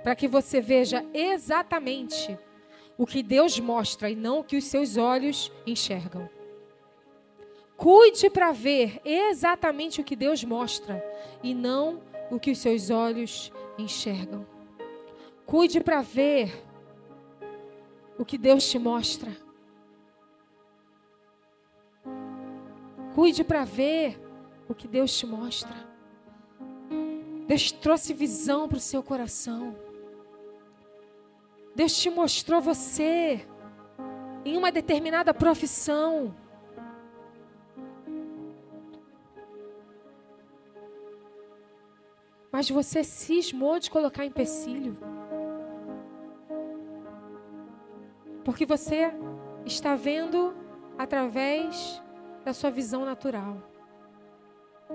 para 0.02 0.14
que 0.14 0.28
você 0.28 0.60
veja 0.60 1.02
exatamente 1.14 2.38
o 2.98 3.06
que 3.06 3.22
Deus 3.22 3.58
mostra 3.58 4.10
e 4.10 4.14
não 4.14 4.40
o 4.40 4.44
que 4.44 4.58
os 4.58 4.64
seus 4.64 4.98
olhos 4.98 5.50
enxergam. 5.66 6.28
Cuide 7.78 8.28
para 8.28 8.50
ver 8.50 9.00
exatamente 9.04 10.00
o 10.00 10.04
que 10.04 10.16
Deus 10.16 10.42
mostra 10.42 11.00
e 11.44 11.54
não 11.54 12.02
o 12.28 12.40
que 12.40 12.50
os 12.50 12.58
seus 12.58 12.90
olhos 12.90 13.52
enxergam. 13.78 14.44
Cuide 15.46 15.80
para 15.80 16.02
ver 16.02 16.52
o 18.18 18.24
que 18.24 18.36
Deus 18.36 18.68
te 18.68 18.80
mostra. 18.80 19.30
Cuide 23.14 23.44
para 23.44 23.64
ver 23.64 24.20
o 24.68 24.74
que 24.74 24.88
Deus 24.88 25.16
te 25.16 25.24
mostra. 25.24 25.76
Deus 27.46 27.70
trouxe 27.70 28.12
visão 28.12 28.68
para 28.68 28.78
o 28.78 28.80
seu 28.80 29.04
coração. 29.04 29.76
Deus 31.76 31.96
te 31.96 32.10
mostrou 32.10 32.60
você 32.60 33.46
em 34.44 34.56
uma 34.56 34.72
determinada 34.72 35.32
profissão. 35.32 36.34
Mas 42.58 42.68
você 42.68 43.04
cismou 43.04 43.78
de 43.78 43.88
colocar 43.88 44.26
empecilho. 44.26 44.98
Porque 48.44 48.66
você 48.66 49.12
está 49.64 49.94
vendo 49.94 50.56
através 50.98 52.02
da 52.44 52.52
sua 52.52 52.68
visão 52.68 53.04
natural. 53.04 53.62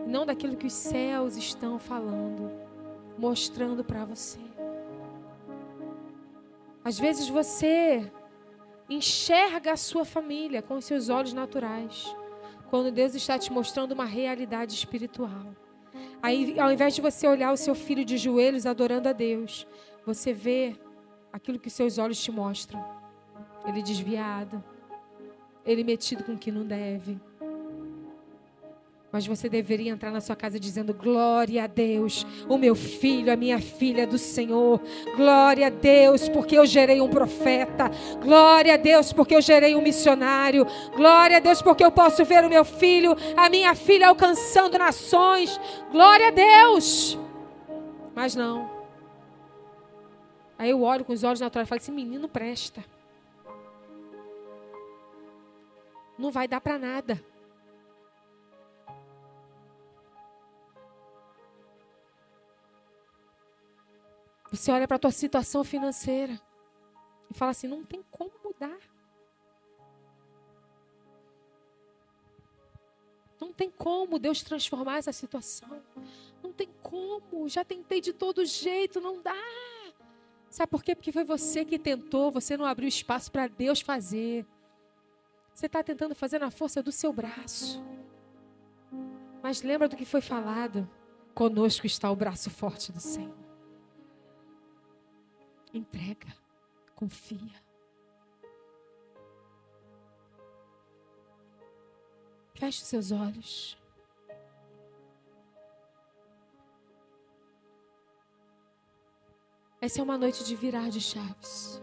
Não 0.05 0.25
daquilo 0.25 0.57
que 0.57 0.67
os 0.67 0.73
céus 0.73 1.37
estão 1.37 1.79
falando, 1.79 2.51
mostrando 3.17 3.81
para 3.81 4.03
você. 4.03 4.41
Às 6.83 6.99
vezes 6.99 7.29
você 7.29 8.11
enxerga 8.89 9.71
a 9.71 9.77
sua 9.77 10.03
família 10.03 10.61
com 10.61 10.75
os 10.75 10.83
seus 10.83 11.07
olhos 11.07 11.31
naturais, 11.31 12.13
quando 12.69 12.91
Deus 12.91 13.15
está 13.15 13.39
te 13.39 13.53
mostrando 13.53 13.93
uma 13.93 14.03
realidade 14.03 14.73
espiritual. 14.73 15.62
Aí, 16.21 16.59
ao 16.59 16.71
invés 16.71 16.95
de 16.95 17.01
você 17.01 17.27
olhar 17.27 17.51
o 17.51 17.57
seu 17.57 17.75
filho 17.75 18.05
de 18.05 18.17
joelhos 18.17 18.65
adorando 18.65 19.09
a 19.09 19.13
Deus, 19.13 19.67
você 20.05 20.33
vê 20.33 20.75
aquilo 21.31 21.59
que 21.59 21.69
seus 21.69 21.97
olhos 21.97 22.21
te 22.21 22.31
mostram. 22.31 22.83
Ele 23.65 23.81
desviado, 23.81 24.63
ele 25.65 25.83
metido 25.83 26.23
com 26.23 26.33
o 26.33 26.37
que 26.37 26.51
não 26.51 26.65
deve. 26.65 27.19
Mas 29.13 29.27
você 29.27 29.47
deveria 29.47 29.91
entrar 29.91 30.09
na 30.09 30.19
sua 30.19 30.35
casa 30.35 30.59
dizendo: 30.59 30.91
Glória 30.91 31.65
a 31.65 31.67
Deus, 31.67 32.25
o 32.49 32.57
meu 32.57 32.73
filho, 32.73 33.31
a 33.31 33.35
minha 33.35 33.59
filha 33.59 34.07
do 34.07 34.17
Senhor. 34.17 34.81
Glória 35.15 35.67
a 35.67 35.69
Deus, 35.69 36.27
porque 36.27 36.57
eu 36.57 36.65
gerei 36.65 36.99
um 36.99 37.07
profeta. 37.07 37.91
Glória 38.19 38.73
a 38.73 38.77
Deus, 38.77 39.13
porque 39.13 39.35
eu 39.35 39.41
gerei 39.41 39.75
um 39.75 39.83
missionário. 39.83 40.65
Glória 40.95 41.37
a 41.37 41.39
Deus, 41.39 41.61
porque 41.61 41.85
eu 41.85 41.91
posso 41.91 42.25
ver 42.25 42.43
o 42.43 42.49
meu 42.49 42.65
filho, 42.65 43.15
a 43.37 43.51
minha 43.51 43.75
filha 43.75 44.07
alcançando 44.07 44.79
nações. 44.79 45.61
Glória 45.91 46.29
a 46.29 46.31
Deus. 46.31 47.15
Mas 48.15 48.35
não. 48.35 48.67
Aí 50.57 50.71
eu 50.71 50.81
olho 50.81 51.05
com 51.05 51.13
os 51.13 51.23
olhos 51.23 51.39
naturais 51.39 51.67
e 51.67 51.69
falo: 51.69 51.79
Esse 51.79 51.91
menino 51.91 52.27
presta. 52.27 52.83
Não 56.17 56.31
vai 56.31 56.47
dar 56.47 56.59
para 56.59 56.79
nada. 56.79 57.32
Você 64.53 64.71
olha 64.71 64.87
para 64.87 64.97
a 64.97 64.99
tua 64.99 65.09
situação 65.09 65.63
financeira 65.63 66.39
e 67.27 67.33
fala 67.33 67.49
assim: 67.49 67.67
não 67.67 67.83
tem 67.83 68.03
como 68.11 68.31
mudar. 68.43 68.77
Não 73.41 73.51
tem 73.51 73.71
como 73.71 74.19
Deus 74.19 74.43
transformar 74.43 74.97
essa 74.97 75.11
situação. 75.11 75.81
Não 76.43 76.53
tem 76.53 76.69
como. 76.83 77.49
Já 77.49 77.65
tentei 77.65 77.99
de 77.99 78.13
todo 78.13 78.45
jeito, 78.45 79.01
não 79.01 79.23
dá. 79.23 79.33
Sabe 80.51 80.69
por 80.69 80.83
quê? 80.83 80.93
Porque 80.93 81.11
foi 81.11 81.23
você 81.23 81.65
que 81.65 81.79
tentou, 81.79 82.31
você 82.31 82.55
não 82.55 82.65
abriu 82.65 82.87
espaço 82.87 83.31
para 83.31 83.47
Deus 83.47 83.81
fazer. 83.81 84.45
Você 85.51 85.65
está 85.65 85.81
tentando 85.81 86.13
fazer 86.13 86.37
na 86.37 86.51
força 86.51 86.83
do 86.83 86.91
seu 86.91 87.11
braço. 87.11 87.83
Mas 89.41 89.63
lembra 89.63 89.89
do 89.89 89.95
que 89.95 90.05
foi 90.05 90.21
falado? 90.21 90.87
Conosco 91.33 91.87
está 91.87 92.11
o 92.11 92.15
braço 92.15 92.51
forte 92.51 92.91
do 92.91 92.99
Senhor. 92.99 93.42
Entrega, 95.73 96.27
confia. 96.95 97.63
Feche 102.53 102.85
seus 102.85 103.11
olhos. 103.11 103.75
Essa 109.81 109.99
é 109.99 110.03
uma 110.03 110.17
noite 110.17 110.45
de 110.45 110.55
virar 110.55 110.89
de 110.89 111.01
chaves. 111.01 111.81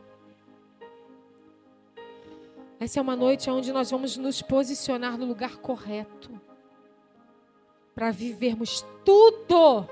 Essa 2.78 2.98
é 2.98 3.02
uma 3.02 3.14
noite 3.14 3.50
onde 3.50 3.72
nós 3.72 3.90
vamos 3.90 4.16
nos 4.16 4.40
posicionar 4.40 5.18
no 5.18 5.26
lugar 5.26 5.58
correto 5.58 6.40
para 7.94 8.10
vivermos 8.10 8.86
tudo. 9.04 9.86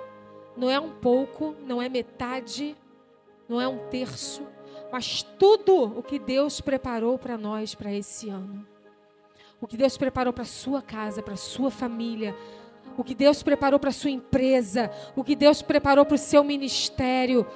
Não 0.57 0.71
é 0.71 0.81
um 0.81 0.99
pouco, 0.99 1.55
não 1.67 1.83
é 1.83 1.89
metade, 1.91 2.75
não 3.49 3.61
é 3.61 3.67
um 3.67 3.89
terço, 3.89 4.47
mas 4.93 5.23
tudo 5.23 5.99
o 5.99 6.03
que 6.03 6.19
Deus 6.19 6.61
preparou 6.61 7.19
para 7.19 7.39
nós 7.39 7.75
para 7.75 7.93
esse 7.93 8.29
ano. 8.29 8.67
O 9.61 9.67
que 9.67 9.77
Deus 9.77 9.97
preparou 9.97 10.33
para 10.33 10.45
sua 10.45 10.81
casa, 10.81 11.23
para 11.23 11.37
sua 11.37 11.71
família, 11.71 12.37
o 12.97 13.03
que 13.03 13.15
Deus 13.15 13.43
preparou 13.43 13.79
para 13.79 13.91
sua 13.91 14.11
empresa, 14.11 14.91
o 15.17 15.25
que 15.25 15.35
Deus 15.35 15.63
preparou 15.63 16.05
para 16.05 16.15
o 16.15 16.19
seu 16.19 16.45
ministério. 16.45 17.47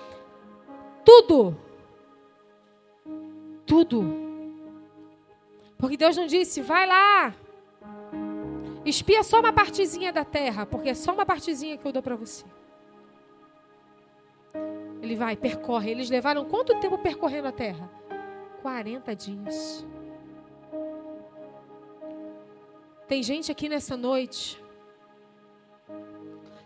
Tudo. 1.04 1.56
Tudo. 3.66 4.04
Porque 5.78 5.96
Deus 5.96 6.16
não 6.16 6.26
disse, 6.26 6.60
vai 6.60 6.86
lá, 6.86 7.34
espia 8.84 9.22
só 9.22 9.40
uma 9.40 9.52
partezinha 9.52 10.12
da 10.12 10.24
terra, 10.24 10.64
porque 10.64 10.90
é 10.90 10.94
só 10.94 11.12
uma 11.12 11.26
partezinha 11.26 11.76
que 11.76 11.86
eu 11.86 11.92
dou 11.92 12.02
para 12.02 12.14
você. 12.14 12.44
Ele 15.02 15.16
vai, 15.16 15.36
percorre. 15.36 15.90
Eles 15.90 16.08
levaram 16.08 16.44
quanto 16.44 16.78
tempo 16.78 16.96
percorrendo 16.96 17.48
a 17.48 17.52
terra? 17.52 17.90
40 18.62 19.16
dias. 19.16 19.84
Tem 23.08 23.20
gente 23.20 23.50
aqui 23.50 23.68
nessa 23.68 23.96
noite 23.96 24.62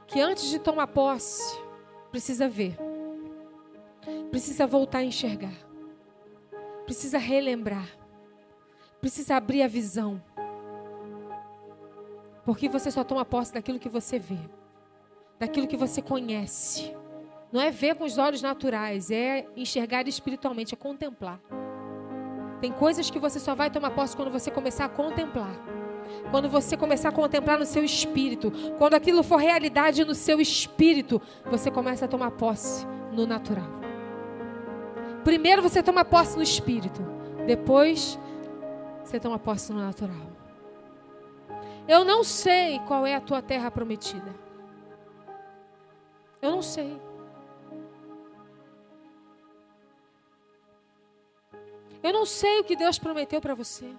que 0.06 0.20
antes 0.20 0.48
de 0.48 0.58
tomar 0.58 0.86
posse, 0.86 1.58
precisa 2.10 2.48
ver, 2.48 2.76
precisa 4.30 4.66
voltar 4.66 4.98
a 4.98 5.04
enxergar, 5.04 5.56
precisa 6.84 7.18
relembrar, 7.18 7.88
precisa 9.00 9.34
abrir 9.36 9.62
a 9.62 9.66
visão. 9.66 10.22
Porque 12.44 12.68
você 12.68 12.90
só 12.92 13.02
toma 13.02 13.24
posse 13.24 13.52
daquilo 13.52 13.80
que 13.80 13.88
você 13.88 14.18
vê, 14.18 14.38
daquilo 15.38 15.66
que 15.66 15.76
você 15.76 16.00
conhece. 16.00 16.94
Não 17.52 17.60
é 17.60 17.70
ver 17.70 17.94
com 17.94 18.04
os 18.04 18.18
olhos 18.18 18.42
naturais, 18.42 19.10
é 19.10 19.46
enxergar 19.56 20.06
espiritualmente, 20.08 20.74
é 20.74 20.76
contemplar. 20.76 21.40
Tem 22.60 22.72
coisas 22.72 23.10
que 23.10 23.18
você 23.18 23.38
só 23.38 23.54
vai 23.54 23.70
tomar 23.70 23.90
posse 23.90 24.16
quando 24.16 24.30
você 24.30 24.50
começar 24.50 24.86
a 24.86 24.88
contemplar. 24.88 25.54
Quando 26.30 26.48
você 26.48 26.76
começar 26.76 27.10
a 27.10 27.12
contemplar 27.12 27.58
no 27.58 27.66
seu 27.66 27.84
espírito, 27.84 28.52
quando 28.78 28.94
aquilo 28.94 29.22
for 29.22 29.36
realidade 29.36 30.04
no 30.04 30.14
seu 30.14 30.40
espírito, 30.40 31.20
você 31.50 31.70
começa 31.70 32.04
a 32.04 32.08
tomar 32.08 32.32
posse 32.32 32.86
no 33.12 33.26
natural. 33.26 33.68
Primeiro 35.24 35.62
você 35.62 35.82
toma 35.82 36.04
posse 36.04 36.36
no 36.36 36.42
espírito, 36.42 37.02
depois 37.46 38.18
você 39.04 39.18
toma 39.20 39.38
posse 39.38 39.72
no 39.72 39.80
natural. 39.80 40.26
Eu 41.88 42.04
não 42.04 42.24
sei 42.24 42.80
qual 42.80 43.06
é 43.06 43.14
a 43.14 43.20
tua 43.20 43.40
terra 43.40 43.70
prometida. 43.70 44.34
Eu 46.42 46.50
não 46.50 46.62
sei. 46.62 47.00
Eu 52.06 52.12
não 52.12 52.24
sei 52.24 52.60
o 52.60 52.64
que 52.64 52.76
Deus 52.76 53.00
prometeu 53.00 53.40
para 53.40 53.52
você. 53.52 53.92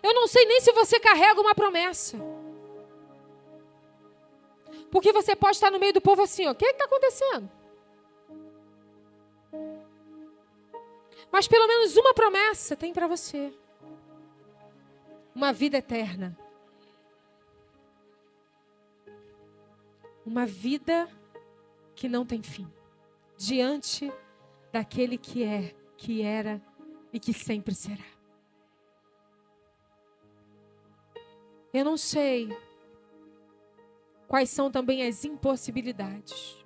Eu 0.00 0.14
não 0.14 0.28
sei 0.28 0.44
nem 0.44 0.60
se 0.60 0.70
você 0.70 1.00
carrega 1.00 1.40
uma 1.40 1.56
promessa. 1.56 2.16
Porque 4.92 5.12
você 5.12 5.34
pode 5.34 5.56
estar 5.56 5.72
no 5.72 5.80
meio 5.80 5.92
do 5.92 6.00
povo 6.00 6.22
assim, 6.22 6.46
ó, 6.46 6.52
o 6.52 6.54
que 6.54 6.64
está 6.64 6.84
acontecendo? 6.84 7.50
Mas 11.32 11.48
pelo 11.48 11.66
menos 11.66 11.96
uma 11.96 12.14
promessa 12.14 12.76
tem 12.76 12.92
para 12.92 13.08
você. 13.08 13.52
Uma 15.34 15.52
vida 15.52 15.78
eterna. 15.78 16.38
Uma 20.24 20.46
vida 20.46 21.08
que 21.96 22.08
não 22.08 22.24
tem 22.24 22.40
fim. 22.40 22.72
Diante 23.36 24.12
daquele 24.70 25.18
que 25.18 25.42
é, 25.42 25.74
que 25.96 26.22
era 26.22 26.62
e 27.16 27.18
que 27.18 27.32
sempre 27.32 27.74
será. 27.74 28.04
Eu 31.72 31.82
não 31.82 31.96
sei 31.96 32.54
quais 34.28 34.50
são 34.50 34.70
também 34.70 35.02
as 35.02 35.24
impossibilidades. 35.24 36.62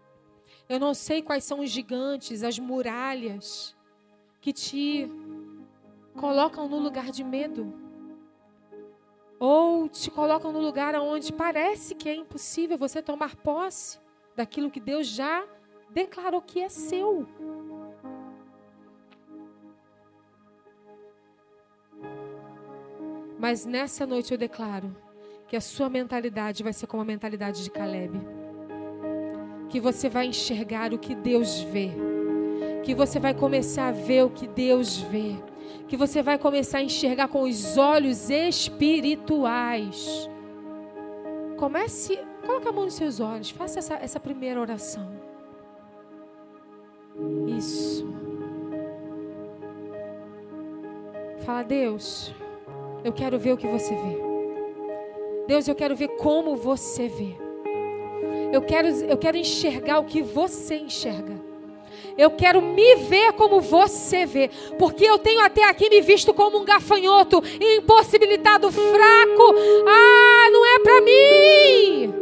Eu 0.68 0.80
não 0.80 0.92
sei 0.92 1.22
quais 1.22 1.44
são 1.44 1.60
os 1.60 1.70
gigantes, 1.70 2.42
as 2.42 2.58
muralhas 2.58 3.76
que 4.40 4.52
te 4.52 5.08
colocam 6.18 6.68
no 6.68 6.80
lugar 6.80 7.12
de 7.12 7.22
medo. 7.22 7.72
Ou 9.38 9.88
te 9.88 10.10
colocam 10.10 10.50
no 10.50 10.60
lugar 10.60 10.96
onde 10.96 11.32
parece 11.32 11.94
que 11.94 12.08
é 12.08 12.14
impossível 12.16 12.76
você 12.76 13.00
tomar 13.00 13.36
posse 13.36 14.00
daquilo 14.34 14.68
que 14.68 14.80
Deus 14.80 15.06
já 15.06 15.46
declarou 15.90 16.42
que 16.42 16.58
é 16.58 16.68
seu. 16.68 17.24
Mas 23.40 23.64
nessa 23.64 24.06
noite 24.06 24.32
eu 24.32 24.38
declaro 24.38 24.94
que 25.48 25.56
a 25.56 25.60
sua 25.62 25.88
mentalidade 25.88 26.62
vai 26.62 26.74
ser 26.74 26.86
como 26.86 27.02
a 27.02 27.06
mentalidade 27.06 27.64
de 27.64 27.70
Caleb. 27.70 28.20
Que 29.70 29.80
você 29.80 30.10
vai 30.10 30.26
enxergar 30.26 30.92
o 30.92 30.98
que 30.98 31.14
Deus 31.14 31.60
vê. 31.60 31.90
Que 32.84 32.94
você 32.94 33.18
vai 33.18 33.32
começar 33.32 33.88
a 33.88 33.92
ver 33.92 34.24
o 34.24 34.30
que 34.30 34.46
Deus 34.46 34.98
vê. 34.98 35.36
Que 35.88 35.96
você 35.96 36.22
vai 36.22 36.38
começar 36.38 36.78
a 36.78 36.82
enxergar 36.82 37.28
com 37.28 37.42
os 37.42 37.78
olhos 37.78 38.28
espirituais. 38.28 40.28
Comece, 41.56 42.18
coloque 42.44 42.68
a 42.68 42.72
mão 42.72 42.84
nos 42.84 42.94
seus 42.94 43.20
olhos, 43.20 43.50
faça 43.50 43.78
essa, 43.78 43.94
essa 43.94 44.20
primeira 44.20 44.60
oração. 44.60 45.10
Isso. 47.56 48.06
Fala, 51.44 51.62
Deus. 51.62 52.34
Eu 53.04 53.12
quero 53.12 53.38
ver 53.38 53.52
o 53.52 53.56
que 53.56 53.66
você 53.66 53.94
vê. 53.94 54.30
Deus, 55.46 55.66
eu 55.66 55.74
quero 55.74 55.96
ver 55.96 56.08
como 56.16 56.56
você 56.56 57.08
vê. 57.08 57.34
Eu 58.52 58.62
quero, 58.62 58.88
eu 58.88 59.16
quero 59.16 59.36
enxergar 59.36 59.98
o 60.00 60.04
que 60.04 60.22
você 60.22 60.76
enxerga. 60.76 61.40
Eu 62.16 62.30
quero 62.30 62.60
me 62.60 62.96
ver 62.96 63.32
como 63.32 63.60
você 63.60 64.26
vê, 64.26 64.50
porque 64.78 65.04
eu 65.04 65.18
tenho 65.18 65.40
até 65.40 65.64
aqui 65.68 65.88
me 65.88 66.00
visto 66.00 66.34
como 66.34 66.58
um 66.58 66.64
gafanhoto, 66.64 67.42
impossibilitado, 67.60 68.70
fraco. 68.70 69.54
Ah, 69.86 70.50
não 70.50 70.66
é 70.66 70.78
para 70.80 71.00
mim. 71.00 72.14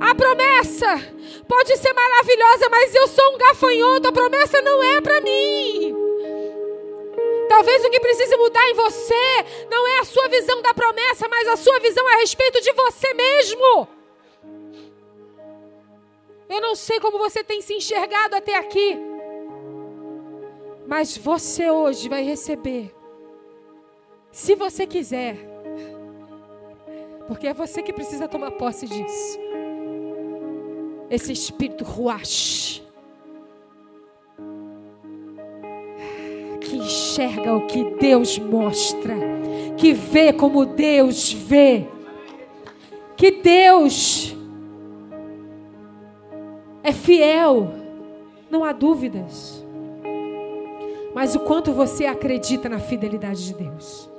A 0.00 0.14
promessa 0.14 1.00
pode 1.46 1.76
ser 1.76 1.92
maravilhosa, 1.92 2.68
mas 2.70 2.94
eu 2.94 3.06
sou 3.08 3.34
um 3.34 3.38
gafanhoto. 3.38 4.08
A 4.08 4.12
promessa 4.12 4.60
não 4.62 4.82
é 4.82 5.00
para 5.00 5.20
mim. 5.20 6.01
Talvez 7.52 7.84
o 7.84 7.90
que 7.90 8.00
precise 8.00 8.34
mudar 8.38 8.66
em 8.70 8.72
você 8.72 9.24
não 9.70 9.86
é 9.86 9.98
a 9.98 10.04
sua 10.04 10.26
visão 10.26 10.62
da 10.62 10.72
promessa, 10.72 11.28
mas 11.28 11.46
a 11.48 11.56
sua 11.58 11.78
visão 11.80 12.08
a 12.08 12.16
respeito 12.16 12.58
de 12.62 12.72
você 12.72 13.12
mesmo. 13.12 13.88
Eu 16.48 16.62
não 16.62 16.74
sei 16.74 16.98
como 16.98 17.18
você 17.18 17.44
tem 17.44 17.60
se 17.60 17.74
enxergado 17.74 18.36
até 18.36 18.56
aqui, 18.56 18.98
mas 20.86 21.14
você 21.18 21.70
hoje 21.70 22.08
vai 22.08 22.22
receber, 22.22 22.90
se 24.30 24.54
você 24.54 24.86
quiser, 24.86 25.36
porque 27.28 27.48
é 27.48 27.52
você 27.52 27.82
que 27.82 27.92
precisa 27.92 28.26
tomar 28.26 28.52
posse 28.52 28.86
disso. 28.86 29.38
Esse 31.10 31.32
espírito 31.32 31.84
ruach 31.84 32.82
que 36.72 36.76
enxerga 36.78 37.54
o 37.54 37.66
que 37.66 37.84
Deus 38.00 38.38
mostra, 38.38 39.14
que 39.76 39.92
vê 39.92 40.32
como 40.32 40.64
Deus 40.64 41.30
vê, 41.30 41.86
que 43.14 43.30
Deus 43.30 44.34
é 46.82 46.90
fiel, 46.90 47.68
não 48.50 48.64
há 48.64 48.72
dúvidas. 48.72 49.62
Mas 51.14 51.34
o 51.34 51.40
quanto 51.40 51.72
você 51.72 52.06
acredita 52.06 52.70
na 52.70 52.78
fidelidade 52.78 53.48
de 53.48 53.54
Deus. 53.54 54.10